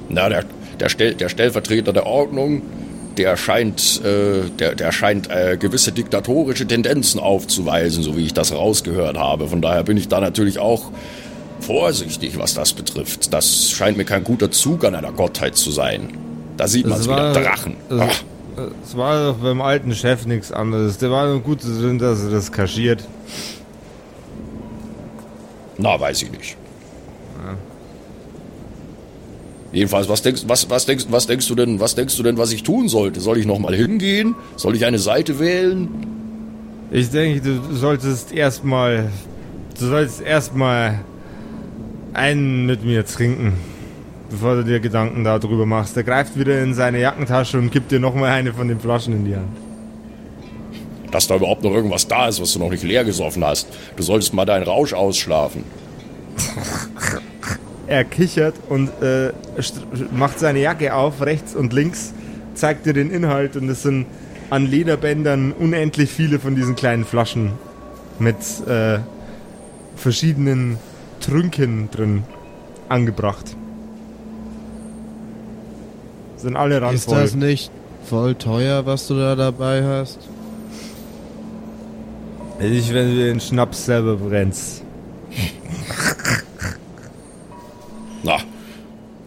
Na, 0.10 0.30
der, 0.30 0.44
der, 0.80 0.90
Stell, 0.90 1.16
der 1.16 1.30
Stellvertreter 1.30 1.94
der 1.94 2.06
Ordnung, 2.06 2.62
der 3.18 3.38
scheint, 3.38 4.02
äh, 4.04 4.50
der, 4.60 4.76
der 4.76 4.92
scheint 4.92 5.30
äh, 5.30 5.58
gewisse 5.58 5.92
diktatorische 5.92 6.68
Tendenzen 6.68 7.20
aufzuweisen, 7.20 8.04
so 8.04 8.18
wie 8.18 8.26
ich 8.26 8.34
das 8.34 8.54
rausgehört 8.54 9.18
habe. 9.18 9.48
Von 9.48 9.62
daher 9.62 9.84
bin 9.84 9.98
ich 9.98 10.08
da 10.08 10.20
natürlich 10.20 10.60
auch 10.60 10.92
vorsichtig, 11.66 12.38
was 12.38 12.54
das 12.54 12.74
betrifft. 12.74 13.34
Das 13.34 13.72
scheint 13.72 13.98
mir 13.98 14.06
kein 14.06 14.24
guter 14.24 14.52
Zug 14.52 14.86
an 14.86 14.96
einer 14.96 15.12
Gottheit 15.12 15.56
zu 15.56 15.72
sein. 15.72 16.18
Da 16.58 16.68
sieht 16.68 16.86
man 16.86 17.00
es 17.00 17.08
wieder, 17.08 17.34
Drachen. 17.34 17.76
Es 18.84 18.96
war 18.96 19.32
doch 19.34 19.38
beim 19.38 19.62
alten 19.62 19.94
Chef 19.94 20.26
nichts 20.26 20.52
anderes. 20.52 20.98
Der 20.98 21.12
war 21.12 21.28
nur 21.28 21.42
gut 21.42 21.64
drin, 21.64 22.00
dass 22.00 22.24
er 22.24 22.30
das 22.30 22.52
kaschiert. 22.52 23.04
Na, 25.78 26.00
weiß 26.00 26.22
ich 26.24 26.32
nicht. 26.32 26.58
Jedenfalls, 29.74 30.08
was 30.08 30.22
denkst, 30.22 30.44
was, 30.48 30.70
was, 30.70 30.86
denkst, 30.86 31.08
was 31.10 31.28
denkst 31.28 31.50
du 31.50 31.56
denn, 31.56 31.82
was 31.82 31.96
denkst 31.96 32.16
du 32.16 32.24
denn, 32.24 32.38
was 32.38 32.54
ich 32.54 32.64
tun 32.64 32.88
sollte? 32.88 33.20
Soll 33.20 33.38
ich 33.38 33.46
nochmal 33.46 33.76
hingehen? 33.76 34.36
Soll 34.56 34.74
ich 34.74 34.86
eine 34.86 35.00
Seite 35.00 35.38
wählen? 35.38 35.90
Ich 36.92 37.10
denke, 37.10 37.42
du 37.42 37.76
solltest 37.76 38.32
erstmal, 38.32 39.12
du 39.78 39.88
solltest 39.88 40.22
erstmal 40.22 41.04
einen 42.16 42.66
mit 42.66 42.84
mir 42.84 43.06
trinken, 43.06 43.54
bevor 44.30 44.56
du 44.56 44.64
dir 44.64 44.80
Gedanken 44.80 45.24
darüber 45.24 45.66
machst. 45.66 45.96
Er 45.98 46.04
greift 46.04 46.38
wieder 46.38 46.62
in 46.62 46.74
seine 46.74 47.00
Jackentasche 47.00 47.58
und 47.58 47.72
gibt 47.72 47.92
dir 47.92 48.00
nochmal 48.00 48.32
eine 48.32 48.54
von 48.54 48.68
den 48.68 48.80
Flaschen 48.80 49.14
in 49.14 49.26
die 49.26 49.36
Hand. 49.36 49.58
Dass 51.12 51.28
da 51.28 51.36
überhaupt 51.36 51.64
noch 51.64 51.72
irgendwas 51.72 52.08
da 52.08 52.28
ist, 52.28 52.42
was 52.42 52.54
du 52.54 52.60
noch 52.60 52.70
nicht 52.70 52.84
leer 52.84 53.06
gesoffen 53.06 53.44
hast. 53.46 53.68
Du 53.96 54.04
solltest 54.04 54.34
mal 54.34 54.46
deinen 54.46 54.64
Rausch 54.64 54.94
ausschlafen. 54.94 55.64
Er 57.88 58.04
kichert 58.04 58.56
und 58.68 58.90
äh, 59.04 59.32
macht 60.12 60.40
seine 60.40 60.60
Jacke 60.60 60.96
auf, 60.96 61.22
rechts 61.22 61.54
und 61.54 61.72
links, 61.72 62.16
zeigt 62.56 62.88
dir 62.88 62.94
den 62.94 63.12
Inhalt 63.12 63.56
und 63.56 63.70
es 63.70 63.84
sind 63.84 64.08
an 64.50 64.66
Lederbändern 64.66 65.52
unendlich 65.52 66.10
viele 66.10 66.40
von 66.40 66.56
diesen 66.56 66.76
kleinen 66.76 67.06
Flaschen 67.06 67.52
mit 68.18 68.38
äh, 68.68 69.00
verschiedenen 69.96 70.80
Trünken 71.26 71.90
drin 71.90 72.24
angebracht. 72.88 73.56
Sind 76.38 76.56
alle 76.56 76.76
randvoll. 76.82 76.96
Ist 76.96 77.12
das 77.12 77.36
nicht 77.36 77.72
voll 78.04 78.36
teuer, 78.36 78.86
was 78.86 79.08
du 79.08 79.16
da 79.16 79.36
dabei 79.36 79.84
hast? 79.84 80.20
Ich, 82.60 82.94
wenn 82.94 83.10
du 83.10 83.16
den 83.26 83.40
Schnaps 83.40 83.86
selber 83.86 84.18
brennst. 84.18 84.84
Na, 88.24 88.38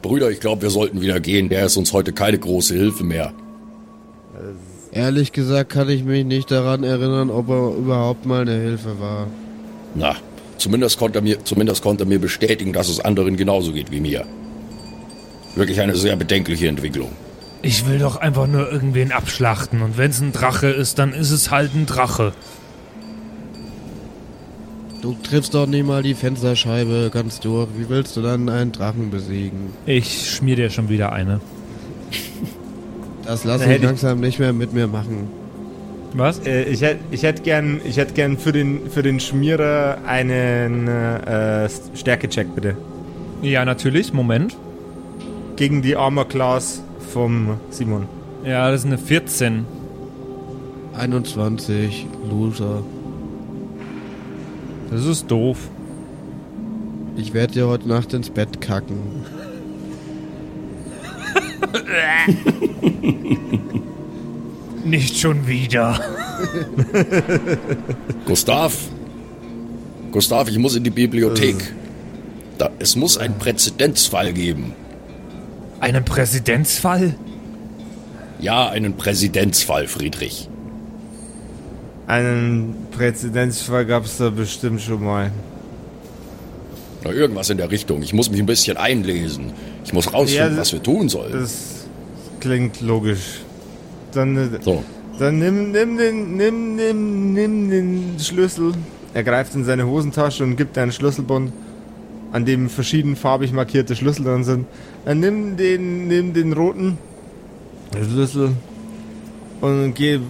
Brüder, 0.01 0.31
ich 0.31 0.39
glaube, 0.39 0.63
wir 0.63 0.71
sollten 0.71 1.01
wieder 1.01 1.19
gehen. 1.19 1.49
Der 1.49 1.67
ist 1.67 1.77
uns 1.77 1.93
heute 1.93 2.13
keine 2.13 2.39
große 2.39 2.75
Hilfe 2.75 3.03
mehr. 3.03 3.33
Ehrlich 4.93 5.33
gesagt 5.33 5.71
kann 5.71 5.89
ich 5.89 6.05
mich 6.05 6.25
nicht 6.25 6.51
daran 6.51 6.85
erinnern, 6.85 7.31
ob 7.31 7.49
er 7.49 7.75
überhaupt 7.77 8.25
mal 8.25 8.43
eine 8.43 8.55
Hilfe 8.55 9.01
war. 9.01 9.27
Na, 9.95 10.15
zumindest 10.59 10.99
konnte 10.99 11.19
er 11.19 11.23
mir, 11.23 11.45
zumindest 11.45 11.83
konnte 11.83 12.05
er 12.05 12.07
mir 12.07 12.19
bestätigen, 12.19 12.73
dass 12.73 12.89
es 12.89 13.01
anderen 13.01 13.37
genauso 13.37 13.73
geht 13.73 13.91
wie 13.91 14.01
mir. 14.01 14.25
Wirklich 15.55 15.81
eine 15.81 15.97
sehr 15.97 16.17
bedenkliche 16.17 16.69
Entwicklung. 16.69 17.11
Ich 17.63 17.87
will 17.87 17.99
doch 17.99 18.17
einfach 18.17 18.47
nur 18.47 18.71
irgendwen 18.71 19.11
abschlachten 19.11 19.83
und 19.83 19.99
wenn 19.99 20.11
es 20.11 20.21
ein 20.21 20.33
Drache 20.33 20.69
ist, 20.69 20.99
dann 20.99 21.13
ist 21.13 21.31
es 21.31 21.51
halt 21.51 21.75
ein 21.75 21.87
Drache. 21.87 22.33
Du 25.01 25.15
triffst 25.23 25.55
doch 25.55 25.67
nicht 25.67 25.87
mal 25.87 26.03
die 26.03 26.15
Fensterscheibe 26.15 27.11
ganz 27.13 27.39
durch. 27.41 27.69
Wie 27.77 27.89
willst 27.89 28.17
du 28.17 28.23
dann 28.23 28.49
einen 28.49 28.73
Drachen 28.73 29.11
besiegen? 29.11 29.71
Ich 29.87 30.31
schmier 30.31 30.57
dir 30.57 30.71
schon 30.71 30.89
wieder 30.89 31.13
eine. 31.13 31.41
Das 33.25 33.45
lass 33.45 33.65
ich 33.65 33.83
langsam 33.83 34.21
nicht 34.21 34.39
mehr 34.39 34.53
mit 34.53 34.73
mir 34.73 34.87
machen. 34.87 35.29
Was? 36.15 36.41
Äh, 36.41 36.65
ich 36.65 36.83
hätte 36.83 37.01
ich 37.11 37.23
hätt 37.23 37.45
gern, 37.45 37.81
ich 37.85 37.97
hätt 37.97 38.15
gern 38.15 38.39
für, 38.39 38.53
den, 38.53 38.91
für 38.91 39.03
den 39.03 39.21
Schmierer 39.21 39.99
einen 40.07 40.89
äh, 40.89 41.69
Stärkecheck, 41.95 42.55
bitte. 42.55 42.77
Ja, 43.43 43.65
natürlich. 43.65 44.13
Moment. 44.13 44.57
Gegen 45.57 45.83
die 45.83 45.97
Armor 45.97 46.29
Class 46.29 46.83
vom 47.13 47.59
Simon. 47.71 48.07
Ja, 48.45 48.71
das 48.71 48.81
ist 48.81 48.87
eine 48.87 48.99
14. 48.99 49.67
21, 50.97 52.07
Loser. 52.29 52.83
Das 54.91 55.05
ist 55.05 55.31
doof. 55.31 55.59
Ich 57.17 57.35
werde 57.35 57.55
dir 57.55 57.69
heute 57.69 57.89
Nacht 57.89 58.15
ins 58.15 58.31
Bett 58.31 58.61
kacken. 58.61 58.99
Nicht 64.89 65.19
schon 65.19 65.47
wieder. 65.47 66.01
Gustav, 68.27 68.75
Gustav, 70.13 70.49
ich 70.49 70.59
muss 70.59 70.77
in 70.77 70.85
die 70.85 70.91
Bibliothek. 70.91 71.57
Da, 72.57 72.71
es 72.79 72.97
muss 72.97 73.19
einen 73.19 73.39
Präzedenzfall 73.39 74.33
geben. 74.33 74.73
Einen 75.81 76.05
Präsidentsfall? 76.05 77.15
Ja, 78.41 78.69
einen 78.69 78.95
Präzedenzfall, 78.97 79.87
Friedrich. 79.89 80.49
Einen 82.07 82.75
Präzedenzfall 82.91 83.85
gab 83.85 84.07
es 84.07 84.17
da 84.17 84.31
bestimmt 84.31 84.81
schon 84.81 85.05
mal. 85.05 85.31
Na, 87.05 87.11
irgendwas 87.13 87.51
in 87.51 87.59
der 87.59 87.71
Richtung. 87.71 88.03
Ich 88.03 88.13
muss 88.15 88.31
mich 88.31 88.41
ein 88.41 88.47
bisschen 88.47 88.77
einlesen. 88.77 89.53
Ich 89.85 89.93
muss 89.93 90.13
rausfinden, 90.13 90.55
Ja, 90.55 90.61
was 90.61 90.73
wir 90.73 90.83
tun 90.83 91.09
sollen. 91.09 91.33
Das 91.33 91.85
klingt 92.41 92.81
logisch. 92.81 93.41
Dann, 94.13 94.59
So, 94.63 94.83
dann 95.19 95.39
nimm, 95.39 95.73
nimm, 95.73 95.97
den, 95.99 96.37
nimm, 96.37 96.77
nimm, 96.77 97.33
nimm 97.35 97.71
den 97.71 98.17
Schlüssel. 98.19 98.73
Er 99.15 99.23
greift 99.23 99.55
in 99.55 99.65
seine 99.65 99.87
Hosentasche 99.87 100.45
und 100.45 100.57
gibt 100.57 100.77
einen 100.79 100.93
Schlüsselbund, 100.93 101.53
an 102.33 102.45
dem 102.45 102.69
verschiedenfarbig 102.69 103.53
markierte 103.53 103.97
Schlüssel 103.97 104.25
drin 104.25 104.45
sind. 104.45 104.67
Dann 105.05 105.21
nimm 105.21 105.57
den, 105.57 106.09
nimm 106.09 106.33
den 106.35 106.53
roten 106.53 106.99
Schlüssel 107.93 108.53
und 109.61 109.95
geh 109.95 110.21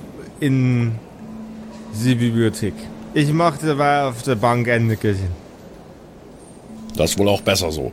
in 0.41 0.93
die 2.05 2.14
Bibliothek. 2.14 2.74
Ich 3.14 3.33
mache 3.33 3.66
dabei 3.66 4.05
auf 4.05 4.22
der 4.22 4.37
Bank 4.37 4.68
ein 4.68 4.87
Nickerchen. 4.87 5.29
das 6.97 7.11
ist 7.11 7.18
wohl 7.18 7.29
auch 7.29 7.41
besser 7.41 7.70
so. 7.72 7.91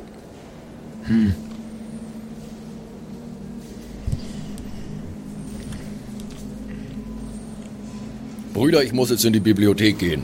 Brüder, 8.55 8.83
ich 8.83 8.93
muss 8.93 9.09
jetzt 9.09 9.25
in 9.25 9.33
die 9.33 9.41
Bibliothek 9.41 9.99
gehen. 9.99 10.23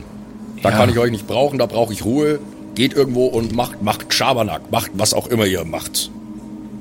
Da 0.62 0.70
Ja. 0.70 0.76
kann 0.76 0.88
ich 0.88 0.98
euch 0.98 1.10
nicht 1.10 1.26
brauchen, 1.26 1.58
da 1.58 1.66
brauche 1.66 1.92
ich 1.92 2.04
Ruhe. 2.04 2.38
Geht 2.74 2.94
irgendwo 2.94 3.26
und 3.26 3.54
macht, 3.54 3.82
macht 3.82 4.12
Schabernack, 4.14 4.72
macht 4.72 4.90
was 4.94 5.12
auch 5.12 5.26
immer 5.28 5.44
ihr 5.44 5.64
macht. 5.66 6.10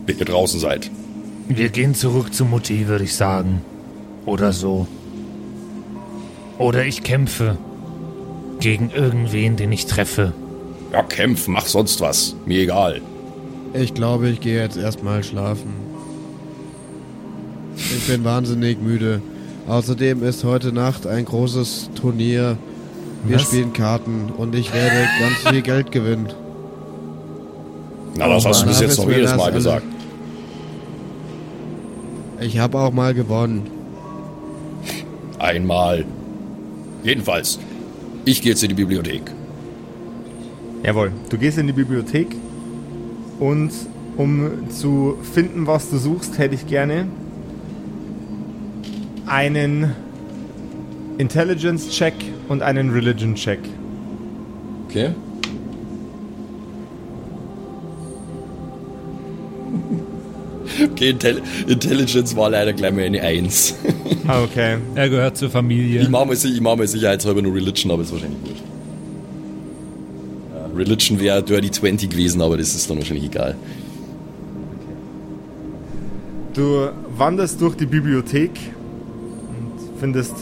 Wenn 0.05 0.17
ihr 0.17 0.25
draußen 0.25 0.59
seid. 0.61 0.89
Wir 1.49 1.67
gehen 1.67 1.93
zurück 1.93 2.33
zu 2.33 2.45
Mutti, 2.45 2.87
würde 2.87 3.03
ich 3.03 3.13
sagen. 3.15 3.61
Oder 4.25 4.53
so. 4.53 4.87
Oder 6.57 6.85
ich 6.85 7.03
kämpfe. 7.03 7.57
Gegen 8.61 8.89
irgendwen, 8.91 9.57
den 9.57 9.73
ich 9.73 9.85
treffe. 9.87 10.31
Ja, 10.93 11.03
kämpf, 11.03 11.49
mach 11.49 11.65
sonst 11.65 11.99
was. 11.99 12.35
Mir 12.45 12.59
egal. 12.61 13.01
Ich 13.73 13.93
glaube, 13.93 14.29
ich 14.29 14.39
gehe 14.39 14.61
jetzt 14.61 14.77
erstmal 14.77 15.21
schlafen. 15.23 15.73
Ich 17.75 18.07
bin 18.07 18.23
wahnsinnig 18.23 18.81
müde. 18.81 19.21
Außerdem 19.67 20.23
ist 20.23 20.43
heute 20.43 20.71
Nacht 20.73 21.07
ein 21.07 21.25
großes 21.25 21.91
Turnier. 21.95 22.57
Wir 23.25 23.35
Was? 23.35 23.43
spielen 23.43 23.71
Karten 23.73 24.31
und 24.35 24.55
ich 24.55 24.73
werde 24.73 24.95
ganz 25.19 25.37
viel 25.53 25.61
Geld 25.61 25.91
gewinnen. 25.91 26.29
Na, 28.17 28.27
das 28.27 28.45
Oh 28.45 28.49
hast 28.49 28.63
du 28.63 28.67
bis 28.67 28.79
jetzt 28.81 28.97
noch 28.97 29.09
jedes 29.09 29.35
Mal 29.35 29.43
alle. 29.45 29.53
gesagt. 29.53 29.85
Ich 32.39 32.57
habe 32.57 32.79
auch 32.79 32.91
mal 32.91 33.13
gewonnen. 33.13 33.67
Einmal. 35.37 36.05
Jedenfalls, 37.03 37.59
ich 38.25 38.41
gehe 38.41 38.51
jetzt 38.51 38.63
in 38.63 38.69
die 38.69 38.75
Bibliothek. 38.75 39.21
Jawohl, 40.83 41.11
du 41.29 41.37
gehst 41.37 41.57
in 41.59 41.67
die 41.67 41.73
Bibliothek 41.73 42.35
und 43.39 43.71
um 44.17 44.69
zu 44.69 45.17
finden, 45.33 45.67
was 45.67 45.89
du 45.91 45.97
suchst, 45.97 46.37
hätte 46.39 46.55
ich 46.55 46.65
gerne 46.67 47.05
einen 49.31 49.95
Intelligence-Check 51.17 52.13
und 52.49 52.61
einen 52.61 52.91
Religion-Check. 52.91 53.59
Okay. 54.89 55.11
Okay, 60.83 61.11
Intelli 61.11 61.41
Intelligence 61.67 62.35
war 62.35 62.49
leider 62.49 62.73
gleich 62.73 62.91
mal 62.91 63.03
eine 63.03 63.21
Eins. 63.21 63.75
Ah, 64.27 64.43
okay. 64.43 64.77
Er 64.95 65.09
gehört 65.09 65.37
zur 65.37 65.49
Familie. 65.49 66.01
Ich 66.01 66.09
mache 66.09 66.25
mir, 66.27 66.33
ich 66.33 66.61
mach 66.61 66.75
mir 66.75 66.87
sicherheitshalber 66.87 67.41
nur 67.41 67.55
Religion, 67.55 67.91
aber 67.91 68.01
ist 68.01 68.11
wahrscheinlich 68.11 68.39
wurscht. 68.41 68.63
Ja, 70.53 70.77
Religion 70.77 71.19
wäre 71.19 71.41
Dirty 71.41 71.71
20 71.71 72.09
gewesen, 72.09 72.41
aber 72.41 72.57
das 72.57 72.75
ist 72.75 72.89
dann 72.89 72.97
wahrscheinlich 72.97 73.25
egal. 73.25 73.55
Du 76.53 76.89
wanderst 77.17 77.61
durch 77.61 77.75
die 77.75 77.85
Bibliothek 77.85 78.51
findest 80.01 80.33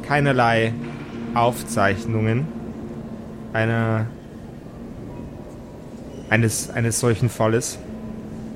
keinerlei 0.00 0.72
Aufzeichnungen 1.34 2.48
einer, 3.52 4.06
eines, 6.30 6.70
eines 6.70 6.98
solchen 6.98 7.28
Falles. 7.28 7.78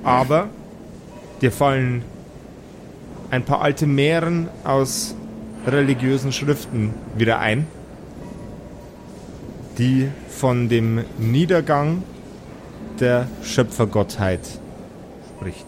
Aber 0.03 0.49
dir 1.43 1.53
fallen 1.53 2.03
ein 3.31 3.45
paar 3.45 3.61
alte 3.61 3.87
Meeren 3.87 4.49
aus 4.65 5.15
religiösen 5.67 6.33
Schriften 6.33 6.95
wieder 7.19 7.39
ein, 7.41 7.67
die 9.77 10.09
von 10.31 10.71
dem 10.71 11.05
Niedergang 11.19 12.03
der 12.99 13.29
Schöpfergottheit 13.43 14.41
spricht. 15.37 15.67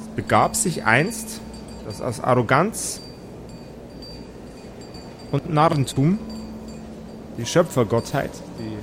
Es 0.00 0.08
begab 0.16 0.56
sich 0.56 0.84
einst, 0.84 1.40
dass 1.88 2.02
aus 2.02 2.20
Arroganz 2.20 3.00
und 5.32 5.50
Narrentum 5.50 6.18
die 7.38 7.46
Schöpfergottheit, 7.46 8.30
die, 8.58 8.76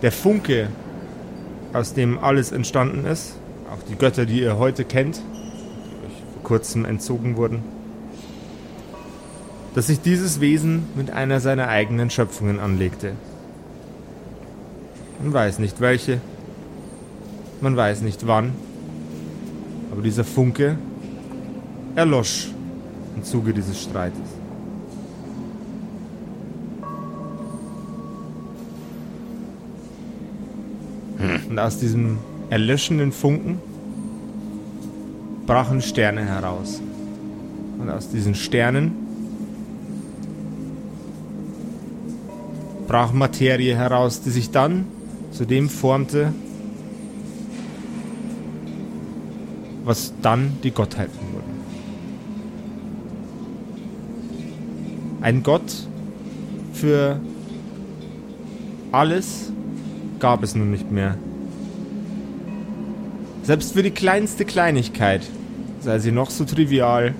der 0.00 0.10
Funke, 0.10 0.68
aus 1.74 1.92
dem 1.92 2.18
alles 2.18 2.50
entstanden 2.50 3.04
ist, 3.04 3.34
auch 3.70 3.82
die 3.90 3.94
Götter, 3.94 4.24
die 4.24 4.40
ihr 4.40 4.56
heute 4.56 4.86
kennt, 4.86 5.16
die 5.16 6.06
euch 6.06 6.22
vor 6.32 6.42
kurzem 6.44 6.86
entzogen 6.86 7.36
wurden, 7.36 7.62
dass 9.74 9.88
sich 9.88 10.00
dieses 10.00 10.40
Wesen 10.40 10.86
mit 10.94 11.10
einer 11.10 11.40
seiner 11.40 11.68
eigenen 11.68 12.08
Schöpfungen 12.08 12.58
anlegte. 12.58 13.12
Man 15.22 15.34
weiß 15.34 15.58
nicht 15.58 15.82
welche, 15.82 16.22
man 17.60 17.76
weiß 17.76 18.00
nicht 18.00 18.26
wann, 18.26 18.54
aber 19.92 20.00
dieser 20.00 20.24
Funke 20.24 20.78
erlosch 21.98 22.46
im 23.16 23.24
Zuge 23.24 23.52
dieses 23.52 23.82
Streites. 23.82 24.20
Und 31.48 31.58
aus 31.58 31.78
diesem 31.78 32.18
erlöschenden 32.50 33.10
Funken 33.10 33.58
brachen 35.44 35.82
Sterne 35.82 36.24
heraus. 36.24 36.80
Und 37.80 37.90
aus 37.90 38.08
diesen 38.10 38.36
Sternen 38.36 38.92
brach 42.86 43.12
Materie 43.12 43.74
heraus, 43.74 44.22
die 44.22 44.30
sich 44.30 44.52
dann 44.52 44.86
zu 45.32 45.44
dem 45.44 45.68
formte, 45.68 46.32
was 49.84 50.12
dann 50.22 50.58
die 50.62 50.70
Gottheiten 50.70 51.18
wurden. 51.32 51.37
Ein 55.28 55.42
Gott 55.42 55.70
für 56.72 57.20
alles 58.92 59.52
gab 60.20 60.42
es 60.42 60.54
nun 60.54 60.70
nicht 60.70 60.90
mehr. 60.90 61.18
Selbst 63.42 63.74
für 63.74 63.82
die 63.82 63.90
kleinste 63.90 64.46
Kleinigkeit, 64.46 65.20
sei 65.80 65.98
sie 65.98 66.12
noch 66.12 66.30
so 66.30 66.46
trivial, 66.46 67.14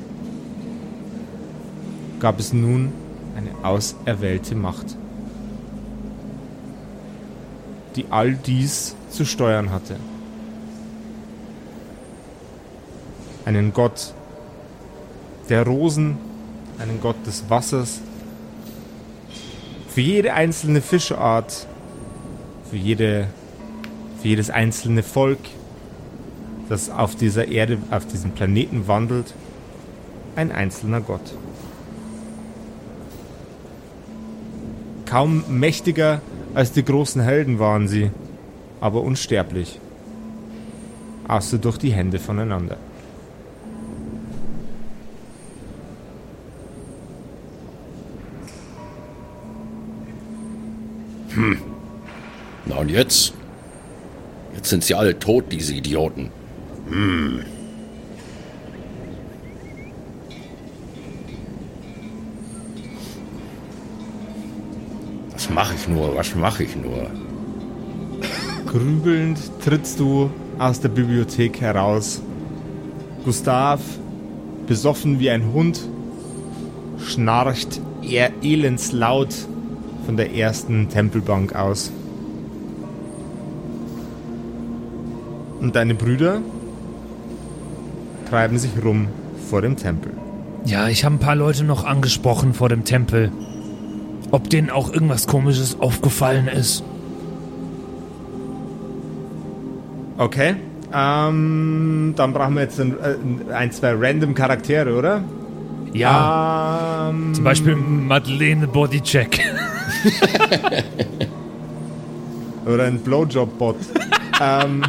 gab 2.18 2.40
es 2.40 2.54
nun 2.54 2.94
eine 3.36 3.50
auserwählte 3.62 4.54
Macht, 4.54 4.96
die 7.94 8.06
all 8.08 8.32
dies 8.32 8.96
zu 9.10 9.26
steuern 9.26 9.70
hatte. 9.70 9.96
Einen 13.44 13.74
Gott 13.74 14.14
der 15.50 15.66
Rosen, 15.66 16.16
einen 16.78 17.00
Gott 17.00 17.16
des 17.26 17.48
Wassers, 17.48 18.00
für 19.88 20.00
jede 20.00 20.32
einzelne 20.32 20.80
Fischart, 20.80 21.66
für, 22.70 22.76
jede, 22.76 23.26
für 24.20 24.28
jedes 24.28 24.50
einzelne 24.50 25.02
Volk, 25.02 25.40
das 26.68 26.90
auf 26.90 27.16
dieser 27.16 27.48
Erde, 27.48 27.78
auf 27.90 28.06
diesem 28.06 28.32
Planeten 28.32 28.86
wandelt, 28.86 29.34
ein 30.36 30.52
einzelner 30.52 31.00
Gott. 31.00 31.34
Kaum 35.06 35.44
mächtiger 35.48 36.20
als 36.54 36.72
die 36.72 36.84
großen 36.84 37.22
Helden 37.22 37.58
waren 37.58 37.88
sie, 37.88 38.10
aber 38.80 39.02
unsterblich, 39.02 39.80
außer 41.26 41.58
durch 41.58 41.78
die 41.78 41.92
Hände 41.92 42.18
voneinander. 42.18 42.76
Und 52.88 52.94
jetzt? 52.94 53.34
Jetzt 54.54 54.70
sind 54.70 54.82
sie 54.82 54.94
alle 54.94 55.18
tot, 55.18 55.44
diese 55.52 55.74
Idioten. 55.74 56.30
Hm. 56.88 57.44
Was 65.32 65.50
mache 65.50 65.74
ich 65.74 65.88
nur? 65.88 66.16
Was 66.16 66.34
mache 66.34 66.64
ich 66.64 66.76
nur? 66.76 67.10
Grübelnd 68.66 69.38
trittst 69.62 70.00
du 70.00 70.30
aus 70.58 70.80
der 70.80 70.88
Bibliothek 70.88 71.60
heraus. 71.60 72.22
Gustav, 73.24 73.80
besoffen 74.66 75.20
wie 75.20 75.30
ein 75.30 75.52
Hund, 75.52 75.86
schnarcht 77.06 77.80
er 78.02 78.30
elendslaut 78.42 79.34
von 80.06 80.16
der 80.16 80.34
ersten 80.34 80.88
Tempelbank 80.88 81.54
aus. 81.54 81.92
Und 85.60 85.74
deine 85.76 85.94
Brüder 85.94 86.40
treiben 88.30 88.58
sich 88.58 88.70
rum 88.84 89.08
vor 89.48 89.62
dem 89.62 89.76
Tempel. 89.76 90.12
Ja, 90.64 90.88
ich 90.88 91.04
habe 91.04 91.16
ein 91.16 91.18
paar 91.18 91.34
Leute 91.36 91.64
noch 91.64 91.84
angesprochen 91.84 92.52
vor 92.54 92.68
dem 92.68 92.84
Tempel. 92.84 93.32
Ob 94.30 94.50
denen 94.50 94.70
auch 94.70 94.92
irgendwas 94.92 95.26
Komisches 95.26 95.80
aufgefallen 95.80 96.48
ist. 96.48 96.84
Okay. 100.18 100.56
Ähm, 100.92 102.14
dann 102.16 102.32
brauchen 102.32 102.54
wir 102.54 102.62
jetzt 102.62 102.80
ein, 102.80 102.94
äh, 103.00 103.52
ein 103.54 103.72
zwei 103.72 103.94
random 103.94 104.34
Charaktere, 104.34 104.94
oder? 104.96 105.22
Ja, 105.92 107.08
Ähm, 107.10 107.32
zum 107.34 107.44
Beispiel 107.44 107.76
Madeleine 107.76 108.66
Bodycheck. 108.66 109.40
Oder 112.66 112.84
ein 112.84 112.98
Blowjob-Bot. 113.00 113.76
ähm, 114.40 114.82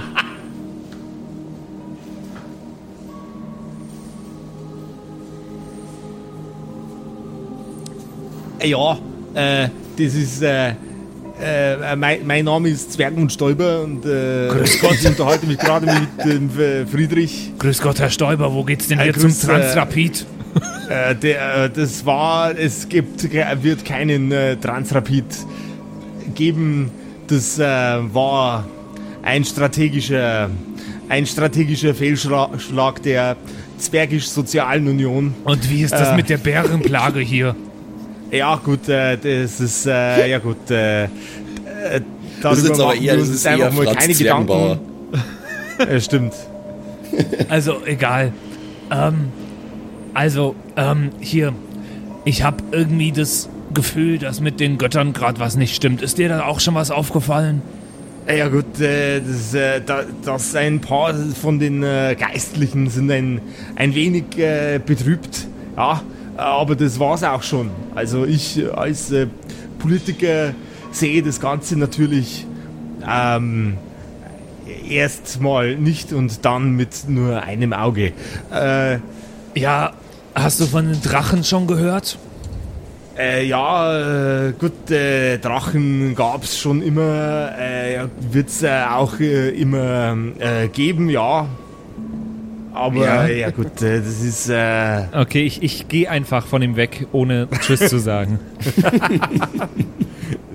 ja, 8.63 8.97
äh, 9.33 9.69
das 9.97 10.13
ist, 10.15 10.41
äh, 10.41 10.73
äh, 11.41 11.95
mein, 11.95 12.25
mein 12.25 12.45
Name 12.45 12.69
ist 12.69 12.93
Zwergmund 12.93 13.31
Stäuber 13.31 13.81
und 13.81 14.05
äh, 14.05 14.47
Grüß 14.49 14.81
Gott. 14.81 14.95
ich 14.99 15.07
unterhalte 15.07 15.45
mich 15.45 15.57
gerade 15.57 15.85
mit 15.85 16.25
dem 16.25 16.49
äh, 16.59 16.85
Friedrich. 16.85 17.53
Grüß 17.59 17.81
Gott, 17.81 17.99
Herr 17.99 18.09
Stoiber, 18.09 18.53
wo 18.53 18.63
geht's 18.63 18.87
denn 18.87 18.99
Äh, 18.99 19.03
hier 19.03 19.13
grüß, 19.13 19.39
zum 19.39 19.49
äh, 19.49 19.53
Transrapid? 19.53 20.25
Äh, 20.89 21.13
der, 21.13 21.65
äh, 21.65 21.69
das 21.69 22.03
war, 22.03 22.57
es 22.57 22.89
gibt, 22.89 23.31
wird 23.31 23.85
keinen 23.85 24.31
äh, 24.31 24.57
Transrapid 24.57 25.23
geben. 26.33 26.89
Das 27.27 27.59
äh, 27.59 27.63
war 27.63 28.65
ein 29.21 29.45
strategischer, 29.45 30.49
ein 31.07 31.27
strategischer 31.27 31.93
Fehlschlag 31.93 33.03
der 33.03 33.37
Zwergisch-Sozialen 33.77 34.87
Union. 34.87 35.35
Und 35.43 35.69
wie 35.69 35.83
ist 35.83 35.93
das 35.93 36.09
äh, 36.09 36.15
mit 36.15 36.27
der 36.27 36.37
Bärenplage 36.37 37.19
hier? 37.19 37.55
Ja, 38.31 38.55
gut, 38.57 38.87
äh, 38.89 39.17
das 39.17 39.59
ist, 39.59 39.85
äh, 39.87 40.29
ja 40.29 40.39
gut, 40.39 40.69
äh, 40.69 41.05
äh, 41.05 41.07
Das 42.41 42.59
ist 42.59 42.67
darüber 42.67 42.67
jetzt 42.69 42.79
aber 42.81 42.95
eher, 42.95 43.01
wir 43.13 43.17
das 43.19 43.29
ist 43.29 43.47
einfach 43.47 43.65
eher 43.65 43.71
mal 43.73 43.85
Franz 43.85 43.99
keine. 43.99 44.13
Gedanken. 44.13 44.79
Äh, 45.79 46.01
stimmt. 46.01 46.33
Also, 47.47 47.77
egal. 47.85 48.31
Ähm, 48.91 49.29
also, 50.13 50.55
ähm, 50.75 51.09
hier. 51.19 51.53
Ich 52.25 52.43
habe 52.43 52.57
irgendwie 52.71 53.11
das 53.11 53.49
Gefühl, 53.73 54.19
dass 54.19 54.41
mit 54.41 54.59
den 54.59 54.77
Göttern 54.77 55.13
gerade 55.13 55.39
was 55.39 55.55
nicht 55.55 55.75
stimmt. 55.75 56.01
Ist 56.01 56.17
dir 56.17 56.29
da 56.29 56.43
auch 56.43 56.59
schon 56.59 56.75
was 56.75 56.91
aufgefallen? 56.91 57.61
Äh, 58.27 58.37
Ja 58.37 58.47
gut, 58.49 58.79
äh, 58.79 59.21
das, 59.21 59.53
äh, 59.53 59.81
da, 59.83 60.03
das 60.23 60.55
ein 60.55 60.81
paar 60.81 61.13
von 61.15 61.59
den 61.59 61.81
äh, 61.81 62.15
Geistlichen 62.19 62.89
sind 62.89 63.09
ein, 63.09 63.41
ein 63.75 63.95
wenig 63.95 64.37
äh, 64.37 64.79
betrübt. 64.85 65.47
Ja, 65.77 66.01
aber 66.39 66.75
das 66.75 66.99
war's 66.99 67.23
auch 67.23 67.43
schon. 67.43 67.69
Also 67.95 68.25
ich 68.25 68.59
äh, 68.59 68.69
als 68.69 69.11
äh, 69.11 69.27
Politiker 69.77 70.53
sehe 70.91 71.21
das 71.21 71.39
Ganze 71.39 71.77
natürlich 71.77 72.47
ähm, 73.07 73.77
erstmal 74.89 75.75
nicht 75.75 76.13
und 76.13 76.45
dann 76.45 76.71
mit 76.75 77.07
nur 77.07 77.41
einem 77.43 77.73
Auge. 77.73 78.13
Äh, 78.51 78.99
Ja, 79.55 79.93
hast 80.35 80.59
du 80.59 80.65
von 80.65 80.85
den 80.91 81.01
Drachen 81.01 81.43
schon 81.43 81.67
gehört? 81.67 82.17
Äh, 83.17 83.45
ja, 83.45 84.47
äh, 84.47 84.53
gut, 84.53 84.89
äh, 84.91 85.37
Drachen 85.39 86.15
gab's 86.15 86.57
schon 86.57 86.81
immer, 86.81 87.51
äh, 87.59 87.95
ja, 87.95 88.07
wird's 88.31 88.63
äh, 88.63 88.83
auch 88.89 89.19
äh, 89.19 89.49
immer 89.49 90.15
äh, 90.39 90.67
geben, 90.69 91.09
ja. 91.09 91.47
Aber 92.79 93.05
Ja. 93.05 93.27
ja, 93.27 93.49
gut, 93.51 93.81
äh, 93.81 93.99
das 93.99 94.21
ist 94.21 94.49
äh, 94.49 95.03
Okay, 95.13 95.43
ich, 95.43 95.61
ich 95.63 95.87
gehe 95.87 96.09
einfach 96.09 96.45
von 96.47 96.61
ihm 96.61 96.75
weg, 96.75 97.07
ohne 97.11 97.47
Tschüss 97.61 97.87
zu 97.89 97.99
sagen. 97.99 98.39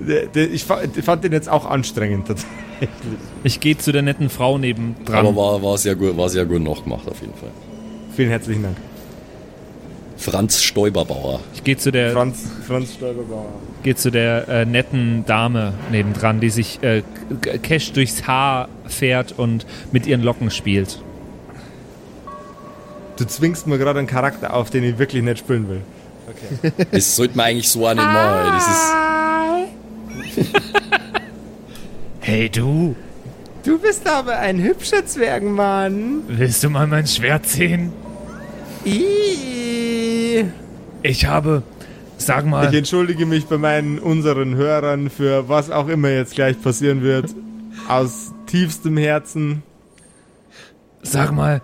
ich 0.35 0.63
fa- 0.65 0.81
ich 0.95 1.03
fand 1.05 1.23
den 1.23 1.31
jetzt 1.33 1.49
auch 1.49 1.65
anstrengend. 1.69 2.27
Ich 3.43 3.59
gehe 3.59 3.77
zu 3.77 3.91
der 3.91 4.01
netten 4.01 4.29
Frau 4.29 4.57
nebendran. 4.57 5.25
Aber 5.25 5.35
war, 5.35 5.61
war, 5.63 5.77
sehr 5.77 5.95
gut, 5.95 6.17
war 6.17 6.29
sehr 6.29 6.45
gut 6.45 6.61
noch 6.61 6.83
gemacht, 6.83 7.07
auf 7.09 7.21
jeden 7.21 7.33
Fall. 7.35 7.49
Vielen 8.15 8.29
herzlichen 8.29 8.63
Dank. 8.63 8.77
Franz 10.17 10.61
Stoiberbauer. 10.63 11.41
Ich 11.53 11.63
gehe 11.63 11.75
zu 11.77 11.91
der, 11.91 12.11
Franz, 12.13 12.49
Franz 12.65 12.93
Stolberbauer. 12.93 13.47
geh 13.83 13.95
zu 13.95 14.11
der 14.11 14.47
äh, 14.47 14.65
netten 14.65 15.25
Dame 15.25 15.73
nebendran, 15.91 16.39
die 16.39 16.49
sich 16.49 16.81
äh, 16.83 17.01
Cash 17.61 17.91
durchs 17.91 18.25
Haar 18.25 18.69
fährt 18.87 19.33
und 19.37 19.65
mit 19.91 20.07
ihren 20.07 20.21
Locken 20.23 20.51
spielt. 20.51 21.01
Du 23.17 23.25
zwingst 23.25 23.67
mir 23.67 23.77
gerade 23.77 23.99
einen 23.99 24.07
Charakter 24.07 24.53
auf, 24.53 24.69
den 24.69 24.83
ich 24.83 24.97
wirklich 24.97 25.23
nicht 25.23 25.39
spielen 25.39 25.67
will. 25.69 25.81
Das 26.91 27.15
sollte 27.15 27.37
man 27.37 27.47
eigentlich 27.47 27.69
so 27.69 27.81
machen. 27.81 28.51
Das 28.51 28.67
ist, 28.67 30.51
Hey 32.19 32.49
du, 32.49 32.95
Du 33.63 33.79
bist 33.79 34.07
aber 34.07 34.37
ein 34.37 34.61
hübscher 34.61 35.05
Zwergenmann. 35.05 36.23
willst 36.27 36.63
du 36.63 36.69
mal 36.69 36.85
mein 36.87 37.07
Schwert 37.07 37.47
sehen? 37.47 37.91
Ich 41.01 41.25
habe, 41.25 41.63
sag 42.17 42.43
Ich 42.43 42.49
mal, 42.49 42.75
entschuldige 42.75 43.25
mich 43.25 43.45
bei 43.45 43.57
meinen 43.57 43.97
unseren 43.99 44.55
Hörern 44.55 45.09
für 45.09 45.49
was 45.49 45.71
auch 45.71 45.87
immer 45.87 46.09
jetzt 46.09 46.35
gleich 46.35 46.61
passieren 46.61 47.01
wird. 47.01 47.33
Aus 47.87 48.33
tiefstem 48.45 48.97
Herzen. 48.97 49.63
sag 51.01 51.31
mal, 51.31 51.61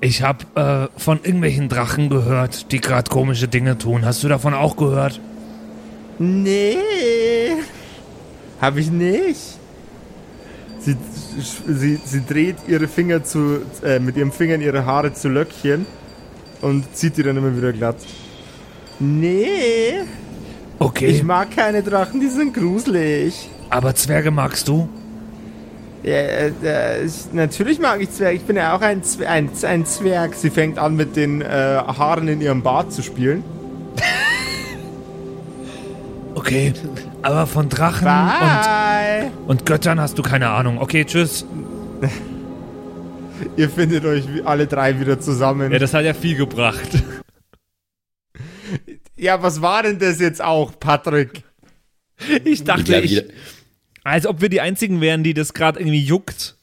ich 0.00 0.22
habe 0.22 0.88
äh, 0.96 1.00
von 1.00 1.18
irgendwelchen 1.22 1.68
Drachen 1.68 2.08
gehört, 2.08 2.72
die 2.72 2.80
gerade 2.80 3.10
komische 3.10 3.48
Dinge 3.48 3.76
tun. 3.78 4.04
Hast 4.04 4.22
du 4.22 4.28
davon 4.28 4.54
auch 4.54 4.76
gehört? 4.76 5.20
Nee. 6.18 6.76
Hab 8.60 8.76
ich 8.76 8.90
nicht. 8.90 9.40
Sie, 10.80 10.96
sie, 11.66 12.00
sie 12.04 12.24
dreht 12.26 12.56
ihre 12.66 12.88
Finger 12.88 13.22
zu, 13.24 13.60
äh, 13.84 13.98
mit 13.98 14.16
ihren 14.16 14.32
Fingern 14.32 14.60
ihre 14.62 14.86
Haare 14.86 15.12
zu 15.12 15.28
Löckchen 15.28 15.84
und 16.62 16.94
zieht 16.96 17.16
die 17.18 17.22
dann 17.22 17.36
immer 17.36 17.54
wieder 17.56 17.72
glatt. 17.72 17.96
Nee. 18.98 20.00
Okay, 20.78 21.06
Ich 21.06 21.22
mag 21.22 21.50
keine 21.54 21.82
Drachen, 21.82 22.20
die 22.20 22.28
sind 22.28 22.54
gruselig. 22.54 23.50
aber 23.68 23.94
Zwerge 23.94 24.30
magst 24.30 24.66
du? 24.68 24.88
Ja, 26.02 26.12
äh, 26.12 26.52
äh, 26.64 27.04
ich, 27.04 27.32
natürlich 27.32 27.78
mag 27.78 28.00
ich 28.00 28.10
Zwerge. 28.10 28.36
Ich 28.36 28.42
bin 28.42 28.56
ja 28.56 28.74
auch 28.74 28.80
ein, 28.80 29.02
Zwer 29.02 29.30
ein, 29.30 29.50
ein 29.62 29.84
Zwerg. 29.84 30.34
Sie 30.34 30.50
fängt 30.50 30.78
an 30.78 30.96
mit 30.96 31.14
den 31.14 31.42
äh, 31.42 31.46
Haaren 31.46 32.28
in 32.28 32.40
ihrem 32.40 32.62
Bart 32.62 32.92
zu 32.92 33.02
spielen. 33.02 33.44
Okay, 36.32 36.72
aber 37.22 37.46
von 37.46 37.68
Drachen 37.68 38.06
Bye. 38.06 39.30
und, 39.42 39.48
und 39.48 39.66
Göttern 39.66 40.00
hast 40.00 40.16
du 40.16 40.22
keine 40.22 40.48
Ahnung. 40.48 40.78
Okay, 40.78 41.04
tschüss. 41.04 41.44
Ihr 43.56 43.68
findet 43.68 44.04
euch 44.06 44.24
alle 44.44 44.66
drei 44.66 44.98
wieder 45.00 45.20
zusammen. 45.20 45.70
Ja, 45.70 45.78
das 45.78 45.92
hat 45.92 46.04
ja 46.04 46.14
viel 46.14 46.36
gebracht. 46.36 47.02
Ja, 49.16 49.42
was 49.42 49.60
war 49.60 49.82
denn 49.82 49.98
das 49.98 50.18
jetzt 50.18 50.42
auch, 50.42 50.72
Patrick? 50.80 51.42
Ich 52.26 52.46
ich 52.46 52.64
dachte, 52.64 52.96
ich, 53.00 53.10
jeder, 53.10 53.28
als 54.04 54.26
ob 54.26 54.40
wir 54.40 54.48
die 54.48 54.60
Einzigen 54.60 55.00
wären, 55.00 55.22
die 55.24 55.34
das 55.34 55.54
gerade 55.54 55.78
irgendwie 55.80 56.00
juckt. 56.02 56.56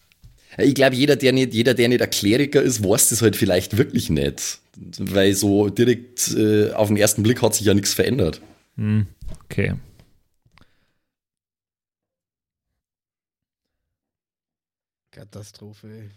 ich 0.58 0.74
glaub, 0.76 0.94
jeder, 0.94 1.16
der 1.16 1.34
nicht, 1.34 1.54
jeder, 1.54 1.74
der 1.74 1.88
nicht 1.90 2.02
ein 2.02 2.10
Kleriker 2.10 2.62
ist, 2.62 2.84
weiß 2.84 3.10
das 3.10 3.22
halt 3.22 3.36
vielleicht 3.36 3.78
wirklich 3.78 4.10
nicht. 4.10 4.60
Weil 5.00 5.34
so 5.34 5.70
direkt 5.70 6.30
äh, 6.36 6.72
auf 6.74 6.88
den 6.88 6.98
ersten 6.98 7.24
Blick 7.24 7.42
hat 7.42 7.56
sich 7.56 7.66
ja 7.66 7.74
nichts 7.74 7.94
verändert. 7.94 8.42
Okay. 9.46 9.74
Katastrophe. 15.12 15.88
ey. 15.88 16.10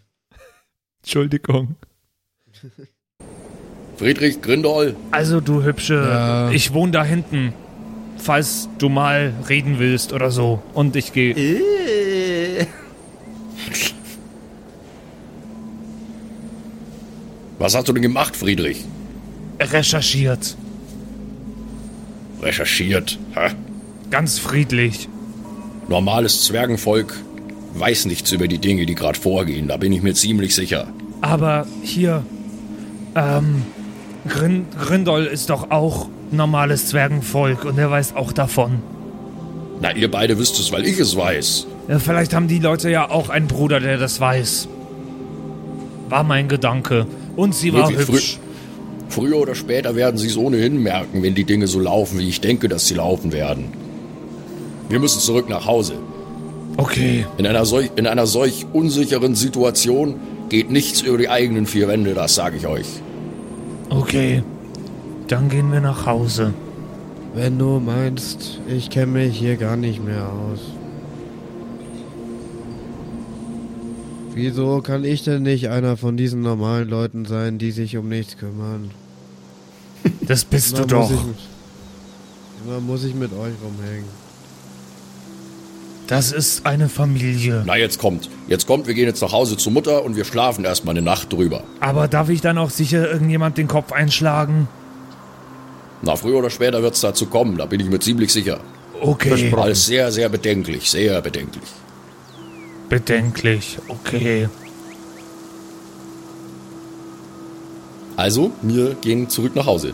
Entschuldigung. 1.01 1.75
Friedrich 3.97 4.41
Grindol, 4.41 4.95
Also 5.11 5.41
du 5.41 5.63
hübsche, 5.63 5.93
Ja. 5.95 6.51
ich 6.51 6.73
wohne 6.73 6.91
da 6.91 7.03
hinten 7.03 7.53
falls 8.21 8.69
du 8.77 8.89
mal 8.89 9.33
reden 9.49 9.79
willst 9.79 10.13
oder 10.13 10.31
so. 10.31 10.61
Und 10.73 10.95
ich 10.95 11.13
gehe. 11.13 11.33
Äh. 11.35 12.65
Was 17.59 17.75
hast 17.75 17.87
du 17.87 17.93
denn 17.93 18.01
gemacht, 18.01 18.35
Friedrich? 18.35 18.85
recherchiert. 19.61 20.55
Recherchiert. 22.41 23.19
Hä? 23.35 23.51
Ganz 24.09 24.39
friedlich. 24.39 25.07
Normales 25.87 26.45
Zwergenvolk 26.45 27.15
weiß 27.75 28.05
nichts 28.05 28.31
über 28.31 28.47
die 28.47 28.57
Dinge, 28.57 28.85
die 28.85 28.95
gerade 28.95 29.19
vorgehen. 29.19 29.67
Da 29.67 29.77
bin 29.77 29.93
ich 29.93 30.01
mir 30.01 30.13
ziemlich 30.13 30.55
sicher. 30.55 30.87
Aber 31.21 31.67
hier, 31.83 32.23
ähm, 33.15 33.63
Grin 34.27 34.65
Grindol 34.79 35.25
ist 35.25 35.49
doch 35.49 35.71
auch 35.71 36.09
normales 36.33 36.87
Zwergenvolk 36.87 37.65
und 37.65 37.77
er 37.77 37.89
weiß 37.89 38.15
auch 38.15 38.31
davon. 38.31 38.79
Na, 39.81 39.95
ihr 39.95 40.09
beide 40.11 40.37
wisst 40.37 40.59
es, 40.59 40.71
weil 40.71 40.85
ich 40.85 40.99
es 40.99 41.15
weiß. 41.15 41.67
Ja, 41.87 41.99
vielleicht 41.99 42.33
haben 42.33 42.47
die 42.47 42.59
Leute 42.59 42.89
ja 42.89 43.09
auch 43.09 43.29
einen 43.29 43.47
Bruder, 43.47 43.79
der 43.79 43.97
das 43.97 44.19
weiß. 44.19 44.67
War 46.09 46.23
mein 46.23 46.47
Gedanke. 46.47 47.07
Und 47.35 47.55
sie 47.55 47.73
war 47.73 47.89
Wirklich 47.89 48.07
hübsch. 48.07 48.39
Früher 49.09 49.37
oder 49.37 49.55
später 49.55 49.95
werden 49.95 50.17
sie 50.17 50.27
es 50.27 50.37
ohnehin 50.37 50.81
merken, 50.81 51.23
wenn 51.23 51.35
die 51.35 51.43
Dinge 51.43 51.67
so 51.67 51.79
laufen, 51.79 52.19
wie 52.19 52.29
ich 52.29 52.39
denke, 52.39 52.69
dass 52.69 52.87
sie 52.87 52.93
laufen 52.93 53.33
werden. 53.33 53.65
Wir 54.87 54.99
müssen 54.99 55.19
zurück 55.19 55.49
nach 55.49 55.65
Hause. 55.65 55.95
Okay. 56.77 57.25
In 57.37 57.45
einer 57.45 57.65
solch, 57.65 57.91
in 57.95 58.07
einer 58.07 58.25
solch 58.25 58.65
unsicheren 58.71 59.35
Situation 59.35 60.15
geht 60.49 60.69
nichts 60.69 61.01
über 61.01 61.17
die 61.17 61.29
eigenen 61.29 61.65
vier 61.65 61.87
Wände, 61.87 62.13
das 62.13 62.35
sage 62.35 62.57
ich 62.57 62.67
euch. 62.67 62.87
Okay. 63.89 64.43
Dann 65.31 65.47
gehen 65.47 65.71
wir 65.71 65.79
nach 65.79 66.05
Hause. 66.05 66.53
Wenn 67.33 67.57
du 67.57 67.79
meinst, 67.79 68.59
ich 68.67 68.89
kenne 68.89 69.13
mich 69.13 69.39
hier 69.39 69.55
gar 69.55 69.77
nicht 69.77 70.03
mehr 70.03 70.27
aus. 70.27 70.59
Wieso 74.33 74.81
kann 74.81 75.05
ich 75.05 75.23
denn 75.23 75.43
nicht 75.43 75.69
einer 75.69 75.95
von 75.95 76.17
diesen 76.17 76.41
normalen 76.41 76.89
Leuten 76.89 77.23
sein, 77.23 77.59
die 77.59 77.71
sich 77.71 77.95
um 77.95 78.09
nichts 78.09 78.35
kümmern? 78.37 78.91
Das 80.27 80.43
bist 80.43 80.73
du 80.73 80.79
Immer 80.79 80.87
doch. 80.87 81.09
Muss 81.09 81.19
ich, 81.19 82.65
immer 82.65 82.79
muss 82.81 83.03
ich 83.05 83.15
mit 83.15 83.31
euch 83.31 83.53
rumhängen. 83.63 84.09
Das 86.07 86.33
ist 86.33 86.65
eine 86.65 86.89
Familie. 86.89 87.63
Na, 87.65 87.77
jetzt 87.77 87.99
kommt. 87.99 88.29
Jetzt 88.49 88.67
kommt, 88.67 88.85
wir 88.85 88.95
gehen 88.95 89.05
jetzt 89.05 89.21
nach 89.21 89.31
Hause 89.31 89.55
zur 89.55 89.71
Mutter 89.71 90.03
und 90.03 90.17
wir 90.17 90.25
schlafen 90.25 90.65
erstmal 90.65 90.97
eine 90.97 91.05
Nacht 91.05 91.31
drüber. 91.31 91.63
Aber 91.79 92.09
darf 92.09 92.27
ich 92.27 92.41
dann 92.41 92.57
auch 92.57 92.69
sicher 92.69 93.09
irgendjemand 93.09 93.57
den 93.57 93.69
Kopf 93.69 93.93
einschlagen? 93.93 94.67
Na, 96.01 96.15
früher 96.15 96.37
oder 96.37 96.49
später 96.49 96.81
wird 96.81 96.95
es 96.95 97.01
dazu 97.01 97.27
kommen, 97.27 97.57
da 97.57 97.65
bin 97.65 97.79
ich 97.79 97.89
mir 97.89 97.99
ziemlich 97.99 98.31
sicher. 98.31 98.59
Okay. 98.99 99.53
Alles 99.55 99.85
sehr, 99.85 100.11
sehr 100.11 100.29
bedenklich, 100.29 100.89
sehr 100.89 101.21
bedenklich. 101.21 101.63
Bedenklich. 102.89 103.77
Okay. 103.87 104.49
Also, 108.15 108.51
wir 108.61 108.95
gehen 108.95 109.29
zurück 109.29 109.55
nach 109.55 109.65
Hause. 109.65 109.93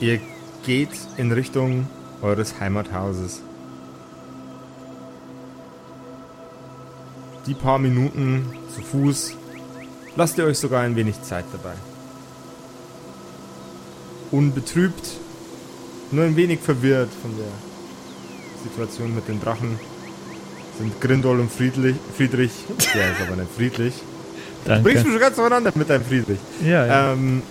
Ihr 0.00 0.20
geht 0.64 0.90
in 1.16 1.32
Richtung 1.32 1.86
eures 2.20 2.60
Heimathauses. 2.60 3.42
Die 7.46 7.54
paar 7.54 7.78
Minuten 7.78 8.46
zu 8.74 8.82
Fuß 8.82 9.34
lasst 10.16 10.36
ihr 10.36 10.44
euch 10.44 10.58
sogar 10.58 10.82
ein 10.82 10.96
wenig 10.96 11.22
Zeit 11.22 11.46
dabei. 11.52 11.74
Unbetrübt, 14.30 15.18
nur 16.12 16.24
ein 16.24 16.36
wenig 16.36 16.60
verwirrt 16.60 17.10
von 17.22 17.36
der 17.36 18.62
Situation 18.62 19.14
mit 19.14 19.26
den 19.28 19.40
Drachen 19.40 19.78
sind 20.80 21.00
Grindol 21.00 21.40
und 21.40 21.52
Friedrich. 21.52 21.96
Friedrich, 22.16 22.52
der 22.94 23.12
ist 23.12 23.20
aber 23.20 23.36
nicht 23.36 23.52
friedlich. 23.52 23.94
Bringst 24.64 24.86
Danke. 24.86 24.92
mich 24.92 25.02
schon 25.02 25.18
ganz 25.18 25.36
voneinander 25.36 25.72
mit 25.74 25.90
deinem 25.90 26.04
Friedrich. 26.04 26.38
Ja, 26.64 26.86
ja. 26.86 27.12
Ähm, 27.12 27.42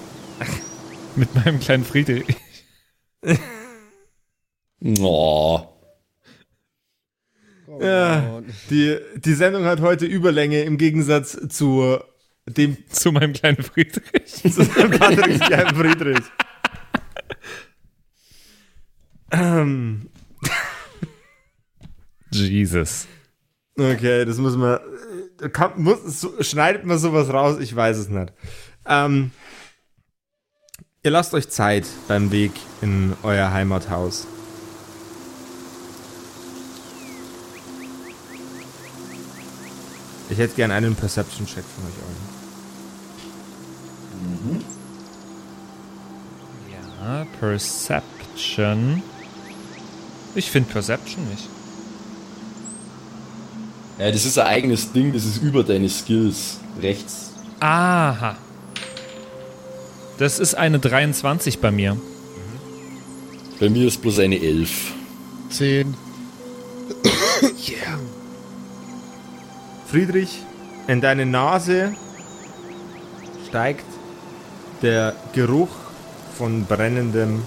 mit 1.16 1.34
meinem 1.36 1.60
kleinen 1.60 1.86
Friedrich. 1.86 2.26
Oh. 5.02 5.60
Ja, 7.82 8.42
die, 8.70 8.98
die 9.18 9.34
Sendung 9.34 9.66
hat 9.66 9.82
heute 9.82 10.06
Überlänge 10.06 10.62
im 10.62 10.78
Gegensatz 10.78 11.38
zu 11.50 12.00
dem 12.48 12.78
Zu 12.90 13.12
meinem 13.12 13.34
kleinen 13.34 13.62
Friedrich. 13.62 14.02
zu 14.54 14.66
Patrick 14.66 15.42
kleinen 15.42 15.76
Friedrich. 15.76 16.24
Ähm, 19.32 20.10
Jesus. 22.32 23.08
okay, 23.78 24.26
das 24.26 24.38
muss 24.38 24.56
man. 24.56 24.80
Kann, 25.54 25.82
muss, 25.82 26.22
so, 26.22 26.42
schneidet 26.42 26.86
man 26.86 26.98
sowas 26.98 27.32
raus? 27.32 27.58
Ich 27.60 27.76
weiß 27.76 27.98
es 27.98 28.10
nicht. 28.10 28.34
Ähm, 28.86 29.32
ihr 31.04 31.12
lasst 31.12 31.34
euch 31.34 31.50
Zeit 31.50 31.86
beim 32.08 32.32
Weg 32.32 32.52
in 32.82 33.14
euer 33.24 33.52
Heimathaus. 33.52 34.28
Ich 40.30 40.38
hätte 40.38 40.56
gern 40.56 40.70
einen 40.72 40.96
Perception-Check 40.96 41.64
von 41.64 41.86
euch 41.86 41.94
allen. 42.06 42.40
Ja, 47.02 47.26
Perception. 47.40 49.02
Ich 50.36 50.52
finde 50.52 50.72
Perception 50.72 51.28
nicht. 51.30 51.48
Ja, 53.98 54.12
das 54.12 54.26
ist 54.26 54.38
ein 54.38 54.48
eigenes 54.48 54.92
Ding, 54.92 55.12
das 55.12 55.26
ist 55.26 55.42
über 55.42 55.64
deine 55.64 55.90
Skills. 55.90 56.60
Rechts. 56.82 57.32
Aha. 57.60 58.38
Das 60.18 60.40
ist 60.40 60.56
eine 60.56 60.80
23 60.80 61.60
bei 61.60 61.72
mir. 61.72 61.98
Bei 63.60 63.70
mir 63.70 63.88
ist 63.88 64.02
bloß 64.02 64.20
eine 64.20 64.40
Elf. 64.42 64.94
Zehn. 65.50 65.96
Friedrich, 69.88 70.44
in 70.88 71.02
deine 71.02 71.26
Nase 71.26 71.94
steigt 73.48 73.86
der 74.82 75.16
Geruch 75.34 75.70
von 76.38 76.66
brennendem 76.66 77.42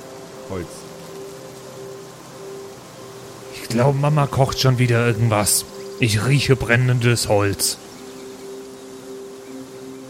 Holz. 0.51 0.82
Ich 3.73 3.79
glaube, 3.79 3.99
Mama 3.99 4.27
kocht 4.27 4.61
schon 4.61 4.79
wieder 4.79 5.07
irgendwas. 5.07 5.65
Ich 5.99 6.27
rieche 6.27 6.57
brennendes 6.57 7.31
Holz. 7.31 7.79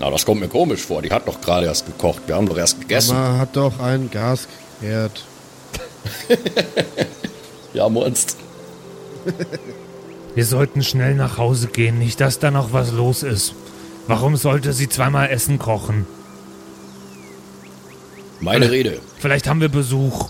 Na, 0.00 0.10
das 0.10 0.26
kommt 0.26 0.40
mir 0.40 0.48
komisch 0.48 0.80
vor. 0.80 1.00
Die 1.00 1.12
hat 1.12 1.28
doch 1.28 1.40
gerade 1.40 1.66
erst 1.66 1.86
gekocht. 1.86 2.22
Wir 2.26 2.34
haben 2.34 2.48
doch 2.48 2.58
erst 2.58 2.80
gegessen. 2.80 3.14
Man 3.14 3.38
hat 3.38 3.54
doch 3.54 3.78
einen 3.78 4.10
Gasherd. 4.10 4.48
Ja, 7.72 7.88
Monst. 7.88 8.36
Wir 10.34 10.44
sollten 10.44 10.82
schnell 10.82 11.14
nach 11.14 11.38
Hause 11.38 11.68
gehen, 11.68 11.98
nicht 12.00 12.20
dass 12.20 12.40
da 12.40 12.50
noch 12.50 12.72
was 12.72 12.90
los 12.90 13.22
ist. 13.22 13.54
Warum 14.08 14.36
sollte 14.36 14.72
sie 14.74 14.88
zweimal 14.90 15.30
Essen 15.30 15.58
kochen? 15.60 16.04
Meine 18.40 18.70
Rede. 18.72 18.98
Vielleicht 19.20 19.48
haben 19.48 19.60
wir 19.62 19.70
Besuch. 19.70 20.28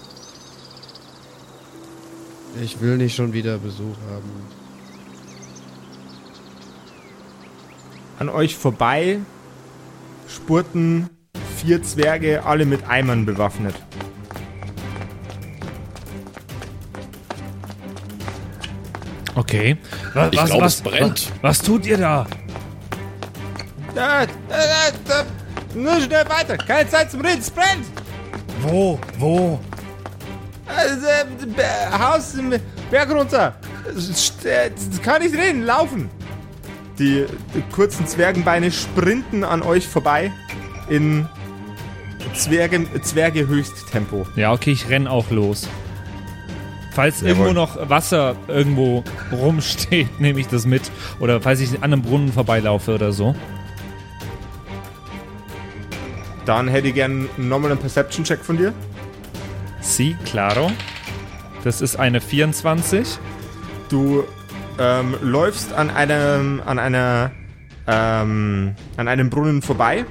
Ich 2.60 2.80
will 2.80 2.96
nicht 2.96 3.14
schon 3.14 3.32
wieder 3.32 3.58
Besuch 3.58 3.96
haben. 4.10 4.30
An 8.18 8.28
euch 8.28 8.56
vorbei 8.56 9.18
spurten 10.28 11.08
vier 11.56 11.82
Zwerge, 11.82 12.44
alle 12.44 12.66
mit 12.66 12.88
Eimern 12.88 13.24
bewaffnet. 13.24 13.74
Okay. 19.34 19.76
Was, 20.14 20.32
Ich 20.32 20.38
was, 20.38 20.50
glaub, 20.50 20.60
was, 20.62 20.74
es 20.74 20.80
brennt. 20.82 21.32
Was, 21.40 21.42
was 21.42 21.62
tut 21.62 21.86
ihr 21.86 21.98
da? 21.98 22.26
Ja, 23.94 24.22
äh, 24.22 24.26
äh, 24.26 25.74
nur 25.74 26.00
schnell 26.00 26.28
weiter, 26.28 26.56
keine 26.56 26.88
Zeit 26.88 27.10
zum 27.10 27.20
Reden, 27.20 27.40
es 27.40 27.50
brennt! 27.50 27.86
Wo? 28.62 28.98
Wo? 29.18 29.60
Also, 30.66 31.06
äh, 31.06 31.98
Haus 31.98 32.34
im 32.34 32.54
Berg 32.90 33.10
runter. 33.10 33.54
Äh, 34.44 34.70
Kann 35.02 35.22
nicht 35.22 35.34
reden, 35.34 35.64
laufen. 35.64 36.08
Die, 36.98 37.26
die 37.54 37.62
kurzen 37.72 38.06
Zwergenbeine 38.06 38.70
sprinten 38.70 39.44
an 39.44 39.62
euch 39.62 39.86
vorbei 39.86 40.30
in 40.88 41.26
Zwerge, 42.34 42.86
Zwerge-Höchsttempo. 43.00 44.26
Ja, 44.36 44.52
okay, 44.52 44.72
ich 44.72 44.88
renn 44.88 45.06
auch 45.06 45.30
los. 45.30 45.68
Falls 46.92 47.20
Jawohl. 47.20 47.30
irgendwo 47.30 47.52
noch 47.52 47.88
Wasser 47.88 48.36
irgendwo 48.48 49.02
rumsteht, 49.32 50.08
nehme 50.20 50.40
ich 50.40 50.48
das 50.48 50.66
mit. 50.66 50.82
Oder 51.20 51.40
falls 51.40 51.60
ich 51.60 51.74
an 51.76 51.84
einem 51.84 52.02
Brunnen 52.02 52.32
vorbeilaufe 52.32 52.94
oder 52.94 53.12
so. 53.12 53.34
Dann 56.44 56.68
hätte 56.68 56.88
ich 56.88 56.94
gern 56.94 57.28
nochmal 57.36 57.70
einen 57.70 57.80
Perception-Check 57.80 58.40
von 58.40 58.58
dir. 58.58 58.74
Sí, 59.82 60.16
claro. 60.24 60.70
Das 61.64 61.80
ist 61.80 61.96
eine 61.96 62.20
24. 62.20 63.18
Du 63.88 64.24
ähm, 64.78 65.16
läufst 65.20 65.72
an 65.72 65.90
einem, 65.90 66.62
an 66.64 66.78
einer, 66.78 67.32
ähm, 67.86 68.74
an 68.96 69.08
einem 69.08 69.28
Brunnen 69.28 69.60
vorbei. 69.60 70.06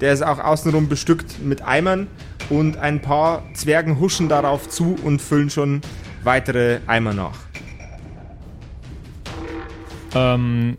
Der 0.00 0.12
ist 0.12 0.22
auch 0.22 0.38
außenrum 0.38 0.88
bestückt 0.88 1.42
mit 1.42 1.62
Eimern 1.62 2.08
und 2.50 2.76
ein 2.76 3.00
paar 3.00 3.42
Zwergen 3.54 3.98
huschen 3.98 4.28
darauf 4.28 4.68
zu 4.68 4.96
und 5.02 5.20
füllen 5.20 5.48
schon 5.50 5.80
weitere 6.22 6.80
Eimer 6.86 7.14
nach. 7.14 7.38
Ähm, 10.14 10.76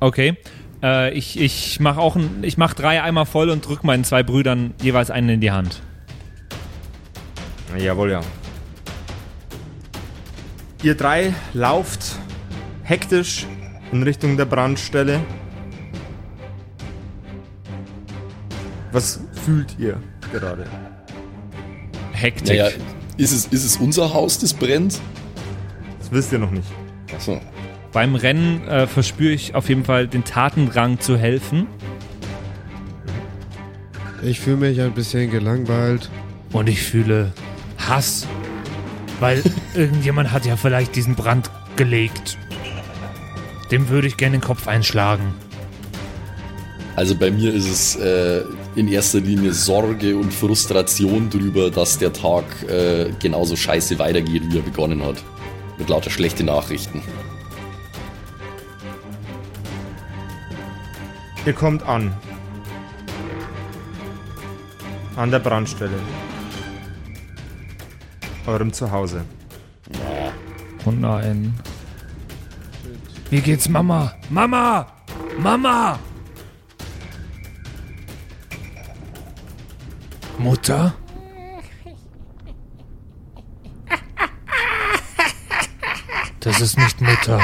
okay. 0.00 0.38
Äh, 0.82 1.12
ich 1.12 1.38
ich 1.38 1.80
mache 1.80 2.00
auch 2.00 2.16
ein, 2.16 2.42
ich 2.42 2.56
mach 2.56 2.72
drei 2.72 3.02
Eimer 3.02 3.26
voll 3.26 3.50
und 3.50 3.66
drück 3.66 3.84
meinen 3.84 4.04
zwei 4.04 4.22
Brüdern 4.22 4.72
jeweils 4.80 5.10
einen 5.10 5.28
in 5.28 5.40
die 5.40 5.50
Hand. 5.50 5.82
Jawohl, 7.76 8.12
ja. 8.12 8.20
Ihr 10.82 10.94
drei 10.94 11.32
lauft 11.54 12.18
hektisch 12.82 13.46
in 13.90 14.02
Richtung 14.02 14.36
der 14.36 14.44
Brandstelle. 14.44 15.20
Was 18.92 19.20
fühlt 19.44 19.76
ihr 19.78 20.00
gerade? 20.32 20.66
Hektik. 22.12 22.58
Naja, 22.58 22.68
ist 23.16 23.32
es, 23.32 23.46
ist 23.46 23.64
es 23.64 23.76
unser 23.76 24.12
Haus, 24.14 24.38
das 24.38 24.54
brennt? 24.54 25.00
Das 25.98 26.12
wisst 26.12 26.32
ihr 26.32 26.38
noch 26.38 26.50
nicht. 26.50 26.68
Achso. 27.14 27.40
Beim 27.92 28.14
Rennen 28.14 28.66
äh, 28.68 28.86
verspüre 28.86 29.32
ich 29.32 29.54
auf 29.54 29.68
jeden 29.68 29.84
Fall 29.84 30.06
den 30.06 30.24
Tatendrang 30.24 31.00
zu 31.00 31.16
helfen. 31.16 31.66
Ich 34.22 34.40
fühle 34.40 34.56
mich 34.56 34.80
ein 34.80 34.92
bisschen 34.92 35.30
gelangweilt. 35.30 36.10
Und 36.52 36.68
ich 36.68 36.82
fühle 36.82 37.32
Hass. 37.88 38.26
Weil 39.20 39.42
irgendjemand 39.74 40.32
hat 40.32 40.44
ja 40.46 40.56
vielleicht 40.56 40.96
diesen 40.96 41.14
Brand 41.14 41.50
gelegt. 41.76 42.38
Dem 43.70 43.88
würde 43.88 44.06
ich 44.08 44.16
gerne 44.16 44.38
den 44.38 44.42
Kopf 44.42 44.68
einschlagen. 44.68 45.34
Also 46.96 47.16
bei 47.16 47.30
mir 47.30 47.52
ist 47.52 47.68
es 47.68 47.96
äh, 47.96 48.42
in 48.76 48.88
erster 48.88 49.20
Linie 49.20 49.52
Sorge 49.52 50.16
und 50.16 50.32
Frustration 50.32 51.28
drüber, 51.28 51.70
dass 51.70 51.98
der 51.98 52.12
Tag 52.12 52.44
äh, 52.68 53.10
genauso 53.20 53.56
scheiße 53.56 53.98
weitergeht, 53.98 54.42
wie 54.46 54.58
er 54.58 54.62
begonnen 54.62 55.02
hat. 55.04 55.16
Mit 55.78 55.88
lauter 55.88 56.10
schlechte 56.10 56.44
Nachrichten. 56.44 57.02
Ihr 61.46 61.52
kommt 61.52 61.82
an. 61.82 62.12
An 65.16 65.30
der 65.30 65.40
Brandstelle. 65.40 65.98
Eurem 68.46 68.72
Zuhause. 68.72 69.24
Oh 70.84 70.90
nein. 70.90 71.54
Wie 73.30 73.40
geht's 73.40 73.68
Mama? 73.68 74.12
Mama! 74.28 74.86
Mama! 75.38 75.98
Mutter? 80.38 80.94
Das 86.40 86.60
ist 86.60 86.76
nicht 86.76 87.00
Mutter. 87.00 87.40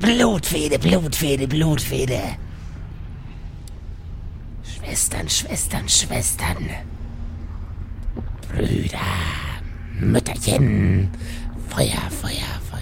Blutfede, 0.00 0.78
Blutfede, 0.78 1.46
Blutfede. 1.46 2.20
Schwestern, 4.98 5.28
Schwestern, 5.28 5.88
Schwestern. 5.88 6.56
Brüder, 8.48 8.98
Mütterchen. 10.00 11.08
Feuer, 11.68 12.10
Feuer, 12.10 12.58
Feuer. 12.68 12.80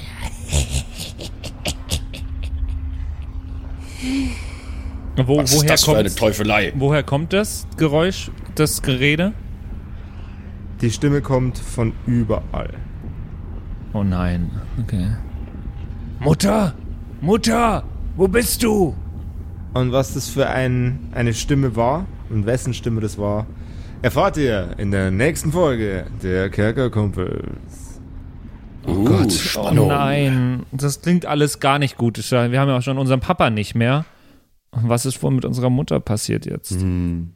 Wo, 5.27 5.37
Was 5.37 5.53
ist 5.53 5.59
woher, 5.59 5.69
das 5.69 5.85
für 5.85 5.99
eine 5.99 6.15
Teufelei? 6.15 6.73
woher 6.75 7.03
kommt 7.03 7.35
das 7.35 7.67
Geräusch, 7.77 8.31
das 8.55 8.81
Gerede? 8.81 9.35
Die 10.81 10.91
Stimme 10.91 11.21
kommt 11.21 11.59
von 11.59 11.93
überall. 12.07 12.73
Oh 13.93 14.03
nein. 14.03 14.51
Okay. 14.83 15.09
Mutter? 16.21 16.73
Mutter? 17.21 17.85
Wo 18.17 18.27
bist 18.27 18.63
du? 18.63 18.95
Und 19.75 19.93
was 19.93 20.15
das 20.15 20.29
für 20.29 20.49
ein, 20.49 21.11
eine 21.13 21.35
Stimme 21.35 21.77
war 21.77 22.07
und 22.31 22.47
wessen 22.47 22.75
Stimme 22.75 23.01
das 23.01 23.19
war, 23.19 23.47
erfahrt 24.03 24.37
ihr 24.37 24.71
in 24.79 24.91
der 24.91 25.11
nächsten 25.11 25.53
Folge 25.53 26.07
der 26.23 26.49
Kerkerkumpels. 26.51 28.01
Oh 28.87 29.05
Gott. 29.05 29.27
Oh 29.27 29.31
Spannung. 29.31 29.89
nein, 29.89 30.67
das 30.73 31.03
klingt 31.03 31.27
alles 31.27 31.61
gar 31.61 31.79
nicht 31.79 31.97
gut. 31.97 32.19
Wir 32.31 32.61
haben 32.61 32.69
ja 32.69 32.79
auch 32.79 32.83
schon 32.83 32.99
unseren 32.99 33.21
Papa 33.21 33.51
nicht 33.51 33.75
mehr. 33.75 34.05
Was 34.71 35.07
ist 35.07 35.23
wohl 35.23 35.31
mit 35.31 35.45
unserer 35.45 35.71
Mutter 35.71 36.01
passiert 36.01 36.47
jetzt? 36.47 36.73
Hm. 36.81 37.33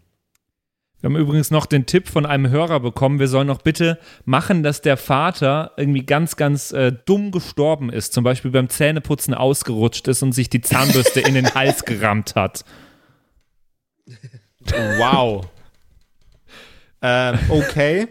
Wir 1.01 1.09
haben 1.09 1.17
übrigens 1.17 1.51
noch 1.51 1.65
den 1.67 1.87
Tipp 1.87 2.09
von 2.09 2.27
einem 2.27 2.51
Hörer 2.51 2.81
bekommen, 2.81 3.19
wir 3.21 3.29
sollen 3.29 3.47
noch 3.47 3.63
bitte 3.63 3.99
machen, 4.27 4.63
dass 4.63 4.83
der 4.83 4.99
Vater 4.99 5.73
irgendwie 5.79 6.05
ganz, 6.05 6.37
ganz 6.37 6.73
äh, 6.73 6.93
dumm 6.93 7.31
gestorben 7.31 7.91
ist. 7.91 8.13
Zum 8.13 8.23
Beispiel 8.23 8.51
beim 8.51 8.69
Zähneputzen 8.69 9.33
ausgerutscht 9.33 10.09
ist 10.09 10.23
und 10.23 10.33
sich 10.33 10.51
die 10.51 10.61
Zahnbürste 10.61 11.21
in 11.21 11.35
den 11.35 11.47
Hals 11.55 11.85
gerammt 11.87 12.35
hat. 12.35 12.65
Wow. 14.99 15.47
ähm, 17.01 17.39
okay. 17.49 18.09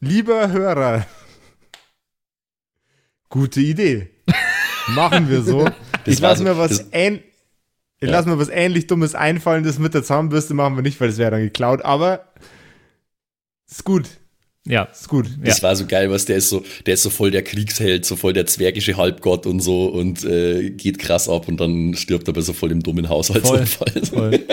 Lieber 0.00 0.50
Hörer. 0.52 1.06
Gute 3.30 3.60
Idee. 3.60 4.10
Machen 4.88 5.28
wir 5.28 5.42
so. 5.42 5.66
ich 6.04 6.22
war 6.22 6.30
lasse 6.30 6.38
so- 6.38 6.44
mir 6.44 6.56
was 6.58 6.78
das- 6.78 6.86
ich 8.00 8.10
lass 8.10 8.26
mir 8.26 8.38
was 8.38 8.48
ähnlich 8.48 8.86
Dummes 8.86 9.14
einfallen. 9.14 9.64
Das 9.64 9.78
mit 9.78 9.94
der 9.94 10.02
Zahnbürste 10.02 10.54
machen 10.54 10.76
wir 10.76 10.82
nicht, 10.82 11.00
weil 11.00 11.08
das 11.08 11.18
wäre 11.18 11.30
dann 11.32 11.40
geklaut. 11.40 11.84
Aber 11.84 12.26
ist 13.70 13.84
gut. 13.84 14.08
Ja. 14.66 14.84
Ist 14.84 15.08
gut. 15.08 15.28
Das 15.42 15.62
war 15.62 15.76
so 15.76 15.86
geil, 15.86 16.10
was 16.10 16.24
der 16.24 16.36
ist 16.36 16.48
so, 16.48 16.64
der 16.86 16.94
ist 16.94 17.02
so 17.02 17.10
voll 17.10 17.30
der 17.30 17.42
Kriegsheld, 17.42 18.06
so 18.06 18.16
voll 18.16 18.32
der 18.32 18.46
zwergische 18.46 18.96
Halbgott 18.96 19.46
und 19.46 19.60
so 19.60 19.86
und 19.86 20.24
äh, 20.24 20.70
geht 20.70 20.98
krass 20.98 21.28
ab 21.28 21.48
und 21.48 21.60
dann 21.60 21.94
stirbt 21.94 22.28
er 22.28 22.34
bei 22.34 22.40
so 22.40 22.54
voll 22.54 22.72
im 22.72 22.82
dummen 22.82 23.08
Haushaltsunfall. 23.08 24.40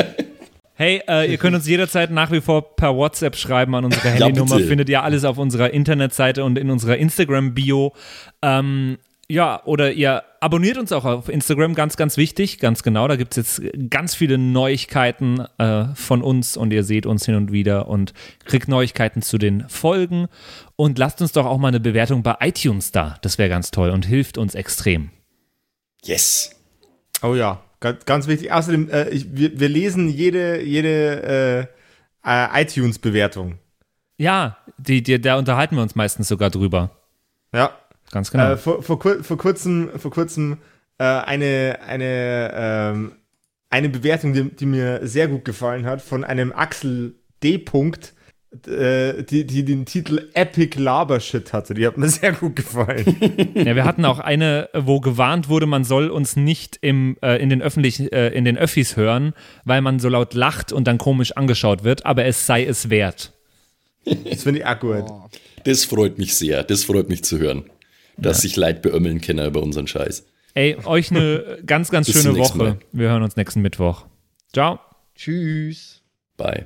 Hey, 0.73 0.99
äh, 1.07 1.29
ihr 1.29 1.37
könnt 1.37 1.55
uns 1.55 1.67
jederzeit 1.67 2.09
nach 2.09 2.31
wie 2.31 2.41
vor 2.41 2.75
per 2.75 2.95
WhatsApp 2.95 3.35
schreiben 3.35 3.75
an 3.75 3.85
unsere 3.85 4.09
Handynummer. 4.09 4.55
bitte. 4.55 4.67
Findet 4.67 4.89
ihr 4.89 5.03
alles 5.03 5.25
auf 5.25 5.37
unserer 5.37 5.69
Internetseite 5.69 6.43
und 6.43 6.57
in 6.57 6.71
unserer 6.71 6.97
Instagram-Bio. 6.97 7.93
Ähm, 8.41 8.97
ja, 9.31 9.63
oder 9.63 9.93
ihr 9.93 10.23
abonniert 10.41 10.77
uns 10.77 10.91
auch 10.91 11.05
auf 11.05 11.29
Instagram, 11.29 11.73
ganz, 11.73 11.95
ganz 11.95 12.17
wichtig, 12.17 12.59
ganz 12.59 12.83
genau. 12.83 13.07
Da 13.07 13.15
gibt 13.15 13.37
es 13.37 13.61
jetzt 13.61 13.89
ganz 13.89 14.13
viele 14.13 14.37
Neuigkeiten 14.37 15.39
äh, 15.57 15.85
von 15.95 16.21
uns 16.21 16.57
und 16.57 16.73
ihr 16.73 16.83
seht 16.83 17.05
uns 17.05 17.25
hin 17.25 17.35
und 17.35 17.49
wieder 17.49 17.87
und 17.87 18.13
kriegt 18.43 18.67
Neuigkeiten 18.67 19.21
zu 19.21 19.37
den 19.37 19.69
Folgen. 19.69 20.27
Und 20.75 20.97
lasst 20.97 21.21
uns 21.21 21.31
doch 21.31 21.45
auch 21.45 21.59
mal 21.59 21.69
eine 21.69 21.79
Bewertung 21.79 22.23
bei 22.23 22.35
iTunes 22.41 22.91
da. 22.91 23.19
Das 23.21 23.37
wäre 23.37 23.47
ganz 23.47 23.71
toll 23.71 23.91
und 23.91 24.05
hilft 24.05 24.37
uns 24.37 24.53
extrem. 24.53 25.11
Yes. 26.03 26.53
Oh 27.21 27.33
ja, 27.33 27.63
ganz, 27.79 28.03
ganz 28.03 28.27
wichtig. 28.27 28.51
Außerdem, 28.51 28.89
äh, 28.89 29.09
ich, 29.11 29.33
wir, 29.33 29.57
wir 29.57 29.69
lesen 29.69 30.09
jede, 30.09 30.61
jede 30.61 31.69
äh, 32.25 32.29
äh, 32.29 32.61
iTunes-Bewertung. 32.63 33.59
Ja, 34.17 34.57
die, 34.77 35.01
die, 35.01 35.21
da 35.21 35.37
unterhalten 35.37 35.77
wir 35.77 35.83
uns 35.83 35.95
meistens 35.95 36.27
sogar 36.27 36.49
drüber. 36.49 36.91
Ja. 37.53 37.80
Ganz 38.11 38.31
genau. 38.31 38.53
Äh, 38.53 38.57
vor, 38.57 38.83
vor, 38.83 38.99
kur 38.99 39.23
vor 39.23 39.37
kurzem, 39.37 39.89
vor 39.97 40.11
kurzem 40.11 40.57
äh, 40.97 41.03
eine, 41.03 41.79
eine, 41.85 42.51
ähm, 42.53 43.11
eine 43.69 43.89
Bewertung, 43.89 44.33
die, 44.33 44.43
die 44.43 44.65
mir 44.65 44.99
sehr 45.07 45.27
gut 45.27 45.45
gefallen 45.45 45.85
hat, 45.85 46.01
von 46.01 46.23
einem 46.23 46.51
Axel 46.51 47.15
D. 47.41 47.57
-Punkt, 47.57 48.13
äh, 48.67 49.23
die, 49.23 49.45
die 49.45 49.63
den 49.63 49.85
Titel 49.85 50.29
Epic 50.33 50.77
Labershit 50.77 51.53
hatte. 51.53 51.73
Die 51.73 51.87
hat 51.87 51.97
mir 51.97 52.09
sehr 52.09 52.33
gut 52.33 52.55
gefallen. 52.55 53.05
Ja, 53.55 53.75
wir 53.75 53.85
hatten 53.85 54.05
auch 54.05 54.19
eine, 54.19 54.69
wo 54.73 54.99
gewarnt 54.99 55.47
wurde, 55.47 55.65
man 55.65 55.83
soll 55.83 56.09
uns 56.09 56.35
nicht 56.35 56.77
im, 56.81 57.17
äh, 57.21 57.41
in, 57.41 57.49
den 57.49 57.61
öffentlich, 57.61 58.11
äh, 58.11 58.29
in 58.29 58.43
den 58.43 58.57
Öffis 58.57 58.97
hören, 58.97 59.33
weil 59.63 59.81
man 59.81 59.99
so 59.99 60.09
laut 60.09 60.33
lacht 60.33 60.73
und 60.73 60.85
dann 60.85 60.97
komisch 60.97 61.31
angeschaut 61.37 61.83
wird, 61.83 62.05
aber 62.05 62.25
es 62.25 62.45
sei 62.45 62.65
es 62.65 62.89
wert. 62.89 63.33
Das 64.05 64.43
finde 64.43 64.59
ich 64.59 64.65
akkurat. 64.65 65.09
Das 65.63 65.85
freut 65.85 66.17
mich 66.17 66.35
sehr. 66.35 66.63
Das 66.63 66.83
freut 66.83 67.07
mich 67.07 67.23
zu 67.23 67.39
hören. 67.39 67.65
Dass 68.17 68.41
sich 68.41 68.55
Leid 68.55 68.81
beömmeln 68.81 69.21
können 69.21 69.45
über 69.45 69.63
unseren 69.63 69.87
Scheiß. 69.87 70.25
Ey, 70.53 70.77
euch 70.85 71.11
eine 71.11 71.59
ganz, 71.65 71.89
ganz 71.91 72.07
Bis 72.07 72.21
schöne 72.21 72.37
Woche. 72.37 72.57
Mal. 72.57 72.77
Wir 72.91 73.09
hören 73.09 73.23
uns 73.23 73.35
nächsten 73.35 73.61
Mittwoch. 73.61 74.05
Ciao. 74.53 74.79
Tschüss. 75.15 76.01
Bye. 76.37 76.65